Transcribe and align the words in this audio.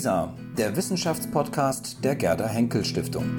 LISA, 0.00 0.32
der 0.56 0.74
Wissenschaftspodcast 0.76 2.02
der 2.02 2.16
Gerda 2.16 2.48
Henkel 2.48 2.86
Stiftung. 2.86 3.36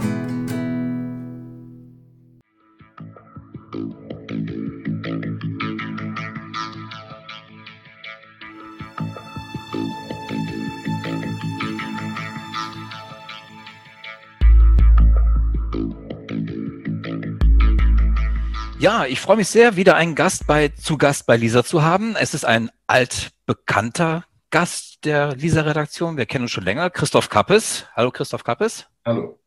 Ja, 18.78 19.05
ich 19.05 19.20
freue 19.20 19.38
mich 19.38 19.48
sehr, 19.48 19.75
wieder 19.75 19.96
einen 19.96 20.14
Gast 20.14 20.46
bei, 20.46 20.68
zu 20.68 21.00
Gast 21.00 21.25
bei 21.25 21.38
Lisa 21.38 21.64
zu 21.64 21.82
haben. 21.82 22.16
Es 22.16 22.36
ist 22.36 22.46
ein 22.46 22.70
altbekannter 22.86 24.25
Gast 24.52 25.05
der 25.05 25.36
Lisa-Redaktion. 25.36 26.17
Wir 26.17 26.26
kennen 26.26 26.44
uns 26.44 26.52
schon 26.52 26.66
länger. 26.66 26.89
Christoph 26.89 27.30
Kappes. 27.30 27.85
Hallo, 27.95 28.12
Christoph 28.12 28.44
Kappes. 28.44 28.85
Hallo. 29.05 29.39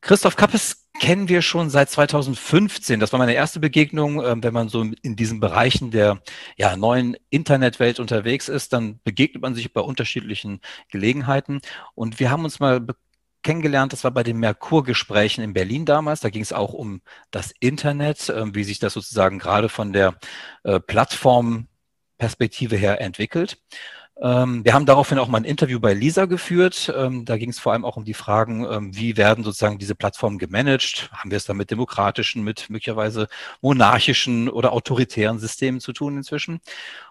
Christoph 0.00 0.36
Kappes 0.36 0.84
kennen 1.00 1.28
wir 1.28 1.42
schon 1.42 1.70
seit 1.70 1.90
2015. 1.90 3.00
Das 3.00 3.12
war 3.12 3.18
meine 3.18 3.34
erste 3.34 3.58
Begegnung. 3.58 4.24
Ähm, 4.24 4.42
wenn 4.42 4.54
man 4.54 4.68
so 4.68 4.82
in 5.02 5.16
diesen 5.16 5.40
Bereichen 5.40 5.90
der 5.90 6.22
ja, 6.56 6.76
neuen 6.76 7.16
Internetwelt 7.30 7.98
unterwegs 7.98 8.48
ist, 8.48 8.72
dann 8.72 9.00
begegnet 9.02 9.42
man 9.42 9.54
sich 9.54 9.72
bei 9.72 9.80
unterschiedlichen 9.80 10.60
Gelegenheiten. 10.90 11.60
Und 11.94 12.20
wir 12.20 12.30
haben 12.30 12.44
uns 12.44 12.60
mal 12.60 12.86
kennengelernt. 13.42 13.92
Das 13.92 14.04
war 14.04 14.10
bei 14.10 14.22
den 14.22 14.38
Merkur-Gesprächen 14.38 15.42
in 15.42 15.52
Berlin 15.52 15.84
damals. 15.84 16.20
Da 16.20 16.30
ging 16.30 16.42
es 16.42 16.52
auch 16.52 16.72
um 16.72 17.02
das 17.30 17.52
Internet, 17.58 18.28
äh, 18.28 18.54
wie 18.54 18.64
sich 18.64 18.78
das 18.78 18.92
sozusagen 18.92 19.38
gerade 19.38 19.68
von 19.68 19.92
der 19.92 20.14
äh, 20.62 20.80
Plattformperspektive 20.80 22.76
her 22.76 23.00
entwickelt. 23.00 23.58
Ähm, 24.20 24.64
wir 24.64 24.74
haben 24.74 24.86
daraufhin 24.86 25.18
auch 25.18 25.28
mal 25.28 25.38
ein 25.38 25.44
Interview 25.44 25.80
bei 25.80 25.92
Lisa 25.92 26.26
geführt. 26.26 26.92
Ähm, 26.96 27.24
da 27.24 27.36
ging 27.36 27.50
es 27.50 27.58
vor 27.58 27.72
allem 27.72 27.84
auch 27.84 27.96
um 27.96 28.04
die 28.04 28.14
Fragen, 28.14 28.64
ähm, 28.64 28.96
wie 28.96 29.16
werden 29.16 29.42
sozusagen 29.42 29.78
diese 29.78 29.96
Plattformen 29.96 30.38
gemanagt? 30.38 31.10
Haben 31.12 31.30
wir 31.30 31.36
es 31.36 31.46
da 31.46 31.54
mit 31.54 31.70
demokratischen, 31.70 32.44
mit 32.44 32.70
möglicherweise 32.70 33.28
monarchischen 33.60 34.48
oder 34.48 34.72
autoritären 34.72 35.38
Systemen 35.40 35.80
zu 35.80 35.92
tun 35.92 36.16
inzwischen? 36.16 36.60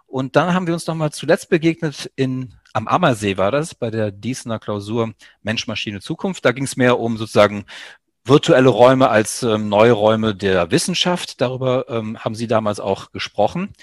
Und 0.08 0.36
dann 0.36 0.54
haben 0.54 0.68
wir 0.68 0.76
uns 0.76 0.88
nochmal 0.88 1.12
zuletzt 1.12 1.50
begegnet 1.50 2.12
in, 2.16 2.54
am 2.72 2.88
Ammersee 2.88 3.38
war 3.38 3.52
das, 3.52 3.76
bei 3.76 3.90
der 3.90 4.12
Diesener 4.12 4.60
Klausur 4.60 5.14
Mensch, 5.42 5.68
Maschine, 5.68 6.02
Zukunft. 6.02 6.46
Da 6.46 6.52
ging 6.52 6.66
es 6.66 6.78
mehr 6.78 7.00
um 7.00 7.18
sozusagen 7.18 7.66
virtuelle 8.26 8.70
Räume 8.70 9.10
als 9.10 9.44
ähm, 9.44 9.68
neue 9.70 9.92
Räume 9.92 10.34
der 10.34 10.72
Wissenschaft. 10.72 11.42
Darüber 11.42 11.86
ähm, 11.90 12.18
haben 12.20 12.36
Sie 12.36 12.48
damals 12.48 12.80
auch 12.80 13.12
gesprochen. 13.12 13.74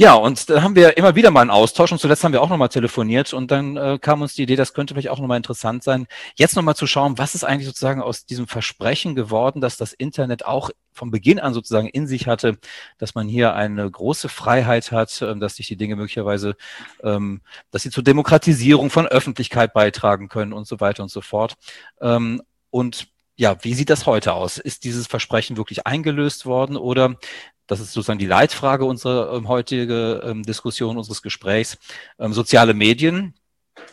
Ja, 0.00 0.14
und 0.14 0.48
da 0.48 0.62
haben 0.62 0.76
wir 0.76 0.96
immer 0.96 1.16
wieder 1.16 1.32
mal 1.32 1.40
einen 1.40 1.50
Austausch 1.50 1.90
und 1.90 1.98
zuletzt 1.98 2.22
haben 2.22 2.32
wir 2.32 2.40
auch 2.40 2.50
nochmal 2.50 2.68
telefoniert 2.68 3.32
und 3.32 3.50
dann 3.50 3.76
äh, 3.76 3.98
kam 4.00 4.22
uns 4.22 4.34
die 4.34 4.44
Idee, 4.44 4.54
das 4.54 4.72
könnte 4.72 4.94
vielleicht 4.94 5.08
auch 5.08 5.18
nochmal 5.18 5.38
interessant 5.38 5.82
sein, 5.82 6.06
jetzt 6.36 6.54
nochmal 6.54 6.76
zu 6.76 6.86
schauen, 6.86 7.18
was 7.18 7.34
ist 7.34 7.42
eigentlich 7.42 7.66
sozusagen 7.66 8.00
aus 8.00 8.24
diesem 8.24 8.46
Versprechen 8.46 9.16
geworden, 9.16 9.60
dass 9.60 9.76
das 9.76 9.92
Internet 9.92 10.44
auch 10.44 10.70
von 10.92 11.10
Beginn 11.10 11.40
an 11.40 11.52
sozusagen 11.52 11.88
in 11.88 12.06
sich 12.06 12.28
hatte, 12.28 12.58
dass 12.98 13.16
man 13.16 13.26
hier 13.26 13.54
eine 13.54 13.90
große 13.90 14.28
Freiheit 14.28 14.92
hat, 14.92 15.20
äh, 15.20 15.36
dass 15.36 15.56
sich 15.56 15.66
die 15.66 15.76
Dinge 15.76 15.96
möglicherweise, 15.96 16.56
ähm, 17.02 17.40
dass 17.72 17.82
sie 17.82 17.90
zur 17.90 18.04
Demokratisierung 18.04 18.90
von 18.90 19.08
Öffentlichkeit 19.08 19.72
beitragen 19.72 20.28
können 20.28 20.52
und 20.52 20.68
so 20.68 20.78
weiter 20.78 21.02
und 21.02 21.10
so 21.10 21.22
fort. 21.22 21.54
Ähm, 22.00 22.40
und 22.70 23.08
ja, 23.38 23.56
wie 23.62 23.72
sieht 23.72 23.88
das 23.88 24.04
heute 24.04 24.34
aus? 24.34 24.58
Ist 24.58 24.82
dieses 24.82 25.06
Versprechen 25.06 25.56
wirklich 25.56 25.86
eingelöst 25.86 26.44
worden 26.44 26.76
oder 26.76 27.16
das 27.68 27.78
ist 27.78 27.92
sozusagen 27.92 28.18
die 28.18 28.26
Leitfrage 28.26 28.84
unserer 28.84 29.32
ähm, 29.32 29.46
heutige 29.46 30.22
ähm, 30.24 30.42
Diskussion, 30.42 30.98
unseres 30.98 31.22
Gesprächs. 31.22 31.78
Ähm, 32.18 32.32
soziale 32.32 32.74
Medien 32.74 33.34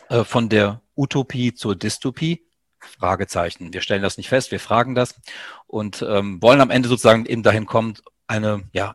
äh, 0.08 0.24
von 0.24 0.48
der 0.48 0.82
Utopie 0.96 1.54
zur 1.54 1.76
Dystopie. 1.76 2.42
Fragezeichen. 2.80 3.72
Wir 3.72 3.80
stellen 3.80 4.02
das 4.02 4.16
nicht 4.16 4.28
fest, 4.28 4.52
wir 4.52 4.60
fragen 4.60 4.94
das 4.94 5.14
und 5.66 6.02
ähm, 6.02 6.40
wollen 6.40 6.60
am 6.60 6.70
Ende 6.70 6.88
sozusagen 6.88 7.26
eben 7.26 7.42
dahin 7.42 7.66
kommen, 7.66 7.94
eine 8.28 8.62
ja, 8.72 8.94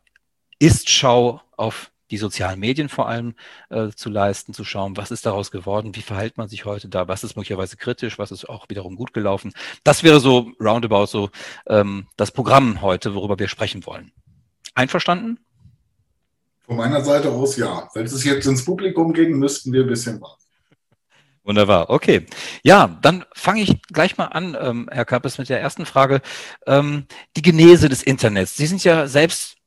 Ist-Schau 0.59 1.41
auf 1.57 1.91
die 2.11 2.17
sozialen 2.17 2.59
Medien 2.59 2.89
vor 2.89 3.07
allem 3.07 3.33
äh, 3.69 3.89
zu 3.89 4.09
leisten, 4.09 4.53
zu 4.53 4.63
schauen, 4.63 4.97
was 4.97 5.11
ist 5.11 5.25
daraus 5.25 5.49
geworden, 5.49 5.95
wie 5.95 6.01
verhält 6.01 6.37
man 6.37 6.49
sich 6.49 6.65
heute 6.65 6.89
da, 6.89 7.07
was 7.07 7.23
ist 7.23 7.35
möglicherweise 7.35 7.77
kritisch, 7.77 8.19
was 8.19 8.31
ist 8.31 8.47
auch 8.47 8.69
wiederum 8.69 8.95
gut 8.95 9.13
gelaufen. 9.13 9.53
Das 9.83 10.03
wäre 10.03 10.19
so 10.19 10.51
roundabout 10.59 11.07
so 11.07 11.29
ähm, 11.67 12.07
das 12.17 12.31
Programm 12.31 12.81
heute, 12.81 13.15
worüber 13.15 13.39
wir 13.39 13.47
sprechen 13.47 13.85
wollen. 13.85 14.11
Einverstanden? 14.75 15.39
Von 16.65 16.77
meiner 16.77 17.03
Seite 17.03 17.31
aus 17.31 17.57
ja. 17.57 17.89
Wenn 17.93 18.05
es 18.05 18.23
jetzt 18.23 18.45
ins 18.45 18.63
Publikum 18.63 19.13
ging, 19.13 19.39
müssten 19.39 19.73
wir 19.73 19.81
ein 19.81 19.87
bisschen 19.87 20.21
warten. 20.21 20.41
Wunderbar, 21.43 21.89
okay. 21.89 22.27
Ja, 22.63 22.99
dann 23.01 23.25
fange 23.33 23.61
ich 23.61 23.81
gleich 23.91 24.17
mal 24.17 24.25
an, 24.25 24.55
ähm, 24.59 24.89
Herr 24.91 25.05
Kappes, 25.05 25.39
mit 25.39 25.49
der 25.49 25.59
ersten 25.59 25.87
Frage. 25.87 26.21
Ähm, 26.67 27.07
die 27.35 27.41
Genese 27.41 27.89
des 27.89 28.03
Internets. 28.03 28.55
Sie 28.55 28.67
sind 28.67 28.83
ja 28.83 29.07
selbst 29.07 29.57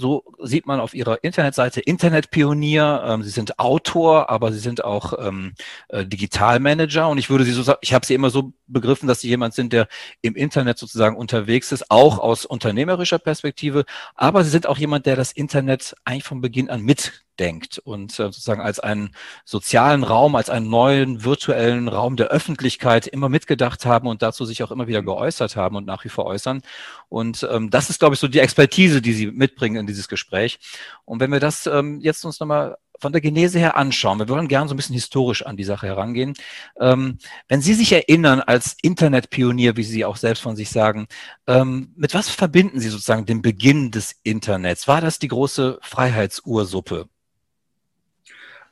so 0.00 0.24
sieht 0.42 0.66
man 0.66 0.80
auf 0.80 0.94
ihrer 0.94 1.22
Internetseite 1.22 1.80
Internetpionier. 1.80 3.04
Ähm, 3.06 3.22
sie 3.22 3.30
sind 3.30 3.58
Autor, 3.58 4.30
aber 4.30 4.52
sie 4.52 4.58
sind 4.58 4.82
auch 4.82 5.12
ähm, 5.24 5.54
äh, 5.88 6.04
Digitalmanager. 6.04 7.08
Und 7.08 7.18
ich 7.18 7.30
würde 7.30 7.44
sie 7.44 7.52
so 7.52 7.62
sagen, 7.62 7.78
ich 7.82 7.94
habe 7.94 8.06
sie 8.06 8.14
immer 8.14 8.30
so 8.30 8.52
begriffen, 8.66 9.06
dass 9.06 9.20
sie 9.20 9.28
jemand 9.28 9.54
sind, 9.54 9.72
der 9.72 9.86
im 10.22 10.34
Internet 10.34 10.78
sozusagen 10.78 11.16
unterwegs 11.16 11.70
ist, 11.72 11.90
auch 11.90 12.18
aus 12.18 12.44
unternehmerischer 12.46 13.18
Perspektive. 13.18 13.84
Aber 14.14 14.42
sie 14.42 14.50
sind 14.50 14.66
auch 14.66 14.78
jemand, 14.78 15.06
der 15.06 15.16
das 15.16 15.32
Internet 15.32 15.94
eigentlich 16.04 16.24
von 16.24 16.40
Beginn 16.40 16.70
an 16.70 16.80
mit 16.82 17.24
denkt 17.40 17.78
und 17.78 18.12
äh, 18.12 18.24
sozusagen 18.24 18.60
als 18.60 18.78
einen 18.78 19.10
sozialen 19.44 20.04
Raum, 20.04 20.36
als 20.36 20.50
einen 20.50 20.68
neuen 20.68 21.24
virtuellen 21.24 21.88
Raum 21.88 22.16
der 22.16 22.28
Öffentlichkeit 22.28 23.06
immer 23.06 23.28
mitgedacht 23.28 23.86
haben 23.86 24.06
und 24.06 24.22
dazu 24.22 24.44
sich 24.44 24.62
auch 24.62 24.70
immer 24.70 24.86
wieder 24.86 25.02
geäußert 25.02 25.56
haben 25.56 25.74
und 25.76 25.86
nach 25.86 26.04
wie 26.04 26.10
vor 26.10 26.26
äußern. 26.26 26.62
Und 27.08 27.48
ähm, 27.50 27.70
das 27.70 27.90
ist, 27.90 27.98
glaube 27.98 28.14
ich, 28.14 28.20
so 28.20 28.28
die 28.28 28.38
Expertise, 28.40 29.02
die 29.02 29.14
Sie 29.14 29.26
mitbringen 29.26 29.76
in 29.76 29.86
dieses 29.86 30.08
Gespräch. 30.08 30.60
Und 31.04 31.20
wenn 31.20 31.32
wir 31.32 31.40
das 31.40 31.66
ähm, 31.66 32.00
jetzt 32.00 32.24
uns 32.24 32.38
nochmal 32.38 32.76
von 33.00 33.12
der 33.12 33.20
Genese 33.20 33.58
her 33.58 33.76
anschauen, 33.76 34.18
wir 34.18 34.28
wollen 34.28 34.48
gerne 34.48 34.68
so 34.68 34.74
ein 34.74 34.76
bisschen 34.76 34.94
historisch 34.94 35.44
an 35.44 35.56
die 35.56 35.64
Sache 35.64 35.86
herangehen. 35.86 36.34
Ähm, 36.78 37.18
wenn 37.48 37.62
Sie 37.62 37.74
sich 37.74 37.92
erinnern 37.92 38.40
als 38.40 38.76
Internetpionier, 38.82 39.76
wie 39.76 39.84
Sie 39.84 40.04
auch 40.04 40.16
selbst 40.16 40.42
von 40.42 40.56
sich 40.56 40.70
sagen, 40.70 41.08
ähm, 41.46 41.94
mit 41.96 42.14
was 42.14 42.28
verbinden 42.28 42.80
Sie 42.80 42.90
sozusagen 42.90 43.24
den 43.26 43.42
Beginn 43.42 43.90
des 43.90 44.16
Internets? 44.22 44.86
War 44.86 45.00
das 45.00 45.18
die 45.18 45.28
große 45.28 45.78
Freiheitsursuppe? 45.80 47.08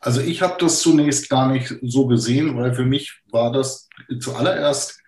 Also 0.00 0.20
ich 0.20 0.42
habe 0.42 0.56
das 0.58 0.80
zunächst 0.80 1.28
gar 1.28 1.50
nicht 1.50 1.74
so 1.82 2.06
gesehen, 2.06 2.56
weil 2.56 2.74
für 2.74 2.84
mich 2.84 3.20
war 3.30 3.52
das 3.52 3.88
zuallererst 4.20 5.00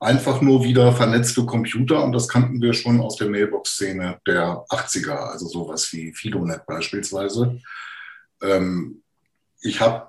einfach 0.00 0.40
nur 0.40 0.64
wieder 0.64 0.92
vernetzte 0.92 1.46
Computer 1.46 2.02
und 2.04 2.12
das 2.12 2.28
kannten 2.28 2.60
wir 2.60 2.74
schon 2.74 3.00
aus 3.00 3.16
der 3.16 3.28
Mailbox-Szene 3.28 4.20
der 4.26 4.64
80er, 4.68 5.14
also 5.14 5.46
sowas 5.46 5.92
wie 5.92 6.12
Fidonet 6.12 6.66
beispielsweise. 6.66 7.60
Ähm, 8.42 9.02
ich 9.60 9.80
habe, 9.80 10.08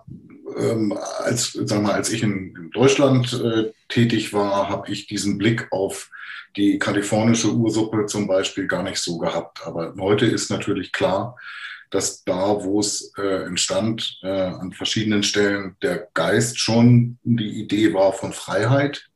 ähm, 0.58 0.98
als, 1.20 1.54
sag 1.54 1.82
mal, 1.82 1.94
als 1.94 2.12
ich 2.12 2.24
in, 2.24 2.56
in 2.56 2.72
Deutschland 2.72 3.32
äh, 3.34 3.72
tätig 3.88 4.34
war, 4.34 4.70
habe 4.70 4.92
ich 4.92 5.08
diesen 5.08 5.38
Blick 5.38 5.68
auf 5.72 6.10
die 6.58 6.78
kalifornische 6.80 7.54
Ursuppe 7.54 8.06
zum 8.06 8.28
Beispiel 8.28 8.68
gar 8.68 8.84
nicht 8.84 8.98
so 8.98 9.18
gehabt. 9.18 9.66
Aber 9.66 9.94
heute 9.98 10.26
ist 10.26 10.50
natürlich 10.50 10.92
klar, 10.92 11.38
dass 11.92 12.24
da, 12.24 12.64
wo 12.64 12.80
es 12.80 13.14
äh, 13.18 13.46
entstand, 13.46 14.20
äh, 14.24 14.28
an 14.28 14.74
verschiedenen 14.74 15.24
Stellen 15.24 15.76
der 15.82 16.08
Geist 16.14 16.60
schon 16.60 17.18
die 17.24 17.62
Idee 17.62 17.94
war 17.94 18.14
von 18.14 18.34
Freiheit. 18.34 19.08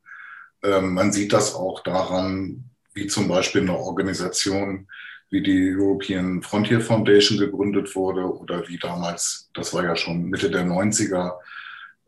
Ähm, 0.64 0.94
man 0.94 1.12
sieht 1.12 1.34
das 1.34 1.56
auch 1.56 1.82
daran, 1.84 2.66
wie 2.94 3.08
zum 3.08 3.28
Beispiel 3.28 3.62
eine 3.62 3.78
Organisation 3.78 4.88
wie 5.32 5.44
die 5.44 5.76
European 5.76 6.42
Frontier 6.42 6.82
Foundation 6.82 7.38
gegründet 7.38 7.96
wurde 7.96 8.24
oder 8.24 8.68
wie 8.68 8.80
damals, 8.80 9.50
das 9.54 9.74
war 9.74 9.84
ja 9.84 9.96
schon 9.96 10.26
Mitte 10.26 10.50
der 10.50 10.66
90er, 10.66 11.34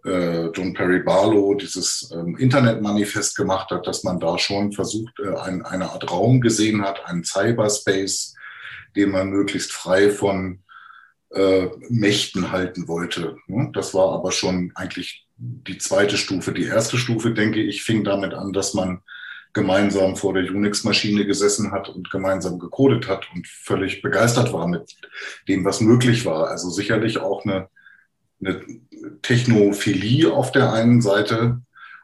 äh, 0.05 0.47
John 0.47 0.73
Perry 0.73 1.03
Barlow 1.03 1.53
dieses 1.53 2.09
ähm, 2.11 2.35
Internetmanifest 2.37 3.35
gemacht 3.35 3.69
hat, 3.69 3.85
dass 3.85 4.03
man 4.03 4.19
da 4.19 4.37
schon 4.39 4.71
versucht, 4.71 5.19
äh, 5.19 5.37
ein, 5.37 5.63
eine 5.63 5.91
Art 5.91 6.09
Raum 6.09 6.41
gesehen 6.41 6.81
hat, 6.81 7.05
einen 7.05 7.23
Cyberspace, 7.23 8.35
den 8.95 9.11
man 9.11 9.29
möglichst 9.29 9.71
frei 9.71 10.09
von 10.09 10.59
äh, 11.31 11.67
Mächten 11.89 12.51
halten 12.51 12.87
wollte. 12.87 13.37
Ne? 13.47 13.69
Das 13.73 13.93
war 13.93 14.13
aber 14.13 14.31
schon 14.31 14.71
eigentlich 14.75 15.27
die 15.37 15.77
zweite 15.77 16.17
Stufe. 16.17 16.51
Die 16.53 16.65
erste 16.65 16.97
Stufe, 16.97 17.33
denke 17.33 17.61
ich, 17.61 17.83
fing 17.83 18.03
damit 18.03 18.33
an, 18.33 18.53
dass 18.53 18.73
man 18.73 19.01
gemeinsam 19.53 20.15
vor 20.15 20.33
der 20.33 20.49
Unix-Maschine 20.49 21.25
gesessen 21.25 21.71
hat 21.71 21.89
und 21.89 22.09
gemeinsam 22.09 22.59
gecodet 22.59 23.07
hat 23.07 23.27
und 23.33 23.47
völlig 23.47 24.01
begeistert 24.01 24.53
war 24.53 24.67
mit 24.67 24.95
dem, 25.47 25.65
was 25.65 25.81
möglich 25.81 26.25
war. 26.25 26.47
Also 26.47 26.69
sicherlich 26.69 27.17
auch 27.17 27.43
eine, 27.43 27.67
eine 28.39 28.61
Technophilie 29.21 30.31
auf 30.31 30.51
der 30.51 30.71
einen 30.71 31.01
Seite, 31.01 31.61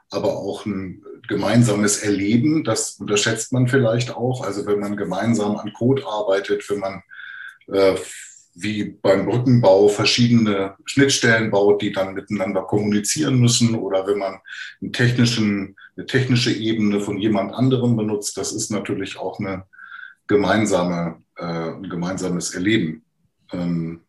aber 0.09 0.35
auch 0.37 0.65
ein 0.65 1.03
gemeinsames 1.27 1.99
Erleben, 1.99 2.63
das 2.63 2.91
unterschätzt 2.99 3.53
man 3.53 3.67
vielleicht 3.67 4.15
auch. 4.15 4.43
Also 4.43 4.65
wenn 4.65 4.79
man 4.79 4.97
gemeinsam 4.97 5.57
an 5.57 5.73
Code 5.73 6.03
arbeitet, 6.05 6.69
wenn 6.69 6.79
man 6.79 7.03
äh, 7.67 7.95
wie 8.59 8.85
beim 8.85 9.27
Brückenbau 9.27 9.87
verschiedene 9.87 10.75
Schnittstellen 10.85 11.51
baut, 11.51 11.81
die 11.81 11.91
dann 11.91 12.15
miteinander 12.15 12.63
kommunizieren 12.63 13.39
müssen 13.39 13.75
oder 13.75 14.07
wenn 14.07 14.17
man 14.17 14.39
einen 14.81 14.93
technischen, 14.93 15.75
eine 15.95 16.07
technische 16.07 16.51
Ebene 16.51 16.99
von 16.99 17.19
jemand 17.19 17.53
anderem 17.53 17.95
benutzt, 17.95 18.35
das 18.37 18.53
ist 18.53 18.71
natürlich 18.71 19.19
auch 19.19 19.39
eine 19.39 19.65
gemeinsame, 20.25 21.21
äh, 21.37 21.43
ein 21.43 21.87
gemeinsames 21.87 22.55
Erleben. 22.55 23.03
Ähm, 23.53 24.01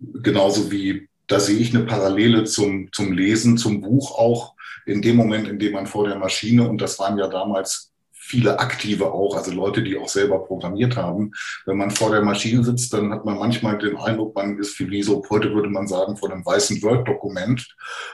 genauso 0.00 0.70
wie, 0.70 1.08
da 1.26 1.38
sehe 1.38 1.58
ich 1.58 1.74
eine 1.74 1.84
Parallele 1.84 2.44
zum, 2.44 2.90
zum 2.92 3.12
Lesen, 3.12 3.58
zum 3.58 3.82
Buch 3.82 4.18
auch, 4.18 4.54
in 4.90 5.02
dem 5.02 5.16
Moment, 5.16 5.48
in 5.48 5.58
dem 5.58 5.72
man 5.72 5.86
vor 5.86 6.08
der 6.08 6.18
Maschine, 6.18 6.68
und 6.68 6.80
das 6.80 6.98
waren 6.98 7.18
ja 7.18 7.28
damals 7.28 7.90
viele 8.30 8.60
Aktive 8.60 9.12
auch, 9.12 9.36
also 9.36 9.50
Leute, 9.50 9.82
die 9.82 9.98
auch 9.98 10.08
selber 10.08 10.44
programmiert 10.44 10.96
haben. 10.96 11.32
Wenn 11.66 11.76
man 11.76 11.90
vor 11.90 12.10
der 12.10 12.22
Maschine 12.22 12.62
sitzt, 12.62 12.92
dann 12.92 13.12
hat 13.12 13.24
man 13.24 13.38
manchmal 13.38 13.78
den 13.78 13.96
Eindruck, 13.96 14.36
man 14.36 14.58
ist 14.58 14.78
wie 14.78 15.02
so, 15.02 15.24
heute 15.30 15.52
würde 15.52 15.68
man 15.68 15.88
sagen, 15.88 16.16
vor 16.16 16.30
einem 16.30 16.46
weißen 16.46 16.80
Word-Dokument 16.82 17.66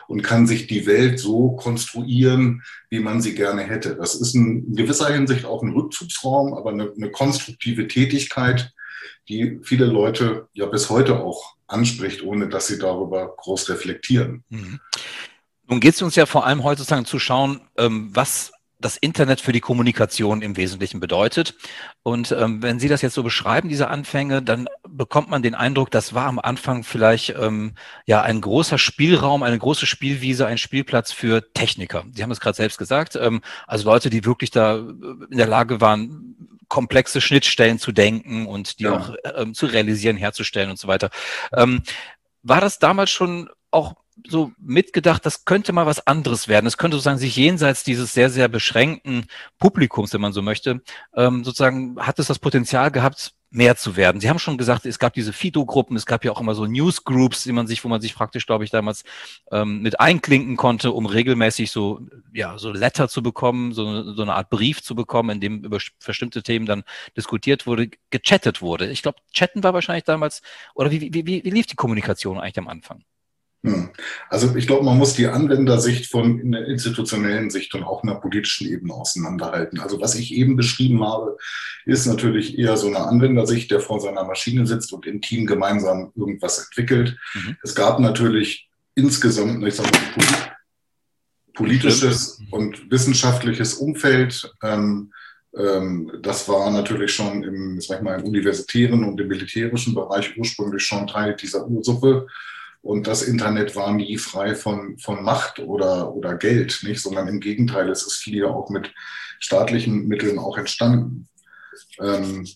und 0.08 0.22
kann 0.22 0.46
sich 0.46 0.68
die 0.68 0.86
Welt 0.86 1.18
so 1.18 1.50
konstruieren, 1.56 2.62
wie 2.88 3.00
man 3.00 3.20
sie 3.20 3.34
gerne 3.34 3.62
hätte. 3.62 3.96
Das 3.96 4.14
ist 4.14 4.34
in 4.34 4.74
gewisser 4.74 5.12
Hinsicht 5.12 5.44
auch 5.44 5.62
ein 5.62 5.72
Rückzugsraum, 5.72 6.54
aber 6.54 6.70
eine, 6.70 6.92
eine 6.96 7.10
konstruktive 7.10 7.86
Tätigkeit, 7.86 8.72
die 9.28 9.60
viele 9.62 9.86
Leute 9.86 10.48
ja 10.54 10.66
bis 10.66 10.88
heute 10.88 11.20
auch 11.20 11.56
anspricht, 11.66 12.22
ohne 12.22 12.48
dass 12.48 12.68
sie 12.68 12.78
darüber 12.78 13.34
groß 13.36 13.68
reflektieren. 13.68 14.44
Mhm. 14.48 14.80
Nun 15.68 15.80
geht 15.80 15.94
es 15.94 16.02
uns 16.02 16.14
ja 16.14 16.26
vor 16.26 16.46
allem 16.46 16.62
heute 16.62 16.78
sozusagen 16.78 17.06
zu 17.06 17.18
schauen, 17.18 17.60
ähm, 17.76 18.10
was 18.14 18.52
das 18.78 18.96
Internet 18.98 19.40
für 19.40 19.52
die 19.52 19.60
Kommunikation 19.60 20.42
im 20.42 20.56
Wesentlichen 20.56 21.00
bedeutet. 21.00 21.54
Und 22.02 22.30
ähm, 22.32 22.62
wenn 22.62 22.78
Sie 22.78 22.88
das 22.88 23.00
jetzt 23.00 23.14
so 23.14 23.22
beschreiben, 23.22 23.68
diese 23.68 23.88
Anfänge, 23.88 24.42
dann 24.42 24.68
bekommt 24.86 25.30
man 25.30 25.42
den 25.42 25.54
Eindruck, 25.54 25.90
das 25.90 26.14
war 26.14 26.26
am 26.26 26.38
Anfang 26.38 26.84
vielleicht 26.84 27.30
ähm, 27.30 27.74
ja 28.04 28.20
ein 28.20 28.40
großer 28.40 28.76
Spielraum, 28.76 29.42
eine 29.42 29.58
große 29.58 29.86
Spielwiese, 29.86 30.46
ein 30.46 30.58
Spielplatz 30.58 31.10
für 31.10 31.52
Techniker. 31.54 32.04
Sie 32.12 32.22
haben 32.22 32.30
es 32.30 32.40
gerade 32.40 32.56
selbst 32.56 32.76
gesagt, 32.76 33.16
ähm, 33.16 33.40
also 33.66 33.86
Leute, 33.86 34.10
die 34.10 34.24
wirklich 34.26 34.50
da 34.50 34.76
in 34.76 35.38
der 35.38 35.48
Lage 35.48 35.80
waren, 35.80 36.36
komplexe 36.68 37.20
Schnittstellen 37.20 37.78
zu 37.78 37.92
denken 37.92 38.46
und 38.46 38.78
die 38.78 38.84
ja. 38.84 38.96
auch 38.96 39.14
ähm, 39.36 39.54
zu 39.54 39.66
realisieren, 39.66 40.16
herzustellen 40.16 40.68
und 40.68 40.78
so 40.78 40.88
weiter. 40.88 41.10
Ähm, 41.54 41.82
war 42.42 42.60
das 42.60 42.78
damals 42.78 43.10
schon 43.10 43.48
auch 43.70 43.94
so 44.28 44.52
mitgedacht, 44.58 45.26
das 45.26 45.44
könnte 45.44 45.72
mal 45.72 45.86
was 45.86 46.06
anderes 46.06 46.48
werden. 46.48 46.66
Es 46.66 46.78
könnte 46.78 46.96
sozusagen 46.96 47.18
sich 47.18 47.36
jenseits 47.36 47.84
dieses 47.84 48.12
sehr, 48.14 48.30
sehr 48.30 48.48
beschränkten 48.48 49.26
Publikums, 49.58 50.12
wenn 50.12 50.20
man 50.20 50.32
so 50.32 50.42
möchte, 50.42 50.82
ähm, 51.14 51.44
sozusagen 51.44 51.96
hat 52.00 52.18
es 52.18 52.26
das 52.26 52.38
Potenzial 52.38 52.90
gehabt, 52.90 53.34
mehr 53.50 53.76
zu 53.76 53.96
werden. 53.96 54.20
Sie 54.20 54.28
haben 54.28 54.38
schon 54.38 54.58
gesagt, 54.58 54.84
es 54.86 54.98
gab 54.98 55.14
diese 55.14 55.32
Fido-Gruppen, 55.32 55.96
es 55.96 56.04
gab 56.04 56.24
ja 56.24 56.32
auch 56.32 56.40
immer 56.40 56.54
so 56.54 56.66
Newsgroups, 56.66 57.44
die 57.44 57.52
man 57.52 57.66
sich, 57.66 57.84
wo 57.84 57.88
man 57.88 58.00
sich 58.00 58.14
praktisch, 58.14 58.46
glaube 58.46 58.64
ich, 58.64 58.70
damals 58.70 59.04
ähm, 59.52 59.82
mit 59.82 60.00
einklinken 60.00 60.56
konnte, 60.56 60.92
um 60.92 61.06
regelmäßig 61.06 61.70
so, 61.70 62.00
ja, 62.34 62.58
so 62.58 62.72
Letter 62.72 63.08
zu 63.08 63.22
bekommen, 63.22 63.72
so, 63.72 64.12
so 64.12 64.22
eine 64.22 64.34
Art 64.34 64.50
Brief 64.50 64.82
zu 64.82 64.94
bekommen, 64.94 65.30
in 65.30 65.40
dem 65.40 65.64
über 65.64 65.78
bestimmte 66.04 66.42
Themen 66.42 66.66
dann 66.66 66.82
diskutiert 67.16 67.66
wurde, 67.66 67.88
gechattet 68.10 68.62
wurde. 68.62 68.90
Ich 68.90 69.02
glaube, 69.02 69.18
chatten 69.32 69.62
war 69.62 69.74
wahrscheinlich 69.74 70.04
damals, 70.04 70.42
oder 70.74 70.90
wie, 70.90 71.00
wie, 71.00 71.26
wie, 71.26 71.44
wie 71.44 71.50
lief 71.50 71.66
die 71.66 71.76
Kommunikation 71.76 72.38
eigentlich 72.38 72.58
am 72.58 72.68
Anfang? 72.68 73.04
Hm. 73.66 73.88
Also 74.30 74.54
ich 74.54 74.68
glaube, 74.68 74.84
man 74.84 74.96
muss 74.96 75.14
die 75.14 75.26
Anwendersicht 75.26 76.08
von 76.08 76.38
in 76.38 76.52
der 76.52 76.66
institutionellen 76.66 77.50
Sicht 77.50 77.74
und 77.74 77.82
auch 77.82 78.04
einer 78.04 78.14
politischen 78.14 78.68
Ebene 78.68 78.94
auseinanderhalten. 78.94 79.80
Also 79.80 80.00
was 80.00 80.14
ich 80.14 80.32
eben 80.32 80.54
beschrieben 80.54 81.04
habe, 81.04 81.36
ist 81.84 82.06
natürlich 82.06 82.58
eher 82.58 82.76
so 82.76 82.86
eine 82.86 83.00
Anwendersicht, 83.00 83.72
der 83.72 83.80
vor 83.80 84.00
seiner 84.00 84.22
Maschine 84.22 84.68
sitzt 84.68 84.92
und 84.92 85.04
im 85.04 85.20
Team 85.20 85.46
gemeinsam 85.46 86.12
irgendwas 86.14 86.58
entwickelt. 86.58 87.16
Mhm. 87.34 87.56
Es 87.64 87.74
gab 87.74 87.98
natürlich 87.98 88.68
insgesamt, 88.94 89.66
ich 89.66 89.74
sage 89.74 89.90
mal, 90.16 90.56
politisches 91.54 92.40
und 92.52 92.88
wissenschaftliches 92.88 93.74
Umfeld. 93.74 94.48
Ähm, 94.62 95.12
ähm, 95.56 96.12
das 96.22 96.48
war 96.48 96.70
natürlich 96.70 97.12
schon 97.12 97.42
im, 97.42 97.80
sag 97.80 97.98
ich 97.98 98.04
mal, 98.04 98.20
im 98.20 98.26
universitären 98.26 99.02
und 99.02 99.20
im 99.20 99.26
militärischen 99.26 99.92
Bereich 99.92 100.36
ursprünglich 100.38 100.84
schon 100.84 101.08
Teil 101.08 101.34
dieser 101.34 101.66
Ursuppe. 101.66 102.28
Und 102.86 103.08
das 103.08 103.22
Internet 103.22 103.74
war 103.74 103.92
nie 103.92 104.16
frei 104.16 104.54
von, 104.54 104.96
von 104.98 105.24
Macht 105.24 105.58
oder, 105.58 106.14
oder 106.14 106.36
Geld, 106.36 106.80
nicht? 106.84 107.02
sondern 107.02 107.26
im 107.26 107.40
Gegenteil, 107.40 107.90
es 107.90 108.06
ist 108.06 108.18
viel 108.18 108.36
ja 108.36 108.46
auch 108.46 108.70
mit 108.70 108.94
staatlichen 109.40 110.06
Mitteln 110.06 110.38
auch 110.38 110.56
entstanden. 110.56 111.28
Ähm, 112.00 112.46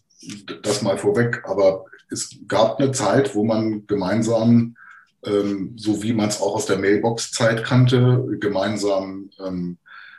das 0.62 0.82
mal 0.82 0.99
vorweg. 0.99 1.43
Aber 1.47 1.85
es 2.11 2.38
gab 2.47 2.79
eine 2.79 2.93
Zeit, 2.93 3.35
wo 3.35 3.44
man 3.44 3.88
gemeinsam, 3.88 4.77
ähm, 5.25 5.75
so 5.77 6.00
wie 6.03 6.12
man 6.12 6.29
es 6.29 6.41
auch 6.41 6.55
aus 6.55 6.67
der 6.67 6.79
Mailbox-Zeit 6.79 7.65
kannte, 7.65 8.25
gemeinsam 8.38 9.31
ähm, 9.44 9.79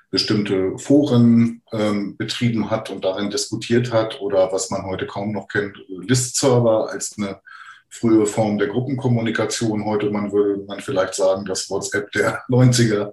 bestimmte 0.09 0.77
Foren 0.77 1.61
ähm, 1.71 2.17
betrieben 2.17 2.69
hat 2.69 2.89
und 2.89 3.05
darin 3.05 3.29
diskutiert 3.29 3.93
hat 3.93 4.19
oder 4.19 4.51
was 4.51 4.69
man 4.69 4.85
heute 4.85 5.07
kaum 5.07 5.31
noch 5.31 5.47
kennt, 5.47 5.77
List-Server 5.87 6.89
als 6.89 7.15
eine 7.17 7.39
frühe 7.91 8.25
Form 8.25 8.57
der 8.57 8.69
Gruppenkommunikation. 8.69 9.85
Heute 9.85 10.09
man 10.09 10.31
würde 10.31 10.63
man 10.65 10.79
vielleicht 10.79 11.13
sagen, 11.13 11.45
das 11.45 11.69
WhatsApp 11.69 12.11
der 12.11 12.43
90er. 12.49 13.11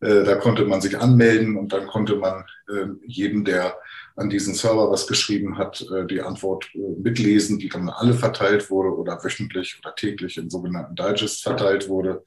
Äh, 0.00 0.24
da 0.24 0.36
konnte 0.36 0.64
man 0.64 0.80
sich 0.80 0.98
anmelden 0.98 1.56
und 1.56 1.72
dann 1.72 1.86
konnte 1.86 2.16
man 2.16 2.44
äh, 2.68 2.86
jedem, 3.06 3.44
der 3.44 3.76
an 4.16 4.28
diesen 4.28 4.54
Server 4.54 4.90
was 4.90 5.06
geschrieben 5.06 5.58
hat, 5.58 5.84
äh, 5.92 6.06
die 6.06 6.20
Antwort 6.20 6.68
äh, 6.74 6.78
mitlesen, 7.00 7.58
die 7.58 7.68
dann 7.68 7.88
alle 7.88 8.14
verteilt 8.14 8.70
wurde 8.70 8.96
oder 8.96 9.22
wöchentlich 9.22 9.78
oder 9.78 9.94
täglich 9.94 10.36
in 10.36 10.50
sogenannten 10.50 10.96
Digests 10.96 11.42
verteilt 11.42 11.88
wurde. 11.88 12.22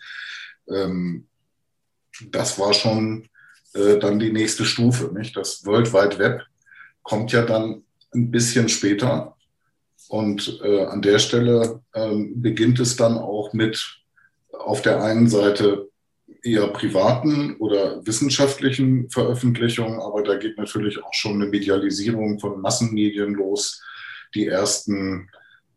Ähm, 0.69 1.27
das 2.29 2.57
war 2.59 2.73
schon 2.73 3.27
äh, 3.73 3.97
dann 3.97 4.19
die 4.19 4.31
nächste 4.31 4.65
Stufe. 4.65 5.11
Nicht? 5.13 5.35
Das 5.35 5.65
World 5.65 5.93
Wide 5.93 6.17
Web 6.19 6.41
kommt 7.03 7.31
ja 7.31 7.43
dann 7.43 7.83
ein 8.13 8.31
bisschen 8.31 8.69
später 8.69 9.35
und 10.11 10.59
äh, 10.61 10.83
an 10.83 11.01
der 11.01 11.19
Stelle 11.19 11.81
ähm, 11.95 12.41
beginnt 12.41 12.81
es 12.81 12.97
dann 12.97 13.17
auch 13.17 13.53
mit 13.53 14.01
auf 14.51 14.81
der 14.81 15.01
einen 15.01 15.29
Seite 15.29 15.87
eher 16.43 16.67
privaten 16.67 17.55
oder 17.59 18.05
wissenschaftlichen 18.05 19.09
Veröffentlichungen, 19.09 20.01
aber 20.01 20.21
da 20.21 20.35
geht 20.35 20.57
natürlich 20.57 21.01
auch 21.01 21.13
schon 21.13 21.35
eine 21.35 21.45
Medialisierung 21.45 22.41
von 22.41 22.59
Massenmedien 22.59 23.35
los. 23.35 23.81
Die 24.35 24.47
ersten 24.47 25.29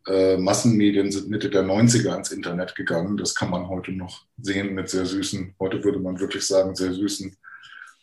äh, 0.09 0.37
Massenmedien 0.37 1.13
sind 1.13 1.31
Mitte 1.31 1.49
der 1.49 1.63
90er 1.63 2.11
ans 2.11 2.33
Internet 2.33 2.75
gegangen. 2.75 3.17
Das 3.17 3.37
kann 3.37 3.51
man 3.51 3.69
heute 3.69 3.93
noch 3.93 4.25
sehen 4.43 4.75
mit 4.75 4.89
sehr 4.91 5.07
süßen, 5.07 5.55
heute 5.61 5.85
würde 5.85 6.01
man 6.01 6.19
wirklich 6.19 6.45
sagen, 6.45 6.75
sehr 6.75 6.93
süßen, 6.93 7.37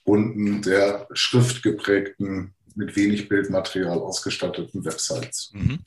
bunten, 0.05 0.63
sehr 0.63 1.09
schriftgeprägten, 1.11 2.53
mit 2.73 2.95
wenig 2.95 3.27
Bildmaterial 3.27 3.99
ausgestatteten 3.99 4.85
Websites. 4.85 5.51
Mhm. 5.53 5.79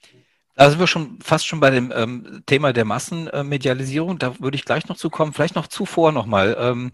Da 0.55 0.71
sind 0.71 0.79
wir 0.79 0.87
schon 0.87 1.19
fast 1.21 1.47
schon 1.47 1.61
bei 1.61 1.71
dem 1.71 1.93
ähm, 1.95 2.43
Thema 2.47 2.73
der 2.73 2.85
Massenmedialisierung. 2.85 4.19
Da 4.19 4.39
würde 4.39 4.57
ich 4.57 4.65
gleich 4.65 4.89
noch 4.89 4.97
zu 4.97 5.11
kommen. 5.11 5.33
Vielleicht 5.33 5.57
noch 5.57 5.67
zuvor 5.67 6.13
nochmal. 6.13 6.57
Ähm, 6.59 6.93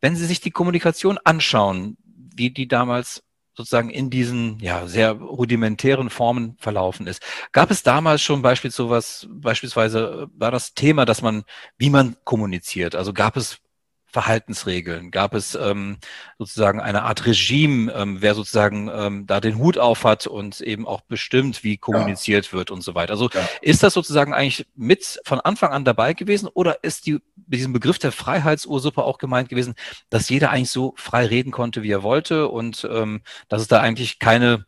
wenn 0.00 0.16
Sie 0.16 0.26
sich 0.26 0.40
die 0.40 0.52
Kommunikation 0.52 1.18
anschauen, 1.24 1.96
wie 2.36 2.50
die 2.50 2.68
damals 2.68 3.22
sozusagen 3.56 3.90
in 3.90 4.10
diesen 4.10 4.58
ja, 4.60 4.86
sehr 4.86 5.12
rudimentären 5.12 6.08
Formen 6.08 6.56
verlaufen 6.58 7.06
ist. 7.06 7.22
Gab 7.52 7.70
es 7.70 7.82
damals 7.82 8.22
schon 8.22 8.42
beispielsweise 8.42 8.76
sowas, 8.82 9.28
beispielsweise 9.30 10.28
war 10.34 10.50
das 10.50 10.74
Thema, 10.74 11.04
dass 11.04 11.20
man, 11.20 11.42
wie 11.76 11.90
man 11.90 12.16
kommuniziert, 12.24 12.94
also 12.94 13.12
gab 13.12 13.36
es 13.36 13.58
Verhaltensregeln? 14.12 15.10
Gab 15.10 15.34
es 15.34 15.54
ähm, 15.54 15.98
sozusagen 16.38 16.80
eine 16.80 17.02
Art 17.02 17.26
Regime, 17.26 17.92
ähm, 17.92 18.18
wer 18.20 18.34
sozusagen 18.34 18.90
ähm, 18.92 19.26
da 19.26 19.40
den 19.40 19.58
Hut 19.58 19.78
auf 19.78 20.04
hat 20.04 20.26
und 20.26 20.60
eben 20.60 20.86
auch 20.86 21.00
bestimmt, 21.02 21.64
wie 21.64 21.76
kommuniziert 21.76 22.46
ja. 22.46 22.52
wird 22.52 22.70
und 22.70 22.82
so 22.82 22.94
weiter? 22.94 23.12
Also 23.12 23.28
ja. 23.32 23.48
ist 23.62 23.82
das 23.82 23.94
sozusagen 23.94 24.34
eigentlich 24.34 24.66
mit 24.74 25.20
von 25.24 25.40
Anfang 25.40 25.72
an 25.72 25.84
dabei 25.84 26.14
gewesen 26.14 26.48
oder 26.52 26.82
ist 26.82 27.06
die, 27.06 27.20
mit 27.36 27.58
diesem 27.58 27.72
Begriff 27.72 27.98
der 27.98 28.12
Freiheitsursuppe 28.12 29.02
auch 29.02 29.18
gemeint 29.18 29.48
gewesen, 29.48 29.74
dass 30.08 30.28
jeder 30.28 30.50
eigentlich 30.50 30.70
so 30.70 30.94
frei 30.96 31.26
reden 31.26 31.52
konnte, 31.52 31.82
wie 31.82 31.90
er 31.90 32.02
wollte 32.02 32.48
und 32.48 32.88
ähm, 32.90 33.22
dass 33.48 33.62
es 33.62 33.68
da 33.68 33.80
eigentlich 33.80 34.18
keine, 34.18 34.66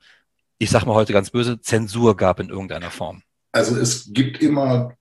ich 0.58 0.70
sag 0.70 0.86
mal 0.86 0.94
heute 0.94 1.12
ganz 1.12 1.30
böse, 1.30 1.60
Zensur 1.60 2.16
gab 2.16 2.40
in 2.40 2.48
irgendeiner 2.48 2.90
Form? 2.90 3.22
Also 3.52 3.76
es 3.76 4.12
gibt 4.12 4.40
immer 4.40 4.96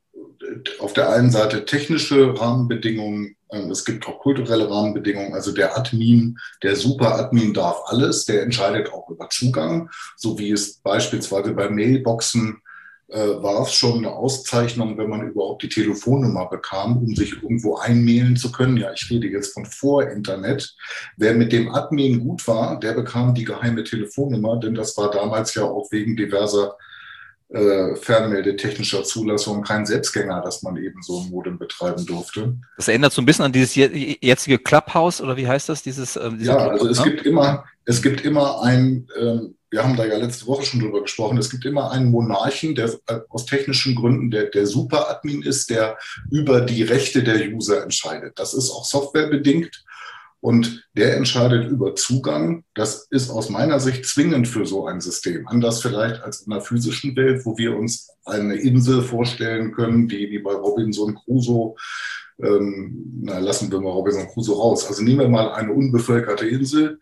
auf 0.79 0.93
der 0.93 1.09
einen 1.09 1.31
Seite 1.31 1.65
technische 1.65 2.39
Rahmenbedingungen, 2.39 3.35
es 3.51 3.83
gibt 3.85 4.07
auch 4.07 4.19
kulturelle 4.19 4.69
Rahmenbedingungen. 4.69 5.33
Also 5.33 5.51
der 5.51 5.77
Admin, 5.77 6.37
der 6.63 6.75
Super-Admin 6.75 7.53
darf 7.53 7.81
alles, 7.85 8.25
der 8.25 8.43
entscheidet 8.43 8.93
auch 8.93 9.09
über 9.09 9.29
Zugang, 9.29 9.89
so 10.15 10.39
wie 10.39 10.51
es 10.51 10.79
beispielsweise 10.79 11.53
bei 11.53 11.69
Mailboxen 11.69 12.61
äh, 13.09 13.43
war 13.43 13.63
es 13.63 13.73
schon 13.73 13.97
eine 13.97 14.13
Auszeichnung, 14.13 14.97
wenn 14.97 15.09
man 15.09 15.27
überhaupt 15.27 15.63
die 15.63 15.69
Telefonnummer 15.69 16.47
bekam, 16.47 16.97
um 16.97 17.13
sich 17.13 17.43
irgendwo 17.43 17.75
einmailen 17.75 18.37
zu 18.37 18.53
können. 18.53 18.77
Ja, 18.77 18.93
ich 18.93 19.09
rede 19.09 19.27
jetzt 19.27 19.53
von 19.53 19.65
vor 19.65 20.07
Internet. 20.07 20.73
Wer 21.17 21.33
mit 21.33 21.51
dem 21.51 21.73
Admin 21.75 22.21
gut 22.21 22.47
war, 22.47 22.79
der 22.79 22.93
bekam 22.93 23.35
die 23.35 23.43
geheime 23.43 23.83
Telefonnummer, 23.83 24.61
denn 24.61 24.75
das 24.75 24.95
war 24.95 25.11
damals 25.11 25.53
ja 25.55 25.63
auch 25.63 25.91
wegen 25.91 26.15
diverser 26.15 26.77
äh, 27.53 27.95
fernmeldetechnischer 27.95 29.03
Zulassung 29.03 29.61
kein 29.61 29.85
Selbstgänger, 29.85 30.41
dass 30.41 30.63
man 30.63 30.77
eben 30.77 31.01
so 31.01 31.19
ein 31.19 31.29
Modem 31.29 31.59
betreiben 31.59 32.05
durfte. 32.05 32.55
Das 32.77 32.87
erinnert 32.87 33.11
so 33.11 33.21
ein 33.21 33.25
bisschen 33.25 33.45
an 33.45 33.51
dieses 33.51 33.75
jetzige 33.75 34.57
Clubhouse 34.57 35.21
oder 35.21 35.35
wie 35.35 35.47
heißt 35.47 35.67
das? 35.67 35.83
Dieses, 35.83 36.15
ähm, 36.15 36.37
ja, 36.39 36.55
also 36.55 36.87
es 36.87 36.99
ne? 36.99 37.11
gibt 37.11 37.25
immer, 37.25 37.65
es 37.85 38.01
gibt 38.01 38.21
immer 38.21 38.61
ein, 38.63 39.07
ähm, 39.19 39.55
wir 39.69 39.83
haben 39.83 39.97
da 39.97 40.05
ja 40.05 40.17
letzte 40.17 40.47
Woche 40.47 40.63
schon 40.63 40.79
drüber 40.79 41.01
gesprochen, 41.01 41.37
es 41.37 41.49
gibt 41.49 41.65
immer 41.65 41.91
einen 41.91 42.09
Monarchen, 42.11 42.73
der 42.75 42.93
äh, 43.07 43.19
aus 43.29 43.45
technischen 43.45 43.95
Gründen 43.95 44.31
der, 44.31 44.45
der 44.45 44.65
Super-Admin 44.65 45.41
ist, 45.41 45.69
der 45.69 45.97
über 46.29 46.61
die 46.61 46.83
Rechte 46.83 47.23
der 47.23 47.49
User 47.49 47.83
entscheidet. 47.83 48.39
Das 48.39 48.53
ist 48.53 48.71
auch 48.71 48.85
softwarebedingt. 48.85 49.83
Und 50.41 50.89
der 50.97 51.15
entscheidet 51.15 51.69
über 51.69 51.95
Zugang. 51.95 52.63
Das 52.73 53.07
ist 53.11 53.29
aus 53.29 53.49
meiner 53.49 53.79
Sicht 53.79 54.05
zwingend 54.05 54.47
für 54.47 54.65
so 54.65 54.87
ein 54.87 54.99
System. 54.99 55.47
Anders 55.47 55.81
vielleicht 55.81 56.21
als 56.23 56.41
in 56.41 56.51
der 56.51 56.61
physischen 56.61 57.15
Welt, 57.15 57.45
wo 57.45 57.57
wir 57.57 57.77
uns 57.77 58.09
eine 58.25 58.55
Insel 58.55 59.03
vorstellen 59.03 59.71
können, 59.71 60.07
die 60.07 60.31
wie 60.31 60.39
bei 60.39 60.53
Robinson 60.53 61.15
Crusoe, 61.15 61.75
ähm, 62.41 63.21
na, 63.21 63.37
lassen 63.37 63.71
wir 63.71 63.79
mal 63.79 63.91
Robinson 63.91 64.27
Crusoe 64.27 64.57
raus. 64.57 64.87
Also 64.87 65.03
nehmen 65.03 65.19
wir 65.19 65.29
mal 65.29 65.51
eine 65.53 65.73
unbevölkerte 65.73 66.47
Insel. 66.47 66.99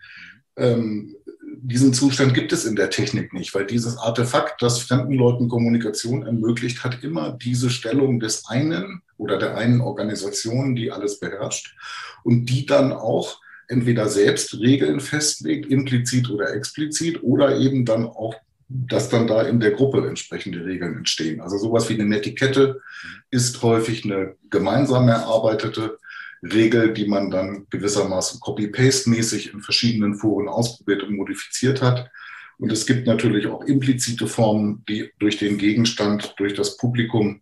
Ähm, 0.58 1.16
diesen 1.62 1.94
Zustand 1.94 2.34
gibt 2.34 2.54
es 2.54 2.66
in 2.66 2.76
der 2.76 2.90
Technik 2.90 3.34
nicht, 3.34 3.54
weil 3.54 3.66
dieses 3.66 3.98
Artefakt, 3.98 4.62
das 4.62 4.80
fremden 4.80 5.14
Leuten 5.14 5.48
Kommunikation 5.48 6.26
ermöglicht, 6.26 6.84
hat 6.84 7.04
immer 7.04 7.32
diese 7.32 7.70
Stellung 7.70 8.20
des 8.20 8.48
einen 8.48 9.02
oder 9.18 9.38
der 9.38 9.58
einen 9.58 9.82
Organisation, 9.82 10.76
die 10.76 10.92
alles 10.92 11.20
beherrscht 11.20 11.76
und 12.24 12.46
die 12.46 12.66
dann 12.66 12.92
auch 12.92 13.40
entweder 13.68 14.10
selbst 14.10 14.60
Regeln 14.60 15.00
festlegt, 15.00 15.70
implizit 15.72 16.30
oder 16.30 16.54
explizit, 16.54 17.22
oder 17.24 17.58
eben 17.58 17.86
dann 17.86 18.06
auch, 18.06 18.36
dass 18.68 19.10
dann 19.10 19.28
da 19.28 19.44
in 19.44 19.60
der 19.60 19.72
Gruppe 19.72 20.08
entsprechende 20.08 20.66
Regeln 20.66 20.98
entstehen. 20.98 21.40
Also 21.40 21.58
sowas 21.58 21.88
wie 21.90 21.94
eine 21.94 22.06
Netiquette 22.06 22.82
ist 23.30 23.62
häufig 23.62 24.06
eine 24.06 24.36
gemeinsam 24.50 25.08
erarbeitete 25.08 25.99
Regel, 26.42 26.94
die 26.94 27.08
man 27.08 27.30
dann 27.32 27.68
gewissermaßen 27.70 28.40
copy-paste-mäßig 28.40 29.54
in 29.54 29.62
verschiedenen 29.62 30.16
Foren 30.16 30.48
ausprobiert 30.48 31.04
und 31.04 31.16
modifiziert 31.16 31.82
hat. 31.82 32.10
Und 32.58 32.72
es 32.72 32.86
gibt 32.86 33.08
natürlich 33.08 33.48
auch 33.48 33.64
implizite 33.64 34.28
Formen, 34.28 34.84
die 34.88 35.12
durch 35.20 35.38
den 35.38 35.58
Gegenstand, 35.58 36.34
durch 36.38 36.54
das 36.54 36.78
Publikum 36.78 37.42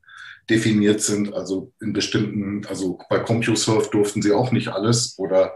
definiert 0.50 1.02
sind. 1.02 1.34
Also 1.34 1.72
in 1.82 1.94
bestimmten, 1.94 2.66
also 2.68 3.00
bei 3.10 3.20
CompuServe 3.20 3.90
durften 3.92 4.22
sie 4.22 4.32
auch 4.32 4.52
nicht 4.52 4.70
alles 4.70 5.18
oder 5.18 5.54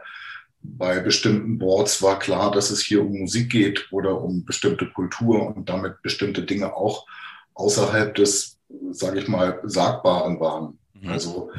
bei 0.64 1.00
bestimmten 1.00 1.58
Boards 1.58 2.02
war 2.04 2.20
klar, 2.20 2.52
dass 2.52 2.70
es 2.70 2.82
hier 2.82 3.02
um 3.02 3.20
Musik 3.20 3.52
geht 3.52 3.88
oder 3.92 4.22
um 4.22 4.46
bestimmte 4.46 4.88
Kultur 4.92 5.56
und 5.56 5.70
damit 5.70 6.02
bestimmte 6.04 6.44
Dinge 6.44 6.76
auch 6.76 7.08
außerhalb 7.56 8.14
des, 8.16 8.60
sage 8.92 9.20
ich 9.20 9.28
mal, 9.28 9.60
Sagbaren 9.64 10.40
waren. 10.40 10.78
Mhm. 10.94 11.10
Also 11.10 11.52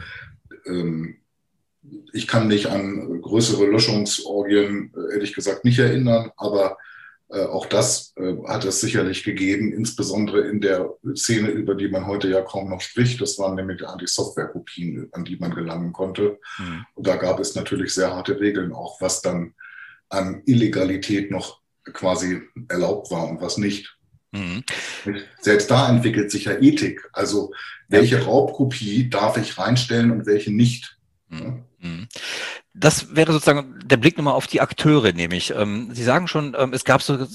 ähm, 0.66 1.16
ich 2.12 2.26
kann 2.26 2.48
mich 2.48 2.70
an 2.70 3.20
größere 3.20 3.66
Löschungsorgien 3.66 4.92
äh, 4.96 5.14
ehrlich 5.14 5.34
gesagt 5.34 5.64
nicht 5.64 5.78
erinnern, 5.78 6.30
aber 6.36 6.76
äh, 7.28 7.44
auch 7.44 7.66
das 7.66 8.12
äh, 8.16 8.34
hat 8.46 8.64
es 8.64 8.80
sicherlich 8.80 9.24
gegeben, 9.24 9.72
insbesondere 9.72 10.42
in 10.42 10.60
der 10.60 10.94
Szene, 11.14 11.48
über 11.48 11.74
die 11.74 11.88
man 11.88 12.06
heute 12.06 12.28
ja 12.28 12.42
kaum 12.42 12.68
noch 12.68 12.80
spricht. 12.80 13.20
Das 13.20 13.38
waren 13.38 13.54
nämlich 13.56 13.82
die 14.00 14.06
Software-Kopien, 14.06 15.08
an 15.12 15.24
die 15.24 15.36
man 15.36 15.54
gelangen 15.54 15.92
konnte. 15.92 16.38
Mhm. 16.58 16.86
Und 16.94 17.06
da 17.06 17.16
gab 17.16 17.40
es 17.40 17.54
natürlich 17.54 17.94
sehr 17.94 18.14
harte 18.14 18.38
Regeln, 18.38 18.72
auch 18.72 19.00
was 19.00 19.22
dann 19.22 19.54
an 20.08 20.42
Illegalität 20.44 21.30
noch 21.30 21.60
quasi 21.92 22.42
erlaubt 22.68 23.10
war 23.10 23.28
und 23.28 23.40
was 23.40 23.56
nicht. 23.56 23.96
Mhm. 24.32 24.62
Selbst 25.40 25.70
da 25.70 25.88
entwickelt 25.88 26.30
sich 26.30 26.44
ja 26.44 26.60
Ethik. 26.60 27.08
Also 27.12 27.52
welche 27.88 28.22
Raubkopie 28.22 29.10
darf 29.10 29.36
ich 29.36 29.58
reinstellen 29.58 30.10
und 30.10 30.26
welche 30.26 30.52
nicht? 30.52 30.98
Mhm. 31.28 31.64
Mhm. 31.82 32.08
Das 32.74 33.14
wäre 33.14 33.32
sozusagen 33.32 33.80
der 33.84 33.98
Blick 33.98 34.16
nochmal 34.16 34.34
auf 34.34 34.46
die 34.46 34.62
Akteure, 34.62 35.12
nämlich. 35.12 35.52
Ähm, 35.54 35.90
Sie 35.92 36.04
sagen 36.04 36.26
schon, 36.26 36.56
ähm, 36.58 36.72
es 36.72 36.84
gab 36.84 37.02
so 37.02 37.26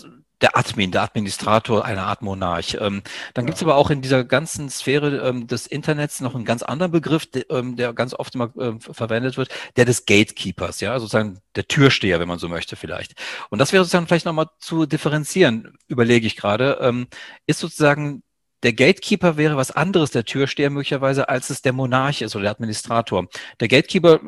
der 0.42 0.56
Admin, 0.56 0.92
der 0.92 1.02
Administrator, 1.02 1.84
eine 1.84 2.04
Art 2.04 2.22
Monarch. 2.22 2.78
Ähm, 2.80 3.02
dann 3.34 3.46
ja. 3.46 3.48
gibt 3.48 3.58
es 3.58 3.64
aber 3.64 3.76
auch 3.76 3.90
in 3.90 4.02
dieser 4.02 4.24
ganzen 4.24 4.70
Sphäre 4.70 5.28
ähm, 5.28 5.48
des 5.48 5.68
Internets 5.68 6.22
noch 6.22 6.36
einen 6.36 6.46
ganz 6.46 6.64
anderen 6.64 6.92
Begriff, 6.92 7.28
ähm, 7.50 7.76
der 7.76 7.94
ganz 7.94 8.14
oft 8.14 8.36
immer 8.36 8.52
ähm, 8.60 8.80
verwendet 8.80 9.38
wird, 9.38 9.50
der 9.76 9.86
des 9.86 10.06
Gatekeepers, 10.06 10.80
ja, 10.82 11.00
sozusagen 11.00 11.40
der 11.56 11.68
Türsteher, 11.68 12.20
wenn 12.20 12.28
man 12.28 12.40
so 12.40 12.50
möchte 12.50 12.76
vielleicht. 12.76 13.16
Und 13.50 13.60
das 13.60 13.74
wäre 13.74 13.84
sozusagen 13.84 14.08
vielleicht 14.08 14.26
nochmal 14.26 14.50
zu 14.60 14.86
differenzieren, 14.86 15.78
überlege 15.88 16.28
ich 16.28 16.36
gerade, 16.36 16.78
ähm, 16.82 17.08
ist 17.48 17.60
sozusagen 17.60 18.22
der 18.64 18.74
Gatekeeper 18.74 19.38
wäre 19.38 19.58
was 19.58 19.72
anderes, 19.72 20.12
der 20.12 20.26
Türsteher 20.26 20.70
möglicherweise, 20.70 21.30
als 21.30 21.50
es 21.50 21.62
der 21.62 21.74
Monarch 21.74 22.22
ist 22.22 22.36
oder 22.36 22.44
der 22.44 22.52
Administrator. 22.52 23.28
Der 23.60 23.68
Gatekeeper 23.68 24.20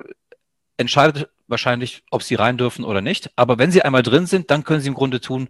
entscheidet 0.78 1.30
wahrscheinlich, 1.48 2.04
ob 2.12 2.24
sie 2.24 2.36
rein 2.36 2.58
dürfen 2.58 2.86
oder 2.86 3.02
nicht. 3.02 3.32
Aber 3.36 3.58
wenn 3.58 3.72
sie 3.72 3.82
einmal 3.82 4.04
drin 4.04 4.28
sind, 4.28 4.52
dann 4.52 4.64
können 4.64 4.82
sie 4.82 4.88
im 4.88 4.94
Grunde 4.94 5.20
tun 5.20 5.50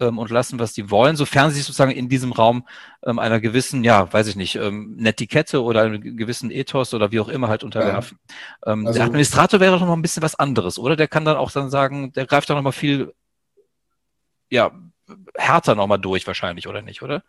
ähm, 0.00 0.18
und 0.18 0.30
lassen, 0.30 0.58
was 0.58 0.74
sie 0.74 0.90
wollen, 0.90 1.16
sofern 1.16 1.50
sie 1.50 1.56
sich 1.56 1.64
sozusagen 1.64 1.92
in 1.92 2.08
diesem 2.08 2.32
Raum 2.32 2.66
ähm, 3.04 3.18
einer 3.18 3.40
gewissen, 3.40 3.84
ja, 3.84 4.12
weiß 4.12 4.26
ich 4.26 4.36
nicht, 4.36 4.56
ähm, 4.56 4.96
Netiquette 4.96 5.62
oder 5.62 5.82
einem 5.82 6.16
gewissen 6.16 6.50
Ethos 6.50 6.92
oder 6.92 7.12
wie 7.12 7.20
auch 7.20 7.28
immer 7.28 7.48
halt 7.48 7.62
unterwerfen. 7.62 8.18
Ja. 8.66 8.72
Ähm, 8.72 8.86
also, 8.86 8.98
der 8.98 9.06
Administrator 9.06 9.60
wäre 9.60 9.78
doch 9.78 9.86
noch 9.86 9.96
ein 9.96 10.02
bisschen 10.02 10.22
was 10.22 10.34
anderes, 10.34 10.78
oder? 10.78 10.96
Der 10.96 11.08
kann 11.08 11.24
dann 11.24 11.36
auch 11.36 11.50
dann 11.52 11.70
sagen, 11.70 12.12
der 12.12 12.26
greift 12.26 12.50
doch 12.50 12.56
noch 12.56 12.62
mal 12.62 12.72
viel, 12.72 13.14
ja, 14.50 14.72
härter 15.36 15.74
noch 15.74 15.86
mal 15.86 15.98
durch 15.98 16.26
wahrscheinlich, 16.26 16.68
oder 16.68 16.82
nicht, 16.82 17.02
oder? 17.02 17.22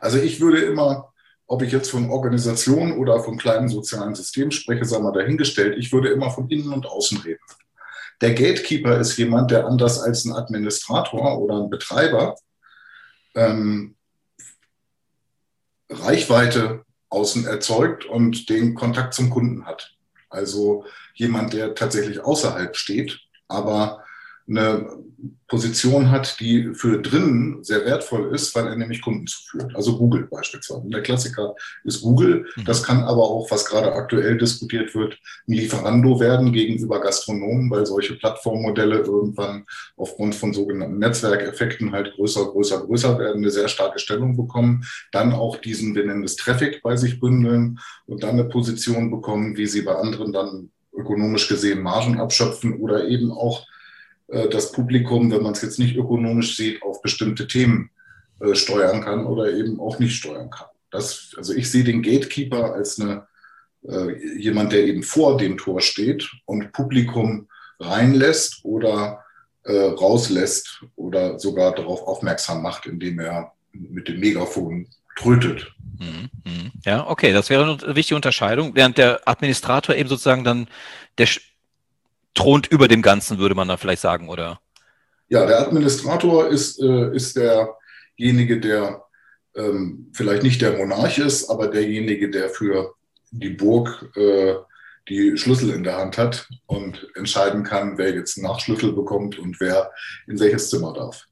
Also 0.00 0.18
ich 0.18 0.40
würde 0.40 0.60
immer 0.62 1.12
ob 1.48 1.62
ich 1.62 1.72
jetzt 1.72 1.90
von 1.90 2.10
Organisation 2.10 2.92
oder 2.98 3.20
vom 3.20 3.38
kleinen 3.38 3.68
sozialen 3.68 4.14
System 4.14 4.50
spreche, 4.50 4.84
sei 4.84 4.98
mal 4.98 5.12
dahingestellt. 5.12 5.78
Ich 5.78 5.92
würde 5.92 6.10
immer 6.10 6.30
von 6.30 6.48
innen 6.50 6.74
und 6.74 6.86
außen 6.86 7.18
reden. 7.22 7.40
Der 8.20 8.34
Gatekeeper 8.34 8.98
ist 8.98 9.16
jemand, 9.16 9.50
der 9.50 9.66
anders 9.66 9.98
als 9.98 10.26
ein 10.26 10.34
Administrator 10.34 11.40
oder 11.40 11.62
ein 11.62 11.70
Betreiber 11.70 12.36
ähm, 13.34 13.96
Reichweite 15.88 16.84
außen 17.08 17.46
erzeugt 17.46 18.04
und 18.04 18.50
den 18.50 18.74
Kontakt 18.74 19.14
zum 19.14 19.30
Kunden 19.30 19.64
hat. 19.64 19.94
Also 20.28 20.84
jemand, 21.14 21.54
der 21.54 21.74
tatsächlich 21.74 22.20
außerhalb 22.20 22.76
steht, 22.76 23.20
aber 23.46 24.04
eine 24.48 24.88
Position 25.48 26.10
hat, 26.10 26.38
die 26.40 26.74
für 26.74 27.00
drinnen 27.00 27.64
sehr 27.64 27.84
wertvoll 27.84 28.34
ist, 28.34 28.54
weil 28.54 28.66
er 28.66 28.76
nämlich 28.76 29.02
Kunden 29.02 29.26
zuführt. 29.26 29.74
Also 29.74 29.96
Google 29.98 30.28
beispielsweise. 30.30 30.80
Und 30.80 30.92
der 30.92 31.02
Klassiker 31.02 31.54
ist 31.84 32.02
Google. 32.02 32.46
Mhm. 32.54 32.64
Das 32.64 32.82
kann 32.82 33.02
aber 33.02 33.22
auch, 33.22 33.50
was 33.50 33.64
gerade 33.64 33.92
aktuell 33.92 34.36
diskutiert 34.36 34.94
wird, 34.94 35.18
ein 35.48 35.54
Lieferando 35.54 36.20
werden 36.20 36.52
gegenüber 36.52 37.00
Gastronomen, 37.00 37.70
weil 37.70 37.86
solche 37.86 38.14
Plattformmodelle 38.14 38.98
irgendwann 38.98 39.64
aufgrund 39.96 40.34
von 40.34 40.52
sogenannten 40.52 40.98
Netzwerkeffekten 40.98 41.92
halt 41.92 42.14
größer, 42.14 42.44
größer, 42.44 42.82
größer 42.86 43.18
werden, 43.18 43.38
eine 43.38 43.50
sehr 43.50 43.68
starke 43.68 43.98
Stellung 43.98 44.36
bekommen, 44.36 44.84
dann 45.12 45.32
auch 45.32 45.56
diesen, 45.56 45.94
wir 45.94 46.04
nennen 46.04 46.24
es 46.24 46.36
Traffic 46.36 46.82
bei 46.82 46.96
sich 46.96 47.18
bündeln 47.20 47.78
und 48.06 48.22
dann 48.22 48.30
eine 48.30 48.44
Position 48.44 49.10
bekommen, 49.10 49.56
wie 49.56 49.66
sie 49.66 49.82
bei 49.82 49.94
anderen 49.94 50.32
dann 50.32 50.70
ökonomisch 50.92 51.48
gesehen 51.48 51.80
Margen 51.82 52.20
abschöpfen 52.20 52.80
oder 52.80 53.08
eben 53.08 53.32
auch 53.32 53.66
das 54.28 54.72
Publikum, 54.72 55.30
wenn 55.30 55.42
man 55.42 55.52
es 55.52 55.62
jetzt 55.62 55.78
nicht 55.78 55.96
ökonomisch 55.96 56.56
sieht, 56.56 56.82
auf 56.82 57.00
bestimmte 57.00 57.46
Themen 57.46 57.90
äh, 58.40 58.54
steuern 58.54 59.00
kann 59.00 59.26
oder 59.26 59.52
eben 59.52 59.80
auch 59.80 59.98
nicht 59.98 60.14
steuern 60.14 60.50
kann. 60.50 60.68
Das, 60.90 61.34
also 61.36 61.54
ich 61.54 61.70
sehe 61.70 61.82
den 61.82 62.02
Gatekeeper 62.02 62.72
als 62.72 63.00
eine, 63.00 63.26
äh, 63.86 64.38
jemand, 64.38 64.72
der 64.72 64.84
eben 64.84 65.02
vor 65.02 65.36
dem 65.36 65.58
Tor 65.58 65.80
steht 65.80 66.30
und 66.44 66.72
Publikum 66.72 67.48
reinlässt 67.80 68.64
oder 68.64 69.24
äh, 69.64 69.72
rauslässt 69.72 70.84
oder 70.94 71.38
sogar 71.38 71.74
darauf 71.74 72.02
aufmerksam 72.02 72.62
macht, 72.62 72.86
indem 72.86 73.18
er 73.18 73.52
mit 73.72 74.08
dem 74.08 74.20
Megafon 74.20 74.86
trötet. 75.16 75.72
Mhm, 75.98 76.30
mhm. 76.44 76.70
Ja, 76.84 77.08
okay, 77.08 77.32
das 77.32 77.50
wäre 77.50 77.64
eine 77.64 77.96
wichtige 77.96 78.16
Unterscheidung, 78.16 78.74
während 78.74 78.98
der 78.98 79.20
Administrator 79.26 79.96
eben 79.96 80.08
sozusagen 80.08 80.44
dann 80.44 80.68
der 81.18 81.26
thront 82.34 82.66
über 82.68 82.88
dem 82.88 83.02
Ganzen, 83.02 83.38
würde 83.38 83.54
man 83.54 83.68
da 83.68 83.76
vielleicht 83.76 84.02
sagen, 84.02 84.28
oder? 84.28 84.60
Ja, 85.28 85.44
der 85.46 85.60
Administrator 85.60 86.48
ist, 86.48 86.80
äh, 86.80 87.14
ist 87.14 87.36
derjenige, 87.36 88.60
der 88.60 89.04
ähm, 89.54 90.10
vielleicht 90.12 90.42
nicht 90.42 90.62
der 90.62 90.76
Monarch 90.76 91.18
ist, 91.18 91.50
aber 91.50 91.68
derjenige, 91.68 92.30
der 92.30 92.48
für 92.48 92.94
die 93.30 93.50
Burg 93.50 94.10
äh, 94.16 94.54
die 95.08 95.36
Schlüssel 95.36 95.70
in 95.70 95.84
der 95.84 95.96
Hand 95.96 96.18
hat 96.18 96.48
und 96.66 97.06
entscheiden 97.14 97.64
kann, 97.64 97.98
wer 97.98 98.14
jetzt 98.14 98.38
Nachschlüssel 98.38 98.92
bekommt 98.92 99.38
und 99.38 99.58
wer 99.60 99.90
in 100.26 100.38
welches 100.38 100.70
Zimmer 100.70 100.92
darf. 100.92 101.26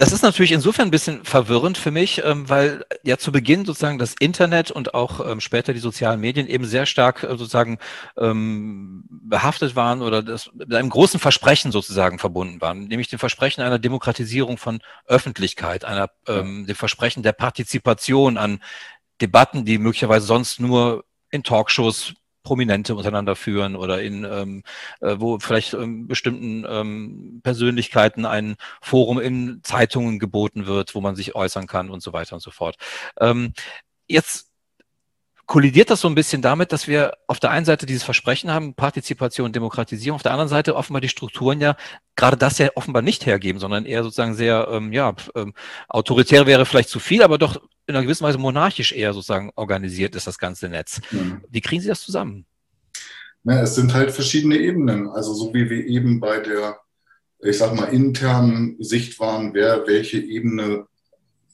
Das 0.00 0.12
ist 0.12 0.22
natürlich 0.22 0.52
insofern 0.52 0.88
ein 0.88 0.90
bisschen 0.90 1.26
verwirrend 1.26 1.76
für 1.76 1.90
mich, 1.90 2.24
ähm, 2.24 2.48
weil 2.48 2.86
ja 3.02 3.18
zu 3.18 3.32
Beginn 3.32 3.66
sozusagen 3.66 3.98
das 3.98 4.14
Internet 4.18 4.70
und 4.70 4.94
auch 4.94 5.20
ähm, 5.30 5.42
später 5.42 5.74
die 5.74 5.78
sozialen 5.78 6.22
Medien 6.22 6.46
eben 6.46 6.64
sehr 6.64 6.86
stark 6.86 7.22
äh, 7.22 7.26
sozusagen 7.36 7.76
ähm, 8.16 9.04
behaftet 9.10 9.76
waren 9.76 10.00
oder 10.00 10.22
das 10.22 10.50
mit 10.54 10.72
einem 10.72 10.88
großen 10.88 11.20
Versprechen 11.20 11.70
sozusagen 11.70 12.18
verbunden 12.18 12.62
waren, 12.62 12.88
nämlich 12.88 13.08
dem 13.08 13.18
Versprechen 13.18 13.60
einer 13.60 13.78
Demokratisierung 13.78 14.56
von 14.56 14.80
Öffentlichkeit, 15.04 15.84
einer, 15.84 16.08
dem 16.26 16.66
Versprechen 16.74 17.22
der 17.22 17.32
Partizipation 17.32 18.38
an 18.38 18.62
Debatten, 19.20 19.66
die 19.66 19.76
möglicherweise 19.76 20.24
sonst 20.24 20.60
nur 20.60 21.04
in 21.30 21.42
Talkshows 21.42 22.14
Prominente 22.42 22.94
untereinander 22.94 23.36
führen 23.36 23.76
oder 23.76 24.02
in 24.02 24.24
ähm, 24.24 24.62
äh, 25.00 25.16
wo 25.18 25.38
vielleicht 25.38 25.74
ähm, 25.74 26.06
bestimmten 26.06 26.64
ähm, 26.68 27.40
Persönlichkeiten 27.42 28.26
ein 28.26 28.56
Forum 28.80 29.20
in 29.20 29.60
Zeitungen 29.62 30.18
geboten 30.18 30.66
wird, 30.66 30.94
wo 30.94 31.00
man 31.00 31.16
sich 31.16 31.34
äußern 31.34 31.66
kann 31.66 31.90
und 31.90 32.02
so 32.02 32.12
weiter 32.12 32.34
und 32.34 32.40
so 32.40 32.50
fort. 32.50 32.76
Ähm, 33.20 33.52
jetzt 34.08 34.50
kollidiert 35.50 35.90
das 35.90 36.00
so 36.00 36.08
ein 36.08 36.14
bisschen 36.14 36.42
damit, 36.42 36.70
dass 36.70 36.86
wir 36.86 37.14
auf 37.26 37.40
der 37.40 37.50
einen 37.50 37.66
Seite 37.66 37.84
dieses 37.84 38.04
Versprechen 38.04 38.52
haben, 38.52 38.74
Partizipation, 38.74 39.50
Demokratisierung, 39.50 40.14
auf 40.14 40.22
der 40.22 40.30
anderen 40.30 40.48
Seite 40.48 40.76
offenbar 40.76 41.00
die 41.00 41.08
Strukturen 41.08 41.60
ja 41.60 41.74
gerade 42.14 42.36
das 42.36 42.58
ja 42.58 42.68
offenbar 42.76 43.02
nicht 43.02 43.26
hergeben, 43.26 43.58
sondern 43.58 43.84
eher 43.84 44.04
sozusagen 44.04 44.34
sehr, 44.34 44.68
ähm, 44.70 44.92
ja, 44.92 45.12
ähm, 45.34 45.52
autoritär 45.88 46.46
wäre 46.46 46.66
vielleicht 46.66 46.88
zu 46.88 47.00
viel, 47.00 47.24
aber 47.24 47.36
doch 47.36 47.60
in 47.90 47.96
einer 47.96 48.04
gewissen 48.04 48.24
Weise 48.24 48.38
monarchisch 48.38 48.92
eher 48.92 49.12
sozusagen 49.12 49.50
organisiert 49.56 50.14
ist 50.16 50.26
das 50.26 50.38
ganze 50.38 50.68
Netz. 50.68 51.00
Mhm. 51.10 51.42
Wie 51.48 51.60
kriegen 51.60 51.82
Sie 51.82 51.88
das 51.88 52.00
zusammen? 52.00 52.46
Na, 53.42 53.62
es 53.62 53.74
sind 53.74 53.94
halt 53.94 54.10
verschiedene 54.10 54.56
Ebenen. 54.56 55.08
Also 55.08 55.34
so 55.34 55.52
wie 55.54 55.68
wir 55.68 55.86
eben 55.86 56.20
bei 56.20 56.40
der, 56.40 56.78
ich 57.40 57.58
sag 57.58 57.74
mal, 57.74 57.86
internen 57.86 58.76
Sicht 58.82 59.18
waren, 59.20 59.54
wer 59.54 59.86
welche 59.86 60.18
Ebene 60.18 60.86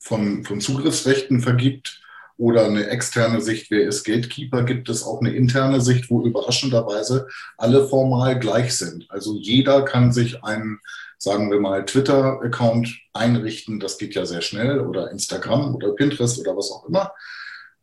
von, 0.00 0.44
von 0.44 0.60
Zugriffsrechten 0.60 1.40
vergibt, 1.40 2.02
oder 2.38 2.66
eine 2.66 2.88
externe 2.88 3.40
Sicht, 3.40 3.70
wer 3.70 3.86
ist 3.86 4.04
Gatekeeper, 4.04 4.62
gibt 4.62 4.88
es 4.88 5.02
auch 5.02 5.20
eine 5.20 5.34
interne 5.34 5.80
Sicht, 5.80 6.10
wo 6.10 6.24
überraschenderweise 6.24 7.28
alle 7.56 7.88
formal 7.88 8.38
gleich 8.38 8.76
sind. 8.76 9.06
Also 9.10 9.38
jeder 9.38 9.82
kann 9.82 10.12
sich 10.12 10.44
einen, 10.44 10.80
sagen 11.18 11.50
wir 11.50 11.60
mal, 11.60 11.84
Twitter-Account 11.84 13.00
einrichten, 13.12 13.80
das 13.80 13.98
geht 13.98 14.14
ja 14.14 14.26
sehr 14.26 14.42
schnell, 14.42 14.80
oder 14.80 15.10
Instagram 15.10 15.74
oder 15.74 15.92
Pinterest 15.92 16.38
oder 16.40 16.56
was 16.56 16.70
auch 16.70 16.86
immer. 16.86 17.12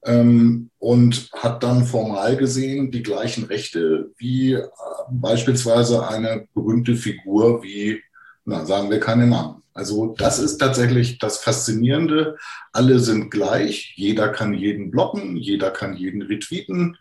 Ähm, 0.05 0.69
und 0.79 1.29
hat 1.33 1.63
dann 1.63 1.85
formal 1.85 2.35
gesehen 2.35 2.91
die 2.91 3.03
gleichen 3.03 3.45
Rechte 3.45 4.11
wie 4.17 4.53
äh, 4.53 4.67
beispielsweise 5.09 6.07
eine 6.07 6.47
berühmte 6.53 6.95
Figur 6.95 7.63
wie, 7.63 8.01
na, 8.43 8.65
sagen 8.65 8.91
wir 8.91 8.99
keine 8.99 9.27
Namen. 9.27 9.63
Also 9.73 10.13
das 10.17 10.39
ist 10.39 10.57
tatsächlich 10.57 11.17
das 11.19 11.37
Faszinierende. 11.37 12.37
Alle 12.73 12.99
sind 12.99 13.31
gleich, 13.31 13.93
jeder 13.95 14.29
kann 14.29 14.53
jeden 14.53 14.91
blocken, 14.91 15.35
jeder 15.37 15.71
kann 15.71 15.95
jeden 15.95 16.21
retweeten. 16.21 16.97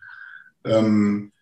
Ähm, 0.65 1.33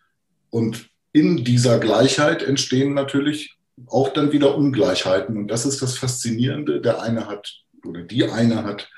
und 0.49 0.89
in 1.13 1.43
dieser 1.43 1.79
Gleichheit 1.79 2.43
entstehen 2.43 2.93
natürlich 2.93 3.57
auch 3.87 4.09
dann 4.09 4.31
wieder 4.31 4.55
Ungleichheiten. 4.55 5.37
Und 5.37 5.47
das 5.47 5.65
ist 5.65 5.81
das 5.81 5.97
Faszinierende. 5.97 6.81
Der 6.81 7.01
eine 7.01 7.27
hat 7.27 7.61
oder 7.85 8.01
die 8.01 8.25
eine 8.25 8.63
hat 8.63 8.89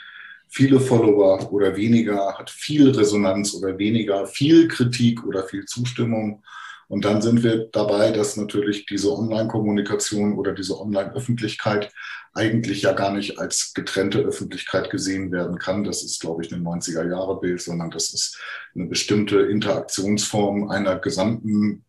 viele 0.50 0.80
Follower 0.80 1.52
oder 1.52 1.76
weniger, 1.76 2.38
hat 2.38 2.50
viel 2.50 2.92
Resonanz 2.92 3.56
oder 3.56 3.78
weniger, 3.78 4.28
viel 4.28 4.68
Kritik 4.68 5.26
oder 5.26 5.44
viel 5.44 5.66
Zustimmung. 5.66 6.44
Und 6.88 7.06
dann 7.06 7.22
sind 7.22 7.42
wir 7.42 7.70
dabei, 7.72 8.12
dass 8.12 8.38
natürlich 8.38 8.86
diese 8.86 9.12
Online-Kommunikation 9.12 10.38
oder 10.38 10.52
diese 10.52 10.80
Online-Öffentlichkeit 10.80 11.92
eigentlich 12.34 12.84
ja 12.84 12.94
gar 12.94 13.12
nicht 13.12 13.40
als 13.40 13.74
getrennte 13.74 14.20
Öffentlichkeit 14.20 14.90
gesehen 14.90 15.32
werden 15.32 15.58
kann. 15.58 15.84
Das 15.84 16.04
ist, 16.04 16.22
glaube 16.22 16.44
ich, 16.44 16.54
ein 16.54 16.64
90er-Jahre-Bild, 16.64 17.62
sondern 17.62 17.90
das 17.90 18.14
ist 18.14 18.40
eine 18.76 18.86
bestimmte 18.86 19.40
Interaktionsform 19.40 20.70
einer 20.70 21.00
gesamten 21.00 21.84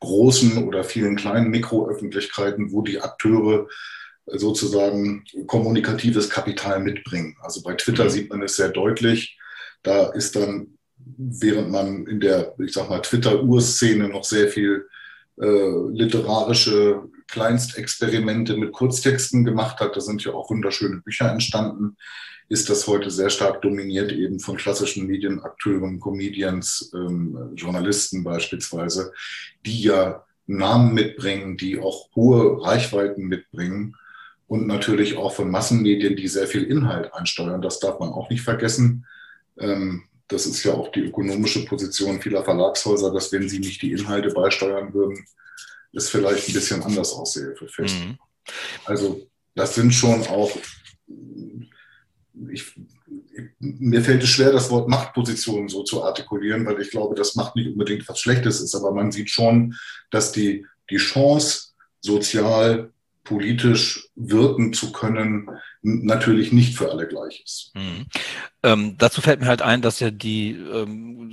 großen 0.00 0.64
oder 0.66 0.84
vielen 0.84 1.16
kleinen 1.16 1.50
Mikroöffentlichkeiten, 1.50 2.72
wo 2.72 2.82
die 2.82 3.00
Akteure 3.00 3.68
sozusagen 4.26 5.24
kommunikatives 5.46 6.30
Kapital 6.30 6.80
mitbringen. 6.80 7.36
Also 7.42 7.62
bei 7.62 7.74
Twitter 7.74 8.04
mhm. 8.04 8.10
sieht 8.10 8.30
man 8.30 8.42
es 8.42 8.56
sehr 8.56 8.68
deutlich. 8.68 9.38
Da 9.82 10.08
ist 10.10 10.36
dann, 10.36 10.78
während 10.96 11.70
man 11.70 12.06
in 12.06 12.20
der, 12.20 12.54
ich 12.58 12.72
sag 12.72 12.88
mal, 12.88 13.00
Twitter-Urszene 13.00 14.08
noch 14.08 14.24
sehr 14.24 14.48
viel 14.48 14.86
äh, 15.40 15.88
literarische 15.90 17.02
Kleinstexperimente 17.30 18.56
mit 18.56 18.72
Kurztexten 18.72 19.44
gemacht 19.44 19.80
hat, 19.80 19.96
da 19.96 20.00
sind 20.00 20.24
ja 20.24 20.32
auch 20.32 20.50
wunderschöne 20.50 20.98
Bücher 20.98 21.30
entstanden, 21.30 21.96
ist 22.48 22.68
das 22.68 22.88
heute 22.88 23.10
sehr 23.10 23.30
stark 23.30 23.62
dominiert 23.62 24.10
eben 24.10 24.40
von 24.40 24.56
klassischen 24.56 25.06
Medienakteuren, 25.06 26.00
Comedians, 26.00 26.90
ähm, 26.94 27.52
Journalisten 27.54 28.24
beispielsweise, 28.24 29.12
die 29.64 29.82
ja 29.82 30.24
Namen 30.46 30.92
mitbringen, 30.92 31.56
die 31.56 31.78
auch 31.78 32.08
hohe 32.16 32.60
Reichweiten 32.60 33.28
mitbringen 33.28 33.96
und 34.48 34.66
natürlich 34.66 35.16
auch 35.16 35.32
von 35.32 35.48
Massenmedien, 35.48 36.16
die 36.16 36.26
sehr 36.26 36.48
viel 36.48 36.64
Inhalt 36.64 37.14
einsteuern. 37.14 37.62
Das 37.62 37.78
darf 37.78 38.00
man 38.00 38.08
auch 38.08 38.28
nicht 38.30 38.42
vergessen. 38.42 39.06
Ähm, 39.56 40.02
das 40.26 40.46
ist 40.46 40.64
ja 40.64 40.74
auch 40.74 40.90
die 40.90 41.04
ökonomische 41.04 41.64
Position 41.64 42.20
vieler 42.20 42.42
Verlagshäuser, 42.42 43.12
dass 43.12 43.30
wenn 43.30 43.48
sie 43.48 43.60
nicht 43.60 43.80
die 43.82 43.92
Inhalte 43.92 44.30
beisteuern 44.30 44.92
würden, 44.92 45.24
es 45.92 46.08
vielleicht 46.08 46.48
ein 46.48 46.54
bisschen 46.54 46.82
anders 46.82 47.12
aussehe 47.12 47.54
für 47.56 47.68
Fest. 47.68 47.96
Mhm. 47.96 48.18
Also 48.84 49.26
das 49.54 49.74
sind 49.74 49.92
schon 49.92 50.26
auch, 50.26 50.50
ich, 52.50 52.74
mir 53.58 54.02
fällt 54.02 54.22
es 54.22 54.30
schwer, 54.30 54.52
das 54.52 54.70
Wort 54.70 54.88
Machtpositionen 54.88 55.68
so 55.68 55.82
zu 55.82 56.02
artikulieren, 56.04 56.64
weil 56.66 56.80
ich 56.80 56.90
glaube, 56.90 57.14
das 57.14 57.34
macht 57.34 57.56
nicht 57.56 57.68
unbedingt 57.68 58.08
was 58.08 58.20
Schlechtes 58.20 58.60
ist, 58.60 58.74
aber 58.74 58.92
man 58.92 59.12
sieht 59.12 59.30
schon, 59.30 59.76
dass 60.10 60.32
die, 60.32 60.66
die 60.88 60.96
Chance, 60.96 61.70
sozial, 62.00 62.92
politisch 63.30 64.08
wirken 64.16 64.72
zu 64.72 64.90
können, 64.90 65.48
natürlich 65.82 66.52
nicht 66.52 66.76
für 66.76 66.90
alle 66.90 67.06
gleich 67.06 67.42
ist. 67.44 67.70
Mhm. 67.76 68.06
Ähm, 68.64 68.94
dazu 68.98 69.20
fällt 69.20 69.40
mir 69.40 69.46
halt 69.46 69.62
ein, 69.62 69.82
dass 69.82 70.00
ja 70.00 70.10
die 70.10 70.50
ähm, 70.50 71.32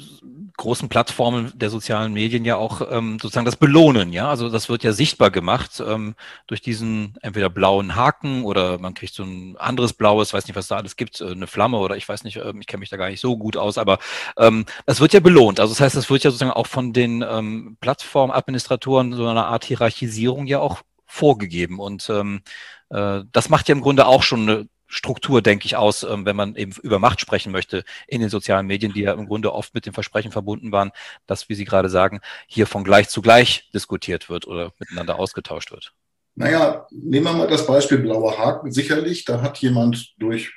großen 0.57 0.89
Plattformen 0.89 1.51
der 1.55 1.71
sozialen 1.71 2.13
Medien 2.13 2.45
ja 2.45 2.55
auch 2.55 2.81
ähm, 2.91 3.17
sozusagen 3.19 3.47
das 3.47 3.55
belohnen, 3.55 4.13
ja. 4.13 4.29
Also 4.29 4.49
das 4.49 4.69
wird 4.69 4.83
ja 4.83 4.93
sichtbar 4.93 5.31
gemacht 5.31 5.83
ähm, 5.85 6.13
durch 6.45 6.61
diesen 6.61 7.15
entweder 7.23 7.49
blauen 7.49 7.95
Haken 7.95 8.43
oder 8.43 8.77
man 8.77 8.93
kriegt 8.93 9.15
so 9.15 9.23
ein 9.23 9.57
anderes 9.57 9.93
blaues, 9.93 10.31
weiß 10.31 10.45
nicht, 10.45 10.55
was 10.55 10.67
da 10.67 10.77
alles 10.77 10.97
gibt, 10.97 11.19
äh, 11.19 11.31
eine 11.31 11.47
Flamme 11.47 11.79
oder 11.79 11.97
ich 11.97 12.07
weiß 12.07 12.23
nicht, 12.23 12.37
äh, 12.37 12.53
ich 12.59 12.67
kenne 12.67 12.81
mich 12.81 12.89
da 12.89 12.97
gar 12.97 13.09
nicht 13.09 13.21
so 13.21 13.37
gut 13.37 13.57
aus, 13.57 13.79
aber 13.79 13.97
ähm, 14.37 14.65
das 14.85 14.99
wird 14.99 15.13
ja 15.13 15.19
belohnt. 15.19 15.59
Also 15.59 15.73
das 15.73 15.81
heißt, 15.81 15.95
das 15.95 16.11
wird 16.11 16.23
ja 16.23 16.29
sozusagen 16.29 16.51
auch 16.51 16.67
von 16.67 16.93
den 16.93 17.25
ähm, 17.27 17.75
Plattformadministratoren 17.81 19.13
so 19.13 19.25
eine 19.25 19.45
Art 19.45 19.65
Hierarchisierung 19.65 20.45
ja 20.45 20.59
auch 20.59 20.83
vorgegeben 21.07 21.79
und 21.79 22.09
ähm, 22.09 22.41
äh, 22.89 23.21
das 23.31 23.49
macht 23.49 23.67
ja 23.69 23.75
im 23.75 23.81
Grunde 23.81 24.05
auch 24.05 24.23
schon 24.23 24.41
eine 24.41 24.69
Struktur, 24.87 25.41
denke 25.41 25.65
ich, 25.65 25.75
aus, 25.75 26.03
ähm, 26.03 26.25
wenn 26.25 26.35
man 26.35 26.55
eben 26.55 26.71
über 26.81 26.99
Macht 26.99 27.19
sprechen 27.19 27.51
möchte 27.51 27.83
in 28.07 28.21
den 28.21 28.29
sozialen 28.29 28.67
Medien, 28.67 28.93
die 28.93 29.01
ja 29.01 29.13
im 29.13 29.27
Grunde 29.27 29.53
oft 29.53 29.73
mit 29.73 29.85
dem 29.85 29.93
Versprechen 29.93 30.31
verbunden 30.31 30.71
waren, 30.71 30.91
dass, 31.25 31.49
wie 31.49 31.55
Sie 31.55 31.65
gerade 31.65 31.89
sagen, 31.89 32.21
hier 32.47 32.67
von 32.67 32.83
gleich 32.83 33.09
zu 33.09 33.21
gleich 33.21 33.69
diskutiert 33.73 34.29
wird 34.29 34.47
oder 34.47 34.71
miteinander 34.79 35.19
ausgetauscht 35.19 35.71
wird. 35.71 35.93
Naja, 36.35 36.87
nehmen 36.91 37.25
wir 37.25 37.33
mal 37.33 37.47
das 37.47 37.65
Beispiel 37.65 37.97
blauer 37.97 38.37
Haken. 38.37 38.71
Sicherlich, 38.71 39.25
da 39.25 39.41
hat 39.41 39.57
jemand 39.57 40.13
durch 40.19 40.53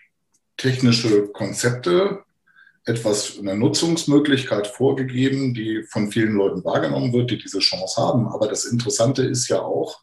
technische 0.57 1.29
Konzepte 1.29 2.23
etwas, 2.85 3.39
eine 3.39 3.57
Nutzungsmöglichkeit 3.57 4.67
vorgegeben, 4.67 5.55
die 5.55 5.83
von 5.85 6.11
vielen 6.13 6.35
Leuten 6.35 6.65
wahrgenommen 6.65 7.13
wird, 7.13 7.31
die 7.31 7.39
diese 7.39 7.61
Chance 7.61 8.01
haben. 8.01 8.29
Aber 8.29 8.47
das 8.47 8.65
Interessante 8.65 9.23
ist 9.23 9.49
ja 9.49 9.61
auch, 9.61 10.01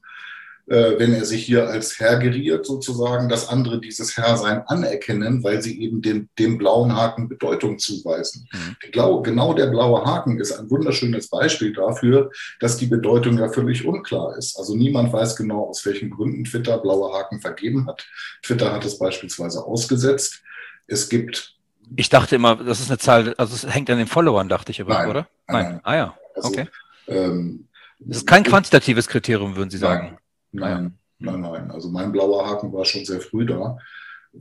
äh, 0.68 1.00
wenn 1.00 1.14
er 1.14 1.24
sich 1.24 1.46
hier 1.46 1.70
als 1.70 1.98
Herr 2.00 2.18
geriert, 2.18 2.66
sozusagen, 2.66 3.30
dass 3.30 3.48
andere 3.48 3.80
dieses 3.80 4.18
Herrsein 4.18 4.64
anerkennen, 4.68 5.44
weil 5.44 5.62
sie 5.62 5.82
eben 5.82 6.02
dem, 6.02 6.28
dem 6.38 6.58
blauen 6.58 6.94
Haken 6.94 7.30
Bedeutung 7.30 7.80
zuweisen. 7.80 8.48
Mhm. 8.52 8.76
Glaub, 8.92 9.24
genau 9.24 9.54
der 9.54 9.68
blaue 9.68 10.04
Haken 10.06 10.40
ist 10.40 10.52
ein 10.52 10.70
wunderschönes 10.70 11.30
Beispiel 11.30 11.74
dafür, 11.74 12.32
dass 12.60 12.76
die 12.76 12.88
Bedeutung 12.88 13.38
ja 13.38 13.50
völlig 13.50 13.86
unklar 13.86 14.38
ist. 14.38 14.58
Also 14.58 14.76
niemand 14.76 15.14
weiß 15.14 15.38
genau, 15.38 15.70
aus 15.70 15.86
welchen 15.86 16.10
Gründen 16.10 16.44
Twitter 16.44 16.78
blaue 16.80 17.14
Haken 17.14 17.40
vergeben 17.40 17.88
hat. 17.88 18.06
Twitter 18.44 18.74
hat 18.74 18.84
es 18.84 19.00
beispielsweise 19.00 19.64
ausgesetzt. 19.64 20.42
Es 20.88 21.08
gibt 21.08 21.54
ich 21.96 22.10
dachte 22.10 22.36
immer, 22.36 22.58
das 22.58 22.82
ist 22.82 22.90
eine 22.90 22.98
Zahl, 22.98 23.34
also 23.38 23.56
es 23.56 23.74
hängt 23.74 23.90
an 23.90 23.98
den 23.98 24.08
Followern, 24.08 24.50
dachte 24.50 24.74
ich 24.74 24.82
aber, 24.82 24.94
nein, 24.94 25.10
oder? 25.10 25.28
Nein. 25.48 25.64
nein. 25.64 25.80
Ah 25.84 25.96
ja, 25.96 26.18
also, 26.36 26.50
okay. 26.50 26.68
Ähm, 27.08 27.68
das 28.00 28.18
ist 28.18 28.28
kein 28.28 28.44
quantitatives 28.44 29.08
Kriterium, 29.08 29.56
würden 29.56 29.70
Sie 29.70 29.78
sagen. 29.78 30.08
Nein, 30.08 30.18
nein, 30.52 30.98
nein, 31.20 31.42
nein. 31.42 31.72
Also 31.72 31.90
mein 31.90 32.12
blauer 32.12 32.48
Haken 32.48 32.74
war 32.74 32.86
schon 32.86 33.06
sehr 33.06 33.22
früh 33.22 33.46
da. 33.46 33.78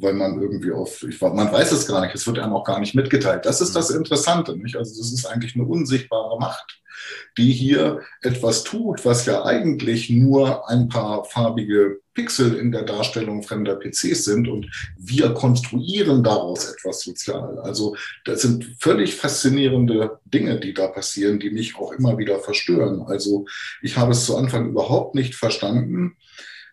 Weil 0.00 0.14
man 0.14 0.40
irgendwie 0.40 0.72
auf, 0.72 1.02
ich, 1.02 1.20
man 1.20 1.52
weiß 1.52 1.72
es 1.72 1.86
gar 1.86 2.00
nicht, 2.00 2.14
es 2.14 2.26
wird 2.26 2.38
einem 2.38 2.54
auch 2.54 2.64
gar 2.64 2.80
nicht 2.80 2.94
mitgeteilt. 2.94 3.44
Das 3.44 3.60
ist 3.60 3.74
das 3.74 3.90
Interessante, 3.90 4.56
nicht? 4.56 4.76
Also 4.76 4.96
das 4.98 5.12
ist 5.12 5.26
eigentlich 5.26 5.54
eine 5.54 5.64
unsichtbare 5.64 6.38
Macht, 6.38 6.80
die 7.38 7.52
hier 7.52 8.00
etwas 8.22 8.64
tut, 8.64 9.04
was 9.04 9.26
ja 9.26 9.44
eigentlich 9.44 10.10
nur 10.10 10.68
ein 10.68 10.88
paar 10.88 11.24
farbige 11.24 12.00
Pixel 12.14 12.56
in 12.56 12.72
der 12.72 12.82
Darstellung 12.82 13.42
fremder 13.42 13.76
PCs 13.76 14.24
sind 14.24 14.48
und 14.48 14.66
wir 14.98 15.34
konstruieren 15.34 16.24
daraus 16.24 16.72
etwas 16.72 17.00
sozial. 17.00 17.58
Also 17.58 17.94
das 18.24 18.42
sind 18.42 18.64
völlig 18.80 19.14
faszinierende 19.14 20.18
Dinge, 20.24 20.58
die 20.58 20.72
da 20.72 20.88
passieren, 20.88 21.38
die 21.38 21.50
mich 21.50 21.76
auch 21.76 21.92
immer 21.92 22.16
wieder 22.18 22.40
verstören. 22.40 23.02
Also 23.02 23.46
ich 23.82 23.98
habe 23.98 24.12
es 24.12 24.24
zu 24.24 24.36
Anfang 24.36 24.70
überhaupt 24.70 25.14
nicht 25.14 25.34
verstanden, 25.34 26.16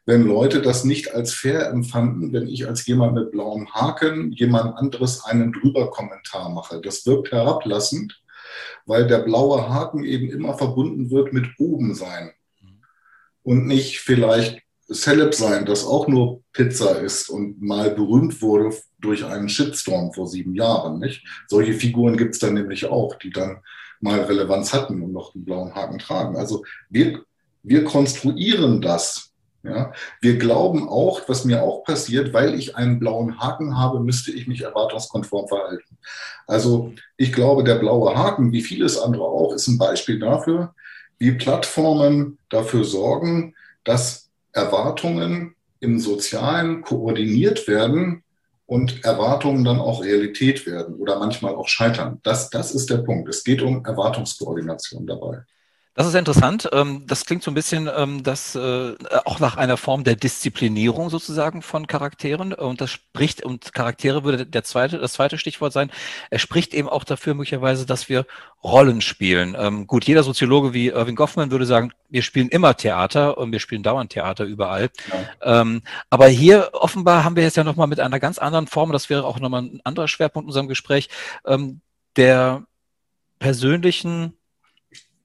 wenn 0.06 0.24
Leute 0.24 0.62
das 0.62 0.84
nicht 0.84 1.14
als 1.14 1.34
fair 1.34 1.70
empfanden, 1.70 2.34
wenn 2.34 2.48
ich 2.48 2.68
als 2.68 2.86
jemand 2.86 3.14
mit 3.14 3.32
blauem 3.32 3.74
Haken 3.74 4.32
jemand 4.34 4.78
anderes 4.78 5.24
einen 5.24 5.54
drüber 5.54 5.92
Kommentar 5.92 6.50
mache. 6.50 6.82
Das 6.82 7.06
wirkt 7.06 7.32
herablassend, 7.32 8.22
weil 8.86 9.08
der 9.08 9.20
blaue 9.20 9.70
Haken 9.70 10.04
eben 10.04 10.30
immer 10.30 10.58
verbunden 10.58 11.10
wird 11.10 11.32
mit 11.32 11.48
oben 11.58 11.96
sein 11.96 12.32
und 13.44 13.66
nicht 13.66 14.00
vielleicht 14.00 14.62
Celeb 14.92 15.34
sein, 15.34 15.66
das 15.66 15.86
auch 15.86 16.08
nur 16.08 16.42
Pizza 16.52 17.00
ist 17.00 17.30
und 17.30 17.62
mal 17.62 17.92
berühmt 17.92 18.42
wurde 18.42 18.76
durch 19.00 19.26
einen 19.26 19.48
Shitstorm 19.48 20.12
vor 20.14 20.28
sieben 20.28 20.56
Jahren. 20.56 21.00
Nicht? 21.00 21.26
Solche 21.48 21.74
Figuren 21.74 22.18
gibt 22.18 22.34
es 22.34 22.40
dann 22.40 22.54
nämlich 22.54 22.86
auch, 22.86 23.16
die 23.16 23.30
dann 23.30 23.62
mal 24.02 24.20
Relevanz 24.20 24.74
hatten 24.74 25.02
und 25.02 25.14
noch 25.14 25.34
einen 25.34 25.46
blauen 25.46 25.74
Haken 25.74 26.00
tragen. 26.00 26.36
Also 26.36 26.66
wir, 26.90 27.24
wir 27.64 27.86
konstruieren 27.86 28.82
das 28.82 29.33
ja, 29.64 29.94
wir 30.20 30.38
glauben 30.38 30.90
auch, 30.90 31.22
was 31.28 31.46
mir 31.46 31.64
auch 31.64 31.86
passiert, 31.86 32.34
weil 32.34 32.54
ich 32.54 32.76
einen 32.76 33.00
blauen 33.00 33.40
Haken 33.40 33.78
habe, 33.78 34.02
müsste 34.02 34.32
ich 34.32 34.46
mich 34.46 34.62
erwartungskonform 34.62 35.48
verhalten. 35.48 35.98
Also 36.48 36.94
ich 37.16 37.32
glaube, 37.32 37.64
der 37.64 37.76
blaue 37.76 38.18
Haken, 38.18 38.52
wie 38.52 38.62
vieles 38.62 38.98
andere 38.98 39.24
auch, 39.24 39.54
ist 39.54 39.70
ein 39.70 39.78
Beispiel 39.78 40.20
dafür, 40.20 40.76
wie 41.18 41.32
Plattformen 41.32 42.40
dafür 42.50 42.84
sorgen, 42.84 43.56
dass 43.86 44.30
Erwartungen 44.52 45.56
im 45.80 46.00
Sozialen 46.00 46.82
koordiniert 46.82 47.68
werden 47.68 48.24
und 48.66 49.06
Erwartungen 49.06 49.64
dann 49.64 49.80
auch 49.80 50.04
Realität 50.04 50.66
werden 50.66 50.96
oder 50.96 51.20
manchmal 51.20 51.56
auch 51.56 51.70
scheitern. 51.70 52.20
Das, 52.24 52.50
das 52.50 52.72
ist 52.72 52.90
der 52.90 52.98
Punkt. 52.98 53.30
Es 53.30 53.44
geht 53.44 53.62
um 53.62 53.86
Erwartungskoordination 53.86 55.08
dabei. 55.08 55.44
Das 55.96 56.08
ist 56.08 56.16
interessant. 56.16 56.68
Ähm, 56.74 57.04
das 57.06 57.26
klingt 57.26 57.44
so 57.44 57.52
ein 57.52 57.54
bisschen 57.54 57.88
ähm, 57.96 58.24
das, 58.24 58.56
äh, 58.56 58.96
auch 59.26 59.40
nach 59.40 59.58
einer 59.58 59.78
Form 59.78 60.04
der 60.04 60.16
Disziplinierung 60.16 61.12
sozusagen 61.12 61.62
von 61.62 61.86
Charakteren. 61.86 62.52
Und 62.52 62.82
das 62.82 62.90
spricht, 62.90 63.44
und 63.44 63.74
Charaktere 63.74 64.24
würde 64.24 64.48
der 64.48 64.64
zweite, 64.64 64.98
das 64.98 65.14
zweite 65.14 65.38
Stichwort 65.38 65.72
sein. 65.72 65.92
Er 66.32 66.40
spricht 66.40 66.74
eben 66.74 66.90
auch 66.90 67.04
dafür 67.04 67.36
möglicherweise, 67.36 67.86
dass 67.86 68.10
wir 68.10 68.26
Rollen 68.64 69.02
spielen. 69.02 69.56
Ähm, 69.58 69.86
gut, 69.86 70.06
jeder 70.06 70.24
Soziologe 70.24 70.74
wie 70.74 70.88
Irving 70.88 71.16
Goffman 71.16 71.52
würde 71.52 71.68
sagen, 71.68 71.92
wir 72.10 72.24
spielen 72.24 72.50
immer 72.50 72.76
Theater 72.76 73.38
und 73.38 73.52
wir 73.52 73.60
spielen 73.60 73.84
dauernd 73.84 74.12
Theater 74.12 74.46
überall. 74.46 74.90
Ja. 75.42 75.66
aber 76.10 76.28
hier 76.28 76.70
offenbar 76.74 77.24
haben 77.24 77.36
wir 77.36 77.44
jetzt 77.44 77.58
ja 77.58 77.64
nochmal 77.64 77.88
mit 77.88 78.00
einer 78.00 78.20
ganz 78.20 78.38
anderen 78.38 78.68
Form, 78.68 78.92
das 78.92 79.10
wäre 79.10 79.26
auch 79.26 79.40
nochmal 79.40 79.64
ein 79.64 79.82
anderer 79.84 80.08
Schwerpunkt 80.08 80.46
in 80.46 80.50
unserem 80.50 80.68
Gespräch, 80.68 81.10
der 82.16 82.64
persönlichen 83.40 84.34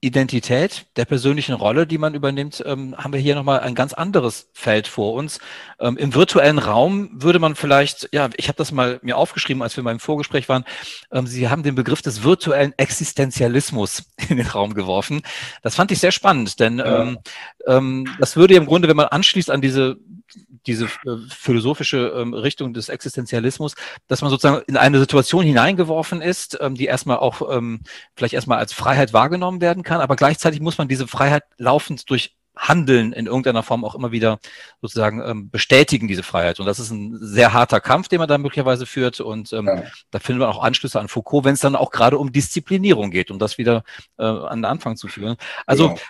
Identität, 0.01 0.85
der 0.95 1.05
persönlichen 1.05 1.53
Rolle, 1.53 1.85
die 1.85 1.97
man 1.97 2.15
übernimmt, 2.15 2.63
ähm, 2.65 2.95
haben 2.97 3.11
wir 3.11 3.19
hier 3.19 3.35
nochmal 3.35 3.59
ein 3.59 3.75
ganz 3.75 3.93
anderes 3.93 4.49
Feld 4.53 4.87
vor 4.87 5.13
uns. 5.13 5.39
Ähm, 5.79 5.97
Im 5.97 6.15
virtuellen 6.15 6.57
Raum 6.57 7.09
würde 7.13 7.39
man 7.39 7.55
vielleicht, 7.55 8.07
ja, 8.13 8.29
ich 8.37 8.47
habe 8.47 8.55
das 8.55 8.71
mal 8.71 8.99
mir 9.01 9.17
aufgeschrieben, 9.17 9.61
als 9.61 9.75
wir 9.75 9.83
mal 9.83 9.91
im 9.91 9.99
Vorgespräch 9.99 10.47
waren, 10.47 10.63
ähm, 11.11 11.27
Sie 11.27 11.49
haben 11.49 11.63
den 11.63 11.75
Begriff 11.75 12.01
des 12.01 12.23
virtuellen 12.23 12.73
Existenzialismus 12.77 14.03
in 14.29 14.37
den 14.37 14.47
Raum 14.47 14.73
geworfen. 14.73 15.21
Das 15.63 15.75
fand 15.75 15.91
ich 15.91 15.99
sehr 15.99 16.13
spannend, 16.13 16.59
denn 16.59 16.79
ja. 16.79 17.01
Ähm, 17.01 17.17
ähm, 17.67 18.07
das 18.19 18.37
würde 18.37 18.55
im 18.55 18.65
Grunde, 18.65 18.87
wenn 18.87 18.95
man 18.95 19.07
anschließt 19.07 19.51
an 19.51 19.61
diese 19.61 19.97
diese 20.65 20.85
äh, 20.85 21.17
philosophische 21.29 22.13
ähm, 22.15 22.33
Richtung 22.33 22.73
des 22.73 22.89
Existenzialismus, 22.89 23.75
dass 24.07 24.21
man 24.21 24.29
sozusagen 24.29 24.63
in 24.67 24.77
eine 24.77 24.99
Situation 24.99 25.43
hineingeworfen 25.43 26.21
ist, 26.21 26.57
ähm, 26.61 26.75
die 26.75 26.85
erstmal 26.85 27.17
auch 27.17 27.55
ähm, 27.55 27.81
vielleicht 28.15 28.33
erstmal 28.33 28.59
als 28.59 28.73
Freiheit 28.73 29.13
wahrgenommen 29.13 29.61
werden 29.61 29.83
kann, 29.83 30.01
aber 30.01 30.15
gleichzeitig 30.15 30.61
muss 30.61 30.77
man 30.77 30.87
diese 30.87 31.07
Freiheit 31.07 31.43
laufend 31.57 32.09
durch 32.09 32.35
Handeln 32.59 33.13
in 33.13 33.25
irgendeiner 33.25 33.63
Form 33.63 33.85
auch 33.85 33.95
immer 33.95 34.11
wieder 34.11 34.39
sozusagen 34.81 35.21
ähm, 35.25 35.49
bestätigen, 35.49 36.07
diese 36.07 36.23
Freiheit. 36.23 36.59
Und 36.59 36.65
das 36.65 36.79
ist 36.79 36.91
ein 36.91 37.17
sehr 37.19 37.53
harter 37.53 37.79
Kampf, 37.79 38.09
den 38.09 38.19
man 38.19 38.27
da 38.27 38.37
möglicherweise 38.37 38.85
führt. 38.85 39.21
Und 39.21 39.53
ähm, 39.53 39.67
ja. 39.67 39.83
da 40.11 40.19
findet 40.19 40.41
man 40.41 40.49
auch 40.49 40.61
Anschlüsse 40.61 40.99
an 40.99 41.07
Foucault, 41.07 41.45
wenn 41.45 41.53
es 41.53 41.61
dann 41.61 41.77
auch 41.77 41.89
gerade 41.89 42.17
um 42.17 42.33
Disziplinierung 42.33 43.11
geht, 43.11 43.31
um 43.31 43.39
das 43.39 43.57
wieder 43.57 43.83
äh, 44.17 44.23
an 44.23 44.59
den 44.59 44.65
Anfang 44.65 44.97
zu 44.97 45.07
führen. 45.07 45.37
Also 45.65 45.89
genau. 45.89 46.01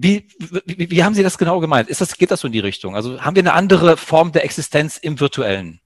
Wie, 0.00 0.28
wie, 0.64 0.90
wie 0.92 1.02
haben 1.02 1.14
Sie 1.14 1.24
das 1.24 1.38
genau 1.38 1.58
gemeint? 1.58 1.88
Ist 1.88 2.00
das, 2.00 2.16
geht 2.16 2.30
das 2.30 2.40
so 2.40 2.46
in 2.46 2.52
die 2.52 2.60
Richtung? 2.60 2.94
Also 2.94 3.20
haben 3.20 3.34
wir 3.34 3.42
eine 3.42 3.54
andere 3.54 3.96
Form 3.96 4.30
der 4.30 4.44
Existenz 4.44 4.96
im 4.96 5.18
Virtuellen? 5.18 5.80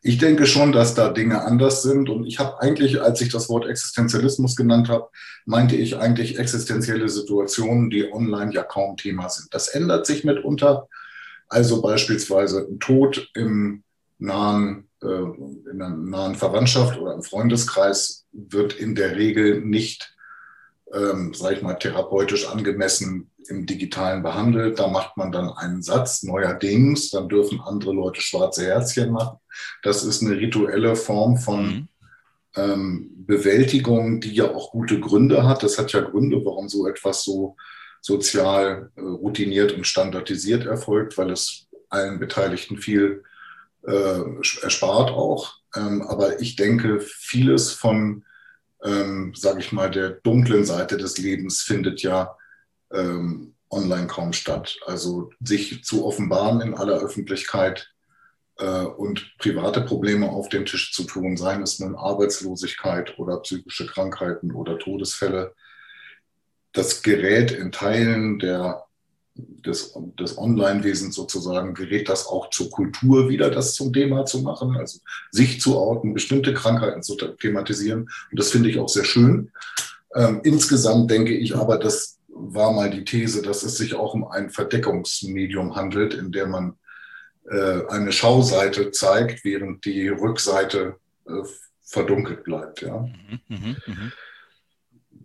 Ich 0.00 0.16
denke 0.16 0.46
schon, 0.46 0.72
dass 0.72 0.94
da 0.94 1.10
Dinge 1.10 1.42
anders 1.42 1.82
sind. 1.82 2.08
Und 2.08 2.24
ich 2.24 2.38
habe 2.38 2.58
eigentlich, 2.62 3.02
als 3.02 3.20
ich 3.20 3.28
das 3.30 3.50
Wort 3.50 3.66
Existenzialismus 3.66 4.56
genannt 4.56 4.88
habe, 4.88 5.10
meinte 5.44 5.76
ich 5.76 5.98
eigentlich 5.98 6.38
existenzielle 6.38 7.10
Situationen, 7.10 7.90
die 7.90 8.10
online 8.10 8.54
ja 8.54 8.62
kaum 8.62 8.96
Thema 8.96 9.28
sind. 9.28 9.52
Das 9.52 9.68
ändert 9.68 10.06
sich 10.06 10.24
mitunter. 10.24 10.88
Also 11.48 11.82
beispielsweise 11.82 12.66
ein 12.66 12.80
Tod 12.80 13.28
im 13.34 13.82
nahen, 14.18 14.88
äh, 15.02 15.06
in 15.06 15.82
einer 15.82 15.90
nahen 15.90 16.34
Verwandtschaft 16.34 16.98
oder 16.98 17.12
im 17.12 17.22
Freundeskreis 17.22 18.24
wird 18.32 18.72
in 18.72 18.94
der 18.94 19.16
Regel 19.16 19.60
nicht 19.60 20.14
ähm, 20.92 21.34
sage 21.34 21.56
ich 21.56 21.62
mal, 21.62 21.74
therapeutisch 21.74 22.48
angemessen 22.48 23.30
im 23.48 23.66
Digitalen 23.66 24.22
behandelt. 24.22 24.78
Da 24.78 24.88
macht 24.88 25.16
man 25.16 25.32
dann 25.32 25.50
einen 25.50 25.82
Satz, 25.82 26.22
neuerdings, 26.22 27.10
dann 27.10 27.28
dürfen 27.28 27.60
andere 27.60 27.92
Leute 27.92 28.20
schwarze 28.20 28.64
Herzchen 28.66 29.10
machen. 29.10 29.38
Das 29.82 30.04
ist 30.04 30.22
eine 30.22 30.36
rituelle 30.36 30.96
Form 30.96 31.36
von 31.36 31.66
mhm. 31.66 31.88
ähm, 32.56 33.10
Bewältigung, 33.26 34.20
die 34.20 34.32
ja 34.32 34.54
auch 34.54 34.72
gute 34.72 35.00
Gründe 35.00 35.46
hat. 35.46 35.62
Das 35.62 35.78
hat 35.78 35.92
ja 35.92 36.00
Gründe, 36.00 36.40
warum 36.44 36.68
so 36.68 36.86
etwas 36.86 37.24
so 37.24 37.56
sozial 38.00 38.90
äh, 38.96 39.00
routiniert 39.00 39.72
und 39.72 39.86
standardisiert 39.86 40.66
erfolgt, 40.66 41.18
weil 41.18 41.30
es 41.30 41.68
allen 41.88 42.18
Beteiligten 42.18 42.78
viel 42.78 43.22
äh, 43.86 44.20
erspart 44.62 45.10
auch. 45.10 45.54
Ähm, 45.76 46.02
aber 46.02 46.40
ich 46.40 46.56
denke, 46.56 47.00
vieles 47.00 47.72
von 47.72 48.24
ähm, 48.84 49.32
sage 49.34 49.60
ich 49.60 49.72
mal, 49.72 49.90
der 49.90 50.10
dunklen 50.10 50.64
Seite 50.64 50.96
des 50.96 51.18
Lebens 51.18 51.62
findet 51.62 52.02
ja 52.02 52.36
ähm, 52.92 53.54
online 53.70 54.06
kaum 54.06 54.32
statt. 54.32 54.78
Also 54.86 55.30
sich 55.40 55.84
zu 55.84 56.04
offenbaren 56.04 56.60
in 56.60 56.74
aller 56.74 57.00
Öffentlichkeit 57.00 57.92
äh, 58.58 58.84
und 58.84 59.36
private 59.38 59.82
Probleme 59.82 60.28
auf 60.28 60.48
den 60.48 60.66
Tisch 60.66 60.92
zu 60.92 61.04
tun, 61.04 61.36
seien 61.36 61.62
es 61.62 61.78
nun 61.78 61.96
Arbeitslosigkeit 61.96 63.18
oder 63.18 63.40
psychische 63.40 63.86
Krankheiten 63.86 64.52
oder 64.52 64.78
Todesfälle, 64.78 65.54
das 66.72 67.02
gerät 67.02 67.50
in 67.50 67.72
Teilen 67.72 68.38
der 68.38 68.84
des, 69.64 69.94
des 70.18 70.38
Online-Wesens 70.38 71.14
sozusagen 71.14 71.74
gerät 71.74 72.08
das 72.08 72.26
auch 72.26 72.50
zur 72.50 72.70
Kultur 72.70 73.28
wieder, 73.28 73.50
das 73.50 73.74
zum 73.74 73.92
Thema 73.92 74.24
zu 74.24 74.42
machen, 74.42 74.76
also 74.76 75.00
sich 75.30 75.60
zu 75.60 75.76
orten, 75.76 76.14
bestimmte 76.14 76.54
Krankheiten 76.54 77.02
zu 77.02 77.16
thematisieren. 77.16 78.10
Und 78.30 78.38
das 78.38 78.50
finde 78.50 78.70
ich 78.70 78.78
auch 78.78 78.88
sehr 78.88 79.04
schön. 79.04 79.50
Ähm, 80.14 80.40
insgesamt 80.44 81.10
denke 81.10 81.34
ich 81.34 81.56
aber, 81.56 81.78
das 81.78 82.18
war 82.28 82.72
mal 82.72 82.90
die 82.90 83.04
These, 83.04 83.42
dass 83.42 83.62
es 83.62 83.76
sich 83.76 83.94
auch 83.94 84.14
um 84.14 84.26
ein 84.26 84.50
Verdeckungsmedium 84.50 85.76
handelt, 85.76 86.14
in 86.14 86.32
der 86.32 86.46
man 86.46 86.74
äh, 87.48 87.86
eine 87.88 88.12
Schauseite 88.12 88.90
zeigt, 88.90 89.44
während 89.44 89.84
die 89.84 90.08
Rückseite 90.08 90.96
äh, 91.26 91.42
verdunkelt 91.82 92.44
bleibt. 92.44 92.82
Ja. 92.82 93.00
Mhm, 93.00 93.40
mh, 93.48 93.76
mh. 93.86 94.12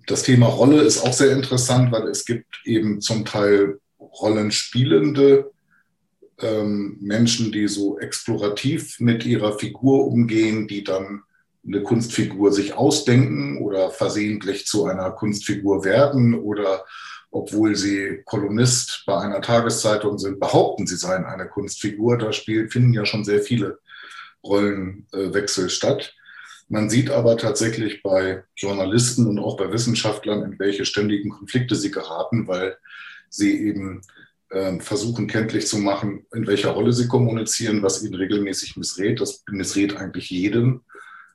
Das 0.08 0.24
Thema 0.24 0.48
Rolle 0.48 0.82
ist 0.82 1.04
auch 1.04 1.14
sehr 1.14 1.32
interessant, 1.32 1.92
weil 1.92 2.08
es 2.08 2.26
gibt 2.26 2.62
eben 2.64 3.02
zum 3.02 3.26
Teil 3.26 3.80
Rollenspielende 4.20 5.52
ähm, 6.40 6.98
Menschen, 7.02 7.52
die 7.52 7.68
so 7.68 8.00
explorativ 8.00 9.00
mit 9.00 9.26
ihrer 9.26 9.58
Figur 9.58 10.08
umgehen, 10.08 10.68
die 10.68 10.84
dann 10.84 11.24
eine 11.66 11.82
Kunstfigur 11.82 12.52
sich 12.52 12.74
ausdenken 12.74 13.58
oder 13.58 13.90
versehentlich 13.90 14.68
zu 14.68 14.86
einer 14.86 15.12
Kunstfigur 15.12 15.84
werden 15.84 16.36
oder 16.36 16.86
obwohl 17.32 17.76
sie 17.76 18.22
Kolumnist 18.24 19.04
bei 19.06 19.18
einer 19.18 19.42
Tageszeitung 19.42 20.18
sind, 20.18 20.40
behaupten, 20.40 20.88
sie 20.88 20.96
seien 20.96 21.26
eine 21.26 21.48
Kunstfigur. 21.48 22.18
Da 22.18 22.32
finden 22.32 22.94
ja 22.94 23.06
schon 23.06 23.26
sehr 23.26 23.42
viele 23.42 23.80
Rollenwechsel 24.44 25.70
statt. 25.70 26.14
Man 26.70 26.90
sieht 26.90 27.10
aber 27.10 27.38
tatsächlich 27.38 28.02
bei 28.04 28.44
Journalisten 28.56 29.28
und 29.28 29.40
auch 29.40 29.58
bei 29.58 29.72
Wissenschaftlern, 29.72 30.44
in 30.44 30.60
welche 30.60 30.86
ständigen 30.86 31.30
Konflikte 31.30 31.76
sie 31.76 31.92
geraten, 31.92 32.48
weil 32.48 32.78
sie 33.36 33.68
eben 33.68 34.02
äh, 34.50 34.80
versuchen 34.80 35.28
kenntlich 35.28 35.68
zu 35.68 35.78
machen, 35.78 36.26
in 36.34 36.48
welcher 36.48 36.72
Rolle 36.72 36.94
sie 36.94 37.08
kommunizieren, 37.08 37.84
was 37.84 38.04
ihnen 38.04 38.16
regelmäßig 38.16 38.78
missrät. 38.78 39.20
Das 39.20 39.44
missrät 39.50 39.98
eigentlich 39.98 40.30
jedem, 40.30 40.82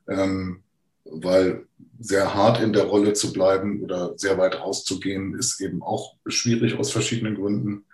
ähm, 0.07 0.63
weil 1.05 1.65
sehr 1.99 2.33
hart 2.33 2.61
in 2.61 2.73
der 2.73 2.85
Rolle 2.85 3.13
zu 3.13 3.31
bleiben 3.31 3.81
oder 3.83 4.17
sehr 4.17 4.37
weit 4.37 4.59
rauszugehen, 4.59 5.35
ist 5.37 5.61
eben 5.61 5.83
auch 5.83 6.15
schwierig 6.25 6.77
aus 6.77 6.91
verschiedenen 6.91 7.35
Gründen. 7.35 7.85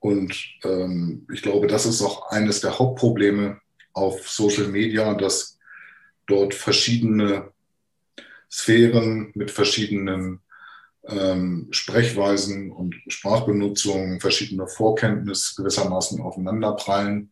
Und 0.00 0.34
ähm, 0.64 1.26
ich 1.32 1.42
glaube, 1.42 1.66
das 1.66 1.86
ist 1.86 2.02
auch 2.02 2.30
eines 2.30 2.60
der 2.60 2.78
Hauptprobleme 2.78 3.60
auf 3.92 4.28
Social 4.28 4.68
Media, 4.68 5.14
dass 5.14 5.58
dort 6.26 6.54
verschiedene 6.54 7.50
Sphären 8.50 9.30
mit 9.34 9.50
verschiedenen 9.50 10.40
ähm, 11.08 11.68
Sprechweisen 11.70 12.70
und 12.70 12.94
Sprachbenutzung, 13.08 14.20
verschiedene 14.20 14.66
Vorkenntnisse 14.66 15.54
gewissermaßen 15.56 16.20
aufeinanderprallen 16.20 17.30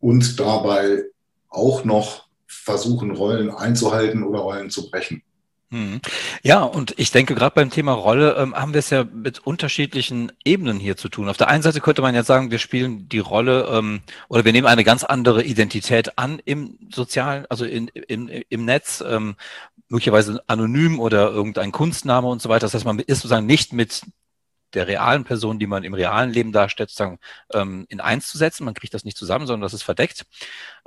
und 0.00 0.38
dabei 0.38 1.04
auch 1.48 1.84
noch 1.84 2.26
versuchen, 2.46 3.10
Rollen 3.12 3.50
einzuhalten 3.50 4.22
oder 4.22 4.40
Rollen 4.40 4.70
zu 4.70 4.90
brechen. 4.90 5.22
Hm. 5.70 6.00
Ja, 6.44 6.62
und 6.62 6.94
ich 6.96 7.10
denke, 7.10 7.34
gerade 7.34 7.54
beim 7.54 7.70
Thema 7.70 7.92
Rolle 7.92 8.36
ähm, 8.36 8.54
haben 8.54 8.72
wir 8.72 8.78
es 8.78 8.90
ja 8.90 9.02
mit 9.02 9.40
unterschiedlichen 9.40 10.30
Ebenen 10.44 10.78
hier 10.78 10.96
zu 10.96 11.08
tun. 11.08 11.28
Auf 11.28 11.38
der 11.38 11.48
einen 11.48 11.62
Seite 11.62 11.80
könnte 11.80 12.02
man 12.02 12.14
ja 12.14 12.22
sagen, 12.22 12.52
wir 12.52 12.60
spielen 12.60 13.08
die 13.08 13.18
Rolle 13.18 13.68
ähm, 13.72 14.00
oder 14.28 14.44
wir 14.44 14.52
nehmen 14.52 14.68
eine 14.68 14.84
ganz 14.84 15.02
andere 15.02 15.42
Identität 15.42 16.18
an 16.18 16.40
im 16.44 16.78
sozialen, 16.92 17.46
also 17.48 17.64
in, 17.64 17.88
in, 17.88 18.28
im 18.28 18.64
Netz, 18.64 19.02
ähm, 19.04 19.34
möglicherweise 19.88 20.42
anonym 20.46 20.98
oder 20.98 21.30
irgendein 21.30 21.72
Kunstname 21.72 22.26
und 22.28 22.42
so 22.42 22.48
weiter. 22.48 22.66
Das 22.66 22.74
heißt, 22.74 22.84
man 22.84 22.98
ist 22.98 23.18
sozusagen 23.18 23.46
nicht 23.46 23.72
mit 23.72 24.02
der 24.74 24.88
realen 24.88 25.24
Person, 25.24 25.58
die 25.58 25.66
man 25.66 25.84
im 25.84 25.94
realen 25.94 26.30
Leben 26.30 26.52
darstellt, 26.52 26.90
sozusagen 26.90 27.18
ähm, 27.52 27.86
in 27.88 28.00
eins 28.00 28.28
zu 28.28 28.38
setzen. 28.38 28.64
Man 28.64 28.74
kriegt 28.74 28.94
das 28.94 29.04
nicht 29.04 29.16
zusammen, 29.16 29.46
sondern 29.46 29.62
das 29.62 29.74
ist 29.74 29.82
verdeckt. 29.82 30.26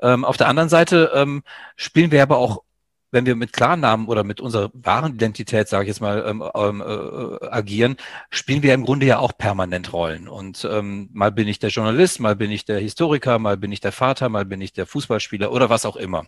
Ähm, 0.02 0.26
auf 0.26 0.38
der 0.38 0.48
anderen 0.48 0.70
Seite 0.70 1.12
ähm, 1.16 1.44
spielen 1.76 2.12
wir 2.12 2.22
aber 2.22 2.38
auch 2.38 2.64
wenn 3.12 3.26
wir 3.26 3.36
mit 3.36 3.54
Klarnamen 3.54 4.08
oder 4.08 4.24
mit 4.24 4.40
unserer 4.40 4.70
wahren 4.74 5.16
Identität, 5.16 5.68
sage 5.68 5.86
ich 5.86 5.88
jetzt 5.88 6.00
mal, 6.00 6.24
ähm, 6.28 6.44
ähm, 6.54 6.82
äh, 6.82 7.48
agieren, 7.48 7.98
spielen 8.30 8.62
wir 8.62 8.74
im 8.76 8.86
Grunde 8.86 9.08
ja 9.08 9.18
auch 9.18 9.36
permanent 9.36 9.94
Rollen. 9.94 10.28
Und 10.28 10.68
ähm, 10.70 11.10
mal 11.12 11.32
bin 11.32 11.48
ich 11.48 11.58
der 11.58 11.72
Journalist, 11.72 12.20
mal 12.20 12.36
bin 12.36 12.52
ich 12.52 12.66
der 12.66 12.78
Historiker, 12.80 13.40
mal 13.40 13.58
bin 13.58 13.72
ich 13.72 13.80
der 13.80 13.92
Vater, 13.92 14.30
mal 14.30 14.46
bin 14.46 14.62
ich 14.62 14.74
der 14.74 14.86
Fußballspieler 14.86 15.52
oder 15.52 15.72
was 15.72 15.86
auch 15.86 15.96
immer. 15.96 16.26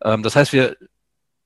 Das 0.00 0.36
heißt, 0.36 0.52
wir 0.52 0.76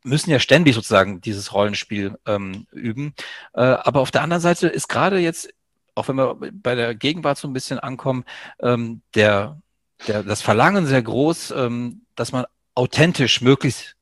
müssen 0.05 0.31
ja 0.31 0.38
ständig 0.38 0.75
sozusagen 0.75 1.21
dieses 1.21 1.53
Rollenspiel 1.53 2.19
ähm, 2.27 2.67
üben. 2.73 3.15
Äh, 3.55 3.62
aber 3.62 4.01
auf 4.01 4.11
der 4.11 4.23
anderen 4.23 4.41
Seite 4.41 4.69
ist 4.69 4.88
gerade 4.88 5.19
jetzt, 5.19 5.53
auch 5.95 6.09
wenn 6.09 6.17
wir 6.17 6.37
bei 6.53 6.75
der 6.75 6.95
Gegenwart 6.95 7.38
so 7.38 7.49
ein 7.49 7.53
bisschen 7.53 7.79
ankommen, 7.79 8.25
ähm, 8.61 9.03
der, 9.15 9.61
der, 10.07 10.23
das 10.23 10.43
Verlangen 10.43 10.87
sehr 10.87 11.03
groß, 11.03 11.53
ähm, 11.53 12.03
dass 12.15 12.33
man 12.33 12.47
authentisch 12.75 13.41
möglichst 13.41 13.97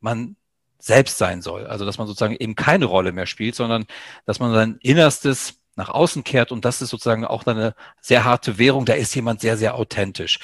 man 0.00 0.36
selbst 0.78 1.18
sein 1.18 1.40
soll. 1.40 1.66
Also 1.66 1.84
dass 1.84 1.98
man 1.98 2.06
sozusagen 2.06 2.36
eben 2.36 2.54
keine 2.54 2.84
Rolle 2.84 3.12
mehr 3.12 3.26
spielt, 3.26 3.54
sondern 3.54 3.86
dass 4.26 4.38
man 4.38 4.52
sein 4.52 4.78
Innerstes 4.82 5.60
nach 5.76 5.88
außen 5.88 6.24
kehrt 6.24 6.52
und 6.52 6.64
das 6.64 6.82
ist 6.82 6.90
sozusagen 6.90 7.24
auch 7.24 7.46
eine 7.46 7.74
sehr 8.00 8.24
harte 8.24 8.58
Währung. 8.58 8.84
Da 8.84 8.92
ist 8.92 9.14
jemand 9.14 9.40
sehr, 9.40 9.56
sehr 9.56 9.74
authentisch. 9.74 10.38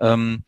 Ähm, 0.00 0.44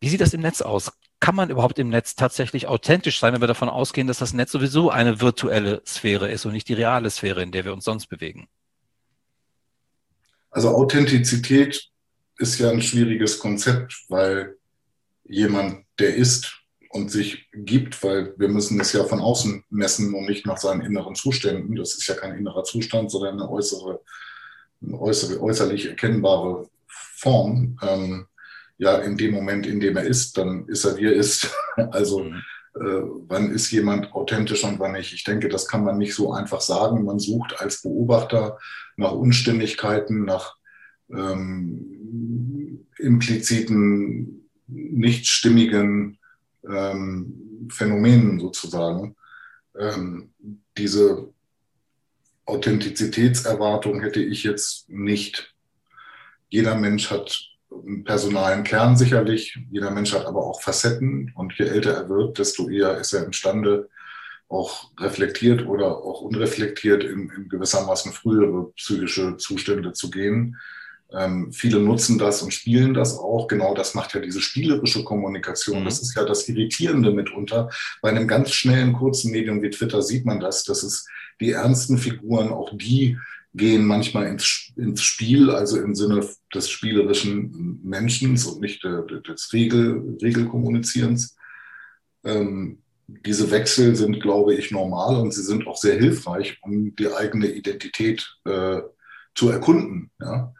wie 0.00 0.08
sieht 0.08 0.20
das 0.20 0.34
im 0.34 0.40
Netz 0.40 0.60
aus? 0.60 0.92
Kann 1.24 1.36
man 1.36 1.48
überhaupt 1.48 1.78
im 1.78 1.88
Netz 1.88 2.16
tatsächlich 2.16 2.66
authentisch 2.66 3.18
sein, 3.18 3.32
wenn 3.32 3.40
wir 3.40 3.48
davon 3.48 3.70
ausgehen, 3.70 4.06
dass 4.06 4.18
das 4.18 4.34
Netz 4.34 4.52
sowieso 4.52 4.90
eine 4.90 5.22
virtuelle 5.22 5.80
Sphäre 5.86 6.30
ist 6.30 6.44
und 6.44 6.52
nicht 6.52 6.68
die 6.68 6.74
reale 6.74 7.08
Sphäre, 7.08 7.42
in 7.42 7.50
der 7.50 7.64
wir 7.64 7.72
uns 7.72 7.86
sonst 7.86 8.08
bewegen? 8.08 8.46
Also 10.50 10.68
Authentizität 10.68 11.88
ist 12.36 12.58
ja 12.58 12.68
ein 12.68 12.82
schwieriges 12.82 13.38
Konzept, 13.38 14.04
weil 14.10 14.58
jemand, 15.24 15.86
der 15.98 16.14
ist 16.14 16.60
und 16.90 17.10
sich 17.10 17.48
gibt, 17.54 18.02
weil 18.02 18.34
wir 18.36 18.48
müssen 18.48 18.78
es 18.78 18.92
ja 18.92 19.04
von 19.04 19.20
außen 19.20 19.64
messen 19.70 20.12
und 20.12 20.26
nicht 20.26 20.44
nach 20.44 20.58
seinen 20.58 20.82
inneren 20.82 21.14
Zuständen. 21.14 21.74
Das 21.74 21.94
ist 21.94 22.06
ja 22.06 22.16
kein 22.16 22.36
innerer 22.36 22.64
Zustand, 22.64 23.10
sondern 23.10 23.40
eine 23.40 23.50
äußere, 23.50 24.02
eine 24.82 25.00
äußere 25.00 25.40
äußerlich 25.40 25.86
erkennbare 25.86 26.68
Form. 26.86 27.78
Ähm, 27.80 28.26
ja 28.78 28.98
in 28.98 29.16
dem 29.16 29.32
Moment, 29.32 29.66
in 29.66 29.80
dem 29.80 29.96
er 29.96 30.04
ist, 30.04 30.36
dann 30.36 30.66
ist 30.68 30.84
er, 30.84 30.96
wie 30.96 31.06
er 31.06 31.14
ist. 31.14 31.50
Also 31.90 32.20
mhm. 32.20 32.42
äh, 32.76 33.02
wann 33.26 33.50
ist 33.50 33.72
jemand 33.72 34.12
authentisch 34.12 34.62
und 34.62 34.78
wann 34.78 34.92
nicht? 34.92 35.12
Ich 35.12 35.24
denke, 35.24 35.48
das 35.48 35.66
kann 35.66 35.82
man 35.82 35.98
nicht 35.98 36.14
so 36.14 36.32
einfach 36.32 36.60
sagen. 36.60 37.04
Man 37.04 37.18
sucht 37.18 37.60
als 37.60 37.82
Beobachter 37.82 38.58
nach 38.96 39.10
Unstimmigkeiten, 39.10 40.24
nach 40.24 40.54
ähm, 41.10 42.86
impliziten, 42.96 44.48
nicht 44.68 45.26
stimmigen 45.26 46.18
ähm, 46.68 47.68
Phänomenen 47.70 48.38
sozusagen. 48.38 49.16
Ähm, 49.78 50.30
diese 50.78 51.28
Authentizitätserwartung 52.46 54.00
hätte 54.00 54.22
ich 54.22 54.44
jetzt 54.44 54.88
nicht. 54.88 55.54
Jeder 56.48 56.76
Mensch 56.76 57.10
hat 57.10 57.53
personalen 58.04 58.64
Kern 58.64 58.96
sicherlich. 58.96 59.58
Jeder 59.70 59.90
Mensch 59.90 60.12
hat 60.12 60.26
aber 60.26 60.44
auch 60.44 60.62
Facetten 60.62 61.32
und 61.34 61.54
je 61.54 61.66
älter 61.66 61.92
er 61.92 62.08
wird, 62.08 62.38
desto 62.38 62.68
eher 62.68 62.98
ist 62.98 63.12
er 63.12 63.24
imstande, 63.24 63.88
auch 64.48 64.90
reflektiert 65.00 65.66
oder 65.66 65.98
auch 65.98 66.20
unreflektiert 66.20 67.02
in, 67.02 67.30
in 67.30 67.48
gewissermaßen 67.48 68.12
frühere 68.12 68.72
psychische 68.76 69.36
Zustände 69.36 69.92
zu 69.92 70.10
gehen. 70.10 70.56
Ähm, 71.12 71.52
viele 71.52 71.80
nutzen 71.80 72.18
das 72.18 72.42
und 72.42 72.52
spielen 72.52 72.94
das 72.94 73.18
auch. 73.18 73.46
Genau 73.46 73.74
das 73.74 73.94
macht 73.94 74.14
ja 74.14 74.20
diese 74.20 74.40
spielerische 74.40 75.04
Kommunikation. 75.04 75.80
Mhm. 75.80 75.84
Das 75.84 76.00
ist 76.00 76.16
ja 76.16 76.24
das 76.24 76.48
Irritierende 76.48 77.10
mitunter. 77.10 77.70
Bei 78.02 78.10
einem 78.10 78.26
ganz 78.26 78.52
schnellen, 78.52 78.92
kurzen 78.92 79.30
Medium 79.30 79.62
wie 79.62 79.70
Twitter 79.70 80.02
sieht 80.02 80.24
man 80.24 80.40
das, 80.40 80.64
dass 80.64 80.82
es 80.82 81.06
die 81.40 81.52
ernsten 81.52 81.98
Figuren, 81.98 82.50
auch 82.50 82.76
die 82.76 83.18
gehen 83.54 83.86
manchmal 83.86 84.26
ins, 84.26 84.72
ins 84.76 85.02
Spiel, 85.02 85.50
also 85.50 85.80
im 85.80 85.94
Sinne 85.94 86.28
des 86.52 86.68
spielerischen 86.68 87.80
Menschen 87.84 88.30
und 88.30 88.60
nicht 88.60 88.82
des 88.84 89.52
Regel, 89.52 90.18
Regelkommunizierens. 90.20 91.36
Ähm, 92.24 92.80
diese 93.06 93.50
Wechsel 93.50 93.94
sind, 93.94 94.20
glaube 94.20 94.54
ich, 94.54 94.70
normal 94.70 95.16
und 95.16 95.32
sie 95.32 95.42
sind 95.42 95.66
auch 95.66 95.76
sehr 95.76 95.98
hilfreich, 95.98 96.58
um 96.62 96.96
die 96.96 97.12
eigene 97.12 97.46
Identität 97.48 98.38
äh, 98.44 98.80
zu 99.34 99.50
erkunden, 99.50 100.10
ja? 100.20 100.52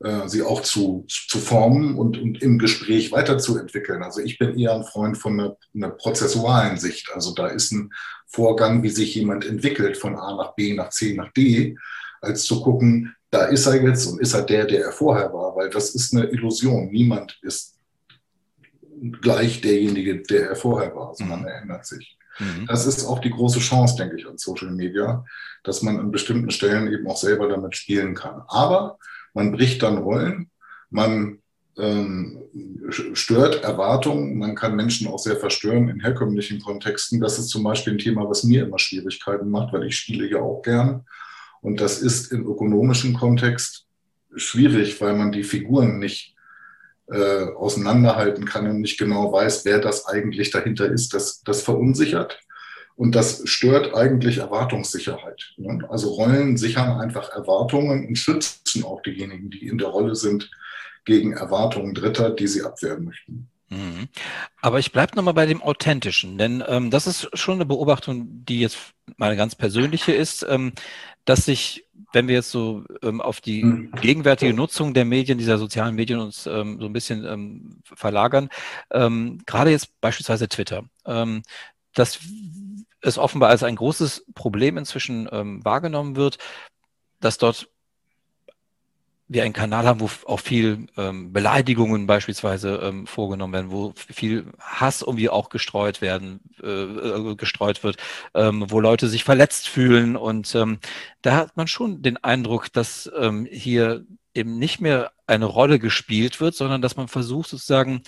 äh, 0.00 0.28
sie 0.28 0.42
auch 0.42 0.62
zu, 0.62 1.06
zu 1.08 1.38
formen 1.38 1.96
und, 1.96 2.18
und, 2.18 2.42
im 2.42 2.58
Gespräch 2.58 3.12
weiterzuentwickeln. 3.12 4.02
Also 4.02 4.20
ich 4.20 4.38
bin 4.38 4.58
eher 4.58 4.74
ein 4.74 4.84
Freund 4.84 5.16
von 5.16 5.40
einer, 5.40 5.56
einer 5.74 5.90
prozessualen 5.90 6.76
Sicht. 6.76 7.10
Also 7.14 7.34
da 7.34 7.46
ist 7.46 7.72
ein 7.72 7.90
Vorgang, 8.26 8.82
wie 8.82 8.90
sich 8.90 9.14
jemand 9.14 9.46
entwickelt 9.46 9.96
von 9.96 10.16
A 10.16 10.34
nach 10.36 10.54
B 10.54 10.74
nach 10.74 10.90
C 10.90 11.14
nach 11.14 11.32
D 11.32 11.76
als 12.20 12.44
zu 12.44 12.62
gucken, 12.62 13.14
da 13.30 13.46
ist 13.46 13.66
er 13.66 13.82
jetzt 13.82 14.06
und 14.06 14.20
ist 14.20 14.34
er 14.34 14.42
der, 14.42 14.64
der 14.64 14.84
er 14.84 14.92
vorher 14.92 15.32
war, 15.32 15.54
weil 15.56 15.70
das 15.70 15.94
ist 15.94 16.14
eine 16.14 16.24
Illusion. 16.26 16.88
Niemand 16.88 17.38
ist 17.42 17.78
gleich 19.20 19.60
derjenige, 19.60 20.22
der 20.22 20.50
er 20.50 20.56
vorher 20.56 20.94
war, 20.94 21.14
sondern 21.14 21.40
mhm. 21.40 21.46
er 21.46 21.62
ändert 21.62 21.86
sich. 21.86 22.16
Mhm. 22.38 22.66
Das 22.66 22.86
ist 22.86 23.04
auch 23.04 23.18
die 23.18 23.30
große 23.30 23.60
Chance, 23.60 23.96
denke 23.96 24.16
ich, 24.16 24.26
an 24.26 24.38
Social 24.38 24.70
Media, 24.70 25.24
dass 25.64 25.82
man 25.82 25.98
an 25.98 26.10
bestimmten 26.10 26.50
Stellen 26.50 26.92
eben 26.92 27.06
auch 27.06 27.16
selber 27.16 27.48
damit 27.48 27.76
spielen 27.76 28.14
kann. 28.14 28.42
Aber 28.48 28.98
man 29.34 29.52
bricht 29.52 29.82
dann 29.82 29.98
Rollen, 29.98 30.50
man 30.90 31.38
ähm, 31.78 32.42
stört 32.88 33.62
Erwartungen, 33.62 34.38
man 34.38 34.54
kann 34.54 34.76
Menschen 34.76 35.08
auch 35.08 35.18
sehr 35.18 35.36
verstören 35.36 35.88
in 35.88 36.00
herkömmlichen 36.00 36.60
Kontexten. 36.60 37.20
Das 37.20 37.38
ist 37.38 37.48
zum 37.48 37.62
Beispiel 37.62 37.94
ein 37.94 37.98
Thema, 37.98 38.28
was 38.28 38.44
mir 38.44 38.64
immer 38.64 38.78
Schwierigkeiten 38.78 39.50
macht, 39.50 39.72
weil 39.72 39.84
ich 39.84 39.96
spiele 39.96 40.28
ja 40.28 40.38
auch 40.38 40.62
gern 40.62 41.04
und 41.66 41.80
das 41.80 42.00
ist 42.00 42.30
im 42.30 42.46
ökonomischen 42.46 43.12
Kontext 43.12 43.86
schwierig, 44.36 45.00
weil 45.00 45.16
man 45.16 45.32
die 45.32 45.42
Figuren 45.42 45.98
nicht 45.98 46.36
äh, 47.08 47.46
auseinanderhalten 47.56 48.44
kann 48.44 48.68
und 48.68 48.80
nicht 48.80 49.00
genau 49.00 49.32
weiß, 49.32 49.64
wer 49.64 49.80
das 49.80 50.06
eigentlich 50.06 50.52
dahinter 50.52 50.86
ist. 50.86 51.12
Das, 51.12 51.42
das 51.42 51.62
verunsichert 51.62 52.38
und 52.94 53.16
das 53.16 53.42
stört 53.46 53.96
eigentlich 53.96 54.38
Erwartungssicherheit. 54.38 55.54
Ne? 55.56 55.84
Also 55.90 56.10
Rollen 56.10 56.56
sichern 56.56 57.00
einfach 57.00 57.30
Erwartungen 57.30 58.06
und 58.06 58.14
schützen 58.14 58.84
auch 58.84 59.02
diejenigen, 59.02 59.50
die 59.50 59.66
in 59.66 59.78
der 59.78 59.88
Rolle 59.88 60.14
sind, 60.14 60.48
gegen 61.04 61.32
Erwartungen 61.32 61.94
Dritter, 61.94 62.30
die 62.30 62.46
sie 62.46 62.62
abwehren 62.62 63.06
möchten. 63.06 63.48
Mhm. 63.70 64.06
Aber 64.60 64.78
ich 64.78 64.92
bleibe 64.92 65.16
nochmal 65.16 65.34
bei 65.34 65.46
dem 65.46 65.62
Authentischen, 65.62 66.38
denn 66.38 66.62
ähm, 66.68 66.90
das 66.92 67.08
ist 67.08 67.28
schon 67.36 67.56
eine 67.56 67.66
Beobachtung, 67.66 68.44
die 68.44 68.60
jetzt 68.60 68.78
meine 69.16 69.36
ganz 69.36 69.56
persönliche 69.56 70.12
ist. 70.12 70.46
Ähm, 70.48 70.72
dass 71.26 71.44
sich, 71.44 71.84
wenn 72.12 72.28
wir 72.28 72.36
jetzt 72.36 72.50
so 72.50 72.84
ähm, 73.02 73.20
auf 73.20 73.42
die 73.42 73.62
mhm. 73.62 73.92
gegenwärtige 74.00 74.54
Nutzung 74.54 74.94
der 74.94 75.04
Medien, 75.04 75.36
dieser 75.36 75.58
sozialen 75.58 75.94
Medien 75.94 76.20
uns 76.20 76.46
ähm, 76.46 76.78
so 76.80 76.86
ein 76.86 76.92
bisschen 76.94 77.26
ähm, 77.26 77.82
verlagern, 77.84 78.48
ähm, 78.90 79.42
gerade 79.44 79.70
jetzt 79.70 80.00
beispielsweise 80.00 80.48
Twitter, 80.48 80.84
ähm, 81.04 81.42
dass 81.94 82.20
es 83.02 83.18
offenbar 83.18 83.50
als 83.50 83.62
ein 83.62 83.76
großes 83.76 84.26
Problem 84.34 84.78
inzwischen 84.78 85.28
ähm, 85.30 85.64
wahrgenommen 85.64 86.16
wird, 86.16 86.38
dass 87.20 87.38
dort 87.38 87.68
wir 89.28 89.42
einen 89.42 89.52
Kanal 89.52 89.86
haben, 89.86 90.00
wo 90.00 90.08
auch 90.26 90.40
viel 90.40 90.86
ähm, 90.96 91.32
Beleidigungen 91.32 92.06
beispielsweise 92.06 92.76
ähm, 92.76 93.06
vorgenommen 93.06 93.52
werden, 93.52 93.70
wo 93.70 93.92
viel 93.96 94.46
Hass 94.60 95.02
irgendwie 95.02 95.28
auch 95.28 95.48
gestreut 95.48 96.00
werden, 96.00 96.40
äh, 96.62 96.68
äh, 96.68 97.34
gestreut 97.34 97.82
wird, 97.82 97.96
ähm, 98.34 98.64
wo 98.68 98.78
Leute 98.78 99.08
sich 99.08 99.24
verletzt 99.24 99.68
fühlen. 99.68 100.16
Und 100.16 100.54
ähm, 100.54 100.78
da 101.22 101.36
hat 101.36 101.56
man 101.56 101.66
schon 101.66 102.02
den 102.02 102.22
Eindruck, 102.22 102.72
dass 102.72 103.10
ähm, 103.18 103.48
hier 103.50 104.04
eben 104.34 104.58
nicht 104.58 104.80
mehr 104.80 105.12
eine 105.26 105.46
Rolle 105.46 105.78
gespielt 105.78 106.40
wird, 106.40 106.54
sondern 106.54 106.82
dass 106.82 106.96
man 106.96 107.08
versucht 107.08 107.48
sozusagen 107.48 108.02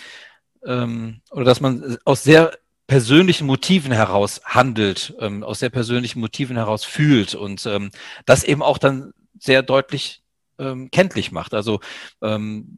ähm, 0.64 1.20
oder 1.31 1.44
dass 1.44 1.61
man 1.61 1.98
aus 2.04 2.22
sehr 2.22 2.52
persönlichen 2.87 3.46
Motiven 3.46 3.92
heraus 3.92 4.40
handelt, 4.44 5.14
ähm, 5.20 5.42
aus 5.42 5.59
sehr 5.59 5.70
persönlichen 5.70 6.20
Motiven 6.20 6.57
heraus 6.57 6.85
fühlt 6.85 7.35
und 7.35 7.66
ähm, 7.66 7.90
das 8.24 8.44
eben 8.44 8.62
auch 8.62 8.78
dann 8.78 9.12
sehr 9.38 9.62
deutlich 9.62 10.22
ähm, 10.59 10.90
kenntlich 10.90 11.33
macht. 11.33 11.55
Also 11.55 11.81
ähm, 12.23 12.77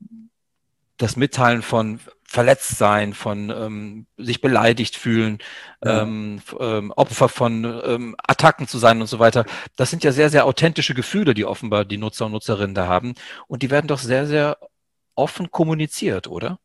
das 1.01 1.17
Mitteilen 1.17 1.63
von 1.63 1.99
Verletztsein, 2.25 3.15
von 3.15 3.51
ähm, 3.51 4.07
sich 4.17 4.41
beleidigt 4.41 4.97
fühlen, 4.97 5.39
ja. 5.83 6.03
ähm, 6.03 6.41
ähm, 6.61 6.93
Opfer 6.95 7.29
von 7.29 7.65
ähm, 7.65 8.17
Attacken 8.23 8.69
zu 8.69 8.79
sein 8.79 9.01
und 9.01 9.07
so 9.07 9.19
weiter. 9.19 9.47
Das 9.77 9.91
sind 9.91 10.05
ja 10.05 10.13
sehr, 10.13 10.31
sehr 10.31 10.45
authentische 10.45 10.95
Gefühle, 10.95 11.35
die 11.35 11.45
offenbar 11.45 11.85
die 11.85 11.97
Nutzer 11.97 12.27
und 12.27 12.33
Nutzerinnen 12.33 12.75
da 12.75 12.87
haben. 12.87 13.15
Und 13.49 13.63
die 13.63 13.71
werden 13.71 13.89
doch 13.89 13.99
sehr, 13.99 14.27
sehr 14.27 14.59
offen 15.15 15.51
kommuniziert, 15.51 16.29
oder? 16.29 16.59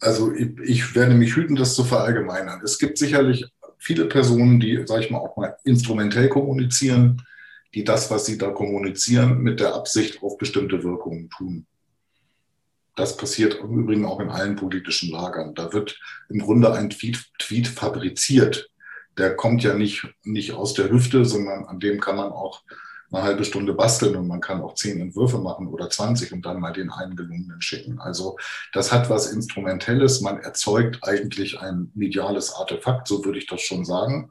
Also 0.00 0.32
ich, 0.32 0.58
ich 0.64 0.94
werde 0.96 1.14
mich 1.14 1.36
hüten, 1.36 1.54
das 1.54 1.74
zu 1.74 1.84
verallgemeinern. 1.84 2.60
Es 2.64 2.78
gibt 2.78 2.98
sicherlich 2.98 3.46
viele 3.78 4.06
Personen, 4.06 4.58
die, 4.58 4.84
sage 4.84 5.04
ich 5.04 5.10
mal, 5.10 5.18
auch 5.18 5.36
mal 5.36 5.56
instrumentell 5.64 6.28
kommunizieren 6.28 7.22
die 7.74 7.84
das, 7.84 8.10
was 8.10 8.26
sie 8.26 8.38
da 8.38 8.50
kommunizieren, 8.50 9.38
mit 9.38 9.60
der 9.60 9.74
Absicht 9.74 10.22
auf 10.22 10.38
bestimmte 10.38 10.82
Wirkungen 10.82 11.30
tun. 11.30 11.66
Das 12.94 13.16
passiert 13.16 13.54
im 13.54 13.78
Übrigen 13.78 14.04
auch 14.04 14.20
in 14.20 14.28
allen 14.28 14.56
politischen 14.56 15.10
Lagern. 15.10 15.54
Da 15.54 15.72
wird 15.72 15.98
im 16.28 16.40
Grunde 16.40 16.72
ein 16.72 16.90
Tweet, 16.90 17.24
Tweet 17.38 17.66
fabriziert. 17.66 18.68
Der 19.16 19.34
kommt 19.34 19.62
ja 19.62 19.74
nicht, 19.74 20.06
nicht 20.24 20.52
aus 20.52 20.74
der 20.74 20.90
Hüfte, 20.90 21.24
sondern 21.24 21.64
an 21.64 21.80
dem 21.80 22.00
kann 22.00 22.16
man 22.16 22.30
auch 22.30 22.62
eine 23.10 23.22
halbe 23.22 23.44
Stunde 23.44 23.74
basteln 23.74 24.16
und 24.16 24.26
man 24.26 24.40
kann 24.40 24.62
auch 24.62 24.74
zehn 24.74 25.00
Entwürfe 25.00 25.38
machen 25.38 25.66
oder 25.68 25.90
20 25.90 26.32
und 26.32 26.46
dann 26.46 26.60
mal 26.60 26.72
den 26.72 26.90
einen 26.90 27.14
gelungenen 27.16 27.60
schicken. 27.60 27.98
Also 27.98 28.38
das 28.72 28.92
hat 28.92 29.10
was 29.10 29.32
Instrumentelles. 29.32 30.20
Man 30.22 30.38
erzeugt 30.38 30.98
eigentlich 31.02 31.60
ein 31.60 31.90
mediales 31.94 32.54
Artefakt, 32.54 33.08
so 33.08 33.24
würde 33.24 33.38
ich 33.38 33.46
das 33.46 33.60
schon 33.62 33.84
sagen 33.84 34.30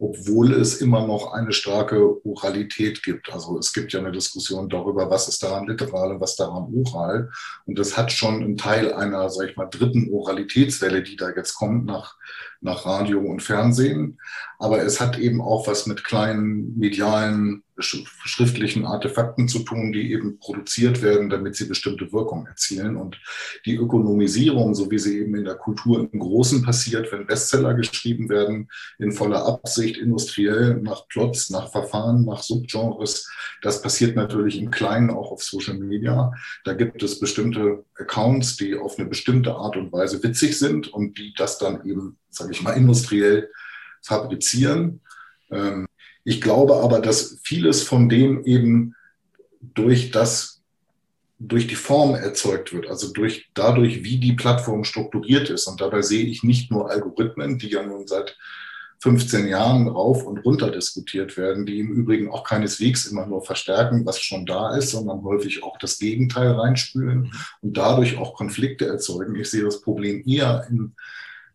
obwohl 0.00 0.54
es 0.54 0.80
immer 0.80 1.06
noch 1.06 1.34
eine 1.34 1.52
starke 1.52 2.26
Oralität 2.26 3.02
gibt. 3.02 3.30
Also 3.32 3.58
es 3.58 3.74
gibt 3.74 3.92
ja 3.92 4.00
eine 4.00 4.10
Diskussion 4.10 4.70
darüber, 4.70 5.10
was 5.10 5.28
ist 5.28 5.42
daran 5.42 5.66
literal 5.66 6.12
und 6.12 6.20
was 6.22 6.36
daran 6.36 6.72
oral. 6.74 7.30
Und 7.66 7.78
das 7.78 7.98
hat 7.98 8.10
schon 8.10 8.42
einen 8.42 8.56
Teil 8.56 8.94
einer, 8.94 9.28
sag 9.28 9.50
ich 9.50 9.56
mal, 9.56 9.66
dritten 9.66 10.10
Oralitätswelle, 10.10 11.02
die 11.02 11.16
da 11.16 11.28
jetzt 11.28 11.54
kommt 11.54 11.84
nach, 11.84 12.16
nach 12.60 12.84
Radio 12.84 13.20
und 13.20 13.42
Fernsehen. 13.42 14.18
Aber 14.58 14.82
es 14.82 15.00
hat 15.00 15.18
eben 15.18 15.40
auch 15.40 15.66
was 15.66 15.86
mit 15.86 16.04
kleinen 16.04 16.78
medialen 16.78 17.62
schriftlichen 17.82 18.84
Artefakten 18.84 19.48
zu 19.48 19.60
tun, 19.60 19.92
die 19.92 20.12
eben 20.12 20.38
produziert 20.38 21.02
werden, 21.02 21.30
damit 21.30 21.56
sie 21.56 21.64
bestimmte 21.64 22.12
Wirkung 22.12 22.46
erzielen. 22.46 22.96
Und 22.96 23.20
die 23.64 23.76
Ökonomisierung, 23.76 24.74
so 24.74 24.90
wie 24.90 24.98
sie 24.98 25.18
eben 25.20 25.34
in 25.34 25.44
der 25.44 25.54
Kultur 25.54 26.00
im 26.00 26.18
Großen 26.18 26.62
passiert, 26.62 27.10
wenn 27.12 27.26
Bestseller 27.26 27.74
geschrieben 27.74 28.28
werden, 28.28 28.68
in 28.98 29.12
voller 29.12 29.46
Absicht, 29.46 29.96
industriell, 29.96 30.76
nach 30.76 31.08
Plots, 31.08 31.50
nach 31.50 31.70
Verfahren, 31.70 32.24
nach 32.24 32.42
Subgenres, 32.42 33.30
das 33.62 33.82
passiert 33.82 34.16
natürlich 34.16 34.58
im 34.58 34.70
Kleinen 34.70 35.10
auch 35.10 35.32
auf 35.32 35.42
Social 35.42 35.78
Media. 35.78 36.32
Da 36.64 36.72
gibt 36.72 37.02
es 37.02 37.20
bestimmte 37.20 37.84
Accounts, 37.98 38.56
die 38.56 38.74
auf 38.76 38.98
eine 38.98 39.08
bestimmte 39.08 39.54
Art 39.54 39.76
und 39.76 39.92
Weise 39.92 40.22
witzig 40.22 40.58
sind 40.58 40.88
und 40.88 41.18
die 41.18 41.34
das 41.36 41.58
dann 41.58 41.86
eben, 41.86 42.16
sage 42.30 42.52
ich 42.52 42.62
mal, 42.62 42.72
industriell 42.72 43.50
fabrizieren. 44.02 45.00
Ähm, 45.50 45.86
ich 46.24 46.40
glaube 46.40 46.76
aber, 46.76 47.00
dass 47.00 47.38
vieles 47.42 47.82
von 47.82 48.08
dem 48.08 48.44
eben 48.44 48.94
durch 49.60 50.10
das, 50.10 50.62
durch 51.38 51.66
die 51.66 51.74
Form 51.74 52.14
erzeugt 52.14 52.72
wird, 52.72 52.88
also 52.88 53.12
durch, 53.12 53.50
dadurch, 53.54 54.04
wie 54.04 54.18
die 54.18 54.34
Plattform 54.34 54.84
strukturiert 54.84 55.50
ist. 55.50 55.66
Und 55.66 55.80
dabei 55.80 56.02
sehe 56.02 56.24
ich 56.24 56.42
nicht 56.42 56.70
nur 56.70 56.90
Algorithmen, 56.90 57.58
die 57.58 57.68
ja 57.68 57.82
nun 57.82 58.06
seit 58.06 58.36
15 59.02 59.48
Jahren 59.48 59.88
rauf 59.88 60.24
und 60.24 60.44
runter 60.44 60.70
diskutiert 60.70 61.38
werden, 61.38 61.64
die 61.64 61.80
im 61.80 61.90
Übrigen 61.90 62.30
auch 62.30 62.44
keineswegs 62.44 63.06
immer 63.06 63.26
nur 63.26 63.42
verstärken, 63.42 64.04
was 64.04 64.20
schon 64.20 64.44
da 64.44 64.76
ist, 64.76 64.90
sondern 64.90 65.22
häufig 65.24 65.62
auch 65.62 65.78
das 65.78 65.98
Gegenteil 65.98 66.52
reinspülen 66.52 67.32
und 67.62 67.76
dadurch 67.76 68.18
auch 68.18 68.34
Konflikte 68.34 68.86
erzeugen. 68.86 69.36
Ich 69.36 69.50
sehe 69.50 69.64
das 69.64 69.80
Problem 69.80 70.22
eher 70.26 70.66
in, 70.68 70.92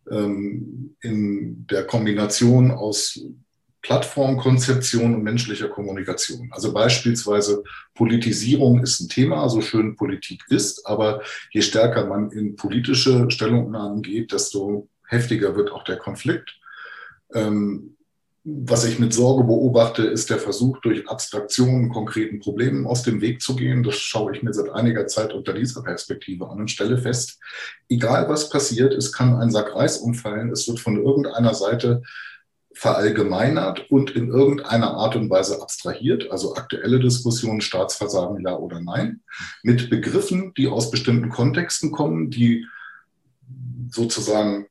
in 0.08 1.66
der 1.68 1.84
Kombination 1.84 2.70
aus 2.70 3.20
Plattformkonzeption 3.82 5.14
und 5.14 5.22
menschlicher 5.22 5.68
Kommunikation. 5.68 6.48
Also 6.50 6.72
beispielsweise 6.72 7.62
Politisierung 7.94 8.82
ist 8.82 9.00
ein 9.00 9.08
Thema, 9.08 9.48
so 9.48 9.60
schön 9.60 9.94
Politik 9.94 10.42
ist, 10.48 10.86
aber 10.86 11.22
je 11.52 11.62
stärker 11.62 12.06
man 12.06 12.32
in 12.32 12.56
politische 12.56 13.30
Stellungnahmen 13.30 14.02
geht, 14.02 14.32
desto 14.32 14.88
heftiger 15.06 15.54
wird 15.54 15.70
auch 15.70 15.84
der 15.84 15.98
Konflikt. 15.98 16.58
Ähm, 17.32 17.95
was 18.48 18.84
ich 18.84 19.00
mit 19.00 19.12
Sorge 19.12 19.42
beobachte, 19.42 20.02
ist 20.04 20.30
der 20.30 20.38
Versuch, 20.38 20.78
durch 20.80 21.08
Abstraktionen 21.08 21.88
konkreten 21.88 22.38
Problemen 22.38 22.86
aus 22.86 23.02
dem 23.02 23.20
Weg 23.20 23.42
zu 23.42 23.56
gehen. 23.56 23.82
Das 23.82 23.96
schaue 23.96 24.36
ich 24.36 24.42
mir 24.44 24.54
seit 24.54 24.70
einiger 24.70 25.08
Zeit 25.08 25.32
unter 25.32 25.52
dieser 25.52 25.82
Perspektive 25.82 26.48
an 26.48 26.60
und 26.60 26.70
stelle 26.70 26.96
fest, 26.96 27.40
egal 27.88 28.28
was 28.28 28.48
passiert, 28.48 28.94
es 28.94 29.12
kann 29.12 29.34
ein 29.34 29.50
Sack 29.50 29.74
Reis 29.74 29.98
umfallen, 29.98 30.52
es 30.52 30.68
wird 30.68 30.78
von 30.78 30.96
irgendeiner 30.96 31.54
Seite 31.54 32.02
verallgemeinert 32.72 33.90
und 33.90 34.10
in 34.10 34.28
irgendeiner 34.28 34.94
Art 34.94 35.16
und 35.16 35.28
Weise 35.28 35.60
abstrahiert, 35.60 36.30
also 36.30 36.54
aktuelle 36.54 37.00
Diskussionen, 37.00 37.60
Staatsversagen, 37.60 38.44
ja 38.44 38.54
oder 38.54 38.80
nein, 38.80 39.22
mit 39.64 39.90
Begriffen, 39.90 40.54
die 40.56 40.68
aus 40.68 40.92
bestimmten 40.92 41.30
Kontexten 41.30 41.90
kommen, 41.90 42.30
die 42.30 42.64
sozusagen 43.90 44.66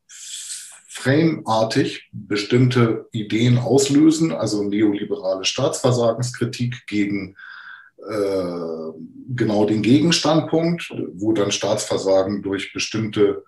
frameartig 1.05 2.09
bestimmte 2.11 3.07
Ideen 3.11 3.59
auslösen, 3.59 4.31
also 4.31 4.63
neoliberale 4.63 5.45
Staatsversagenskritik 5.45 6.87
gegen 6.87 7.35
äh, 7.99 8.91
genau 9.35 9.65
den 9.65 9.83
Gegenstandpunkt, 9.83 10.91
wo 11.13 11.31
dann 11.31 11.51
Staatsversagen 11.51 12.41
durch 12.41 12.73
bestimmte 12.73 13.43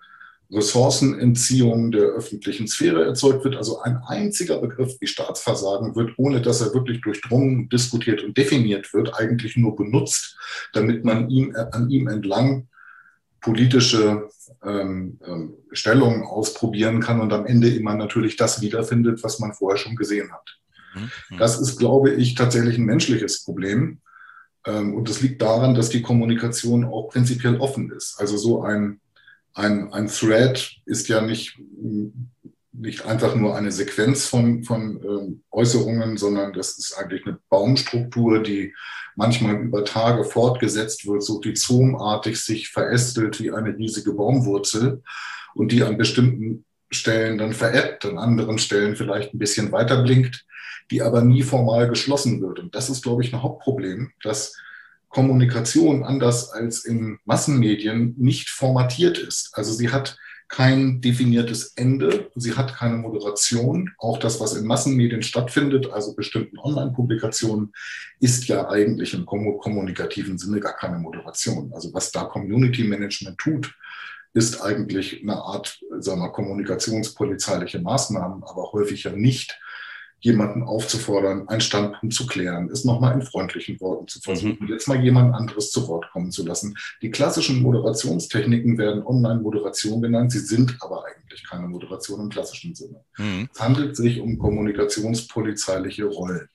Ressourcenentziehung 0.52 1.90
der 1.90 2.02
öffentlichen 2.02 2.68
Sphäre 2.68 3.04
erzeugt 3.04 3.44
wird. 3.44 3.56
Also 3.56 3.80
ein 3.80 3.98
einziger 4.06 4.58
Begriff 4.58 4.96
wie 5.00 5.08
Staatsversagen 5.08 5.96
wird, 5.96 6.12
ohne 6.16 6.40
dass 6.40 6.60
er 6.60 6.72
wirklich 6.74 7.00
durchdrungen, 7.00 7.68
diskutiert 7.68 8.22
und 8.22 8.38
definiert 8.38 8.94
wird, 8.94 9.18
eigentlich 9.18 9.56
nur 9.56 9.74
benutzt, 9.74 10.38
damit 10.72 11.04
man 11.04 11.28
ihm, 11.28 11.56
an 11.72 11.90
ihm 11.90 12.06
entlang 12.06 12.68
politische 13.40 14.28
ähm, 14.62 15.18
ähm, 15.26 15.54
Stellungen 15.72 16.22
ausprobieren 16.22 17.00
kann 17.00 17.20
und 17.20 17.32
am 17.32 17.46
Ende 17.46 17.68
immer 17.68 17.94
natürlich 17.94 18.36
das 18.36 18.60
wiederfindet, 18.60 19.22
was 19.22 19.38
man 19.38 19.52
vorher 19.52 19.78
schon 19.78 19.96
gesehen 19.96 20.32
hat. 20.32 20.58
Mhm. 20.94 21.38
Das 21.38 21.60
ist, 21.60 21.78
glaube 21.78 22.10
ich, 22.10 22.34
tatsächlich 22.34 22.78
ein 22.78 22.84
menschliches 22.84 23.44
Problem. 23.44 24.00
Ähm, 24.66 24.94
und 24.94 25.08
das 25.08 25.20
liegt 25.20 25.42
daran, 25.42 25.74
dass 25.74 25.90
die 25.90 26.02
Kommunikation 26.02 26.84
auch 26.84 27.08
prinzipiell 27.08 27.58
offen 27.58 27.90
ist. 27.90 28.16
Also 28.18 28.36
so 28.36 28.62
ein 28.62 29.00
ein, 29.58 29.92
ein 29.92 30.06
Thread 30.06 30.70
ist 30.86 31.08
ja 31.08 31.20
nicht, 31.20 31.58
nicht 32.78 33.04
einfach 33.04 33.34
nur 33.34 33.56
eine 33.56 33.72
Sequenz 33.72 34.26
von, 34.26 34.62
von 34.62 35.00
ähm, 35.02 35.42
Äußerungen, 35.50 36.16
sondern 36.16 36.52
das 36.52 36.78
ist 36.78 36.96
eigentlich 36.96 37.26
eine 37.26 37.38
Baumstruktur, 37.48 38.42
die 38.42 38.74
manchmal 39.16 39.56
über 39.56 39.84
Tage 39.84 40.24
fortgesetzt 40.24 41.06
wird, 41.06 41.22
so 41.22 41.38
rhizomartig 41.38 42.40
sich 42.40 42.68
verästelt 42.68 43.40
wie 43.40 43.50
eine 43.50 43.76
riesige 43.76 44.12
Baumwurzel 44.12 45.02
und 45.54 45.72
die 45.72 45.82
an 45.82 45.98
bestimmten 45.98 46.64
Stellen 46.90 47.36
dann 47.36 47.52
verebbt, 47.52 48.06
an 48.06 48.16
anderen 48.16 48.58
Stellen 48.58 48.96
vielleicht 48.96 49.34
ein 49.34 49.38
bisschen 49.38 49.72
weiter 49.72 50.02
blinkt, 50.02 50.46
die 50.90 51.02
aber 51.02 51.22
nie 51.22 51.42
formal 51.42 51.88
geschlossen 51.88 52.40
wird. 52.40 52.60
Und 52.60 52.74
das 52.74 52.88
ist, 52.88 53.02
glaube 53.02 53.22
ich, 53.22 53.32
ein 53.32 53.42
Hauptproblem, 53.42 54.12
dass 54.22 54.56
Kommunikation 55.08 56.04
anders 56.04 56.50
als 56.50 56.84
in 56.84 57.18
Massenmedien 57.24 58.14
nicht 58.18 58.50
formatiert 58.50 59.18
ist. 59.18 59.50
Also 59.54 59.72
sie 59.72 59.90
hat 59.90 60.16
kein 60.48 61.00
definiertes 61.00 61.74
Ende, 61.76 62.30
sie 62.34 62.54
hat 62.54 62.74
keine 62.74 62.96
Moderation. 62.96 63.90
Auch 63.98 64.18
das, 64.18 64.40
was 64.40 64.54
in 64.54 64.66
Massenmedien 64.66 65.22
stattfindet, 65.22 65.92
also 65.92 66.14
bestimmten 66.14 66.58
Online-Publikationen, 66.58 67.72
ist 68.18 68.48
ja 68.48 68.68
eigentlich 68.68 69.12
im 69.14 69.26
kommunikativen 69.26 70.38
Sinne 70.38 70.60
gar 70.60 70.74
keine 70.74 70.98
Moderation. 70.98 71.72
Also 71.74 71.92
was 71.92 72.12
da 72.12 72.24
Community 72.24 72.84
Management 72.84 73.38
tut, 73.38 73.74
ist 74.32 74.60
eigentlich 74.60 75.22
eine 75.22 75.36
Art 75.36 75.78
sagen 75.98 76.20
wir, 76.20 76.30
kommunikationspolizeiliche 76.30 77.80
Maßnahmen, 77.80 78.42
aber 78.44 78.72
häufig 78.72 79.04
ja 79.04 79.12
nicht 79.12 79.58
jemanden 80.20 80.62
aufzufordern, 80.64 81.48
einen 81.48 81.60
Standpunkt 81.60 82.14
zu 82.14 82.26
klären, 82.26 82.68
es 82.70 82.84
nochmal 82.84 83.14
in 83.14 83.22
freundlichen 83.22 83.80
Worten 83.80 84.08
zu 84.08 84.20
versuchen, 84.20 84.58
mhm. 84.60 84.68
jetzt 84.68 84.88
mal 84.88 85.02
jemand 85.02 85.34
anderes 85.34 85.70
zu 85.70 85.86
Wort 85.88 86.10
kommen 86.12 86.32
zu 86.32 86.44
lassen. 86.44 86.76
Die 87.02 87.10
klassischen 87.10 87.62
Moderationstechniken 87.62 88.78
werden 88.78 89.06
Online-Moderation 89.06 90.02
genannt, 90.02 90.32
sie 90.32 90.40
sind 90.40 90.76
aber 90.80 91.04
eigentlich 91.04 91.44
keine 91.48 91.68
Moderation 91.68 92.20
im 92.20 92.28
klassischen 92.30 92.74
Sinne. 92.74 93.04
Mhm. 93.16 93.48
Es 93.52 93.60
handelt 93.60 93.96
sich 93.96 94.20
um 94.20 94.38
kommunikationspolizeiliche 94.38 96.04
Rollen. 96.04 96.48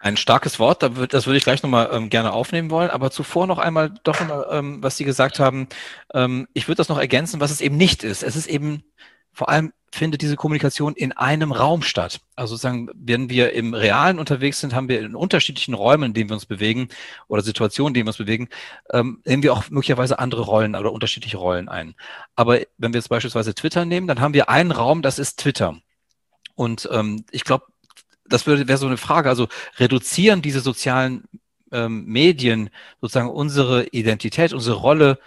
Ein 0.00 0.16
starkes 0.16 0.58
Wort, 0.58 0.82
das 0.82 1.26
würde 1.26 1.38
ich 1.38 1.44
gleich 1.44 1.62
nochmal 1.62 1.88
ähm, 1.92 2.10
gerne 2.10 2.32
aufnehmen 2.32 2.70
wollen, 2.70 2.90
aber 2.90 3.10
zuvor 3.10 3.46
noch 3.46 3.58
einmal 3.58 3.92
doch, 4.04 4.20
ähm, 4.50 4.82
was 4.82 4.96
Sie 4.96 5.04
gesagt 5.04 5.40
haben, 5.40 5.68
ähm, 6.14 6.46
ich 6.52 6.68
würde 6.68 6.76
das 6.76 6.88
noch 6.88 6.98
ergänzen, 6.98 7.40
was 7.40 7.50
es 7.50 7.60
eben 7.60 7.76
nicht 7.76 8.04
ist. 8.04 8.22
Es 8.22 8.36
ist 8.36 8.46
eben 8.46 8.84
vor 9.32 9.48
allem 9.48 9.72
findet 9.92 10.20
diese 10.20 10.36
Kommunikation 10.36 10.94
in 10.94 11.12
einem 11.12 11.52
Raum 11.52 11.82
statt. 11.82 12.20
Also 12.34 12.54
sozusagen, 12.54 12.88
wenn 12.94 13.30
wir 13.30 13.52
im 13.52 13.72
Realen 13.72 14.18
unterwegs 14.18 14.60
sind, 14.60 14.74
haben 14.74 14.88
wir 14.88 15.00
in 15.00 15.14
unterschiedlichen 15.14 15.74
Räumen, 15.74 16.04
in 16.04 16.14
denen 16.14 16.30
wir 16.30 16.34
uns 16.34 16.46
bewegen 16.46 16.88
oder 17.28 17.42
Situationen, 17.42 17.90
in 17.90 17.94
denen 17.94 18.06
wir 18.06 18.10
uns 18.10 18.18
bewegen, 18.18 18.48
ähm, 18.92 19.20
nehmen 19.24 19.42
wir 19.42 19.52
auch 19.52 19.70
möglicherweise 19.70 20.18
andere 20.18 20.42
Rollen 20.42 20.74
oder 20.74 20.92
unterschiedliche 20.92 21.38
Rollen 21.38 21.68
ein. 21.68 21.94
Aber 22.34 22.60
wenn 22.78 22.92
wir 22.92 22.98
jetzt 22.98 23.08
beispielsweise 23.08 23.54
Twitter 23.54 23.84
nehmen, 23.84 24.06
dann 24.06 24.20
haben 24.20 24.34
wir 24.34 24.48
einen 24.50 24.72
Raum, 24.72 25.02
das 25.02 25.18
ist 25.18 25.38
Twitter. 25.38 25.76
Und 26.54 26.88
ähm, 26.92 27.24
ich 27.30 27.44
glaube, 27.44 27.66
das 28.28 28.46
wäre 28.46 28.76
so 28.76 28.86
eine 28.86 28.96
Frage. 28.96 29.28
Also 29.28 29.48
reduzieren 29.78 30.42
diese 30.42 30.60
sozialen 30.60 31.24
ähm, 31.72 32.04
Medien 32.06 32.70
sozusagen 33.00 33.30
unsere 33.30 33.86
Identität, 33.86 34.52
unsere 34.52 34.76
Rolle 34.76 35.18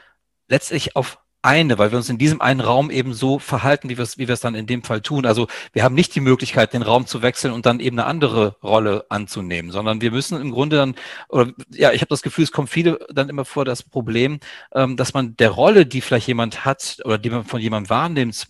letztlich 0.47 0.95
auf 0.95 1.20
eine, 1.42 1.78
weil 1.78 1.92
wir 1.92 1.98
uns 1.98 2.10
in 2.10 2.18
diesem 2.18 2.42
einen 2.42 2.60
Raum 2.60 2.92
eben 2.92 3.14
so 3.14 3.40
verhalten, 3.40 3.90
wie 3.90 3.98
wir 3.98 4.04
es 4.04 4.18
wie 4.18 4.28
wir 4.28 4.34
es 4.34 4.42
dann 4.42 4.56
in 4.56 4.68
dem 4.68 4.84
Fall 4.84 5.02
tun. 5.02 5.26
Also 5.26 5.48
wir 5.74 5.84
haben 5.84 5.96
nicht 5.96 6.14
die 6.16 6.20
Möglichkeit, 6.20 6.74
den 6.74 6.82
Raum 6.82 7.08
zu 7.08 7.22
wechseln 7.22 7.54
und 7.54 7.66
dann 7.66 7.80
eben 7.80 7.98
eine 7.98 8.08
andere 8.08 8.58
Rolle 8.62 9.06
anzunehmen, 9.10 9.72
sondern 9.72 10.02
wir 10.02 10.12
müssen 10.12 10.40
im 10.42 10.52
Grunde 10.52 10.78
dann, 10.78 10.96
oder 11.30 11.52
ja, 11.72 11.92
ich 11.92 12.02
habe 12.02 12.10
das 12.10 12.22
Gefühl, 12.22 12.44
es 12.44 12.52
kommt 12.52 12.70
viele 12.70 13.00
dann 13.10 13.30
immer 13.30 13.46
vor 13.46 13.66
das 13.66 13.84
Problem, 13.84 14.40
ähm, 14.74 14.98
dass 14.98 15.14
man 15.14 15.36
der 15.38 15.52
Rolle, 15.52 15.86
die 15.86 16.02
vielleicht 16.02 16.28
jemand 16.28 16.66
hat 16.66 16.98
oder 17.06 17.18
die 17.18 17.30
man 17.30 17.46
von 17.46 17.62
jemandem 17.62 17.90
wahrnimmt, 17.90 18.48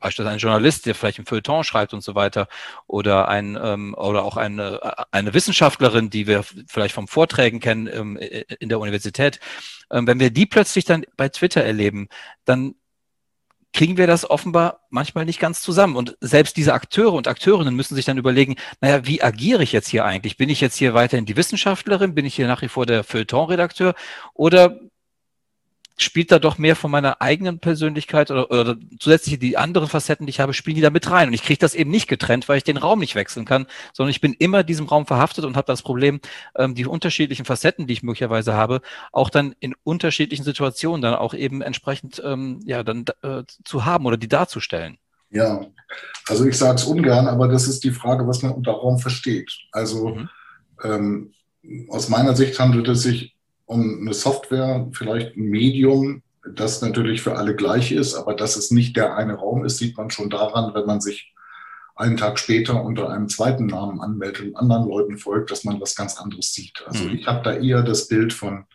beispielsweise 0.00 0.34
ein 0.34 0.38
Journalist, 0.38 0.86
der 0.86 0.94
vielleicht 0.94 1.18
ein 1.18 1.26
Feuilleton 1.26 1.64
schreibt 1.64 1.94
und 1.94 2.02
so 2.02 2.14
weiter, 2.14 2.48
oder 2.86 3.28
ein 3.28 3.58
ähm, 3.60 3.94
oder 3.94 4.24
auch 4.24 4.36
eine, 4.36 4.80
eine 5.12 5.34
Wissenschaftlerin, 5.34 6.10
die 6.10 6.26
wir 6.26 6.44
vielleicht 6.68 6.94
vom 6.94 7.08
Vorträgen 7.08 7.60
kennen 7.60 7.88
ähm, 7.92 8.16
in 8.16 8.68
der 8.68 8.80
Universität, 8.80 9.40
ähm, 9.90 10.06
wenn 10.06 10.20
wir 10.20 10.30
die 10.30 10.46
plötzlich 10.46 10.84
dann 10.84 11.04
bei 11.16 11.28
Twitter 11.28 11.62
erleben, 11.62 12.08
dann 12.44 12.74
kriegen 13.72 13.98
wir 13.98 14.06
das 14.06 14.28
offenbar 14.28 14.86
manchmal 14.88 15.26
nicht 15.26 15.38
ganz 15.38 15.60
zusammen. 15.60 15.96
Und 15.96 16.16
selbst 16.20 16.56
diese 16.56 16.72
Akteure 16.72 17.12
und 17.12 17.28
Akteurinnen 17.28 17.76
müssen 17.76 17.94
sich 17.94 18.06
dann 18.06 18.16
überlegen, 18.16 18.56
naja, 18.80 19.06
wie 19.06 19.22
agiere 19.22 19.62
ich 19.62 19.72
jetzt 19.72 19.88
hier 19.88 20.04
eigentlich? 20.06 20.38
Bin 20.38 20.48
ich 20.48 20.62
jetzt 20.62 20.76
hier 20.76 20.94
weiterhin 20.94 21.26
die 21.26 21.36
Wissenschaftlerin? 21.36 22.14
Bin 22.14 22.24
ich 22.24 22.34
hier 22.34 22.46
nach 22.46 22.62
wie 22.62 22.68
vor 22.68 22.86
der 22.86 23.04
Feuilleton-Redakteur? 23.04 23.94
Oder 24.32 24.80
spielt 25.98 26.30
da 26.30 26.38
doch 26.38 26.58
mehr 26.58 26.76
von 26.76 26.90
meiner 26.90 27.22
eigenen 27.22 27.58
Persönlichkeit 27.58 28.30
oder, 28.30 28.50
oder 28.50 28.76
zusätzlich 28.98 29.38
die 29.38 29.56
anderen 29.56 29.88
Facetten, 29.88 30.26
die 30.26 30.30
ich 30.30 30.40
habe, 30.40 30.52
spielen 30.52 30.76
die 30.76 30.82
da 30.82 30.90
mit 30.90 31.10
rein. 31.10 31.28
Und 31.28 31.34
ich 31.34 31.42
kriege 31.42 31.58
das 31.58 31.74
eben 31.74 31.90
nicht 31.90 32.08
getrennt, 32.08 32.48
weil 32.48 32.58
ich 32.58 32.64
den 32.64 32.76
Raum 32.76 32.98
nicht 32.98 33.14
wechseln 33.14 33.46
kann, 33.46 33.66
sondern 33.92 34.10
ich 34.10 34.20
bin 34.20 34.34
immer 34.34 34.62
diesem 34.62 34.86
Raum 34.86 35.06
verhaftet 35.06 35.44
und 35.44 35.56
habe 35.56 35.66
das 35.66 35.82
Problem, 35.82 36.20
ähm, 36.56 36.74
die 36.74 36.86
unterschiedlichen 36.86 37.46
Facetten, 37.46 37.86
die 37.86 37.94
ich 37.94 38.02
möglicherweise 38.02 38.54
habe, 38.54 38.82
auch 39.12 39.30
dann 39.30 39.54
in 39.60 39.74
unterschiedlichen 39.84 40.44
Situationen 40.44 41.00
dann 41.00 41.14
auch 41.14 41.32
eben 41.32 41.62
entsprechend 41.62 42.20
ähm, 42.24 42.60
ja 42.64 42.82
dann 42.82 43.04
äh, 43.22 43.44
zu 43.64 43.84
haben 43.84 44.04
oder 44.06 44.16
die 44.16 44.28
darzustellen. 44.28 44.98
Ja, 45.30 45.66
also 46.28 46.44
ich 46.44 46.56
sage 46.56 46.76
es 46.76 46.84
ungern, 46.84 47.26
aber 47.26 47.48
das 47.48 47.68
ist 47.68 47.84
die 47.84 47.90
Frage, 47.90 48.26
was 48.26 48.42
man 48.42 48.52
unter 48.52 48.72
Raum 48.72 48.98
versteht. 48.98 49.50
Also 49.72 50.10
mhm. 50.10 50.28
ähm, 50.84 51.32
aus 51.88 52.08
meiner 52.08 52.36
Sicht 52.36 52.58
handelt 52.58 52.88
es 52.88 53.02
sich 53.02 53.35
um 53.66 54.00
eine 54.00 54.14
Software, 54.14 54.88
vielleicht 54.92 55.36
ein 55.36 55.48
Medium, 55.48 56.22
das 56.54 56.80
natürlich 56.80 57.22
für 57.22 57.36
alle 57.36 57.56
gleich 57.56 57.92
ist, 57.92 58.14
aber 58.14 58.34
dass 58.34 58.56
es 58.56 58.70
nicht 58.70 58.96
der 58.96 59.16
eine 59.16 59.34
Raum 59.34 59.64
ist, 59.64 59.78
sieht 59.78 59.96
man 59.96 60.10
schon 60.10 60.30
daran, 60.30 60.74
wenn 60.74 60.86
man 60.86 61.00
sich 61.00 61.34
einen 61.96 62.16
Tag 62.16 62.38
später 62.38 62.84
unter 62.84 63.10
einem 63.10 63.28
zweiten 63.28 63.66
Namen 63.66 64.00
anmeldet 64.00 64.46
und 64.46 64.56
anderen 64.56 64.88
Leuten 64.88 65.18
folgt, 65.18 65.50
dass 65.50 65.64
man 65.64 65.80
was 65.80 65.96
ganz 65.96 66.18
anderes 66.18 66.52
sieht. 66.52 66.84
Also 66.86 67.04
mhm. 67.04 67.16
ich 67.16 67.26
habe 67.26 67.42
da 67.42 67.54
eher 67.54 67.82
das 67.82 68.06
Bild 68.06 68.32
von 68.32 68.66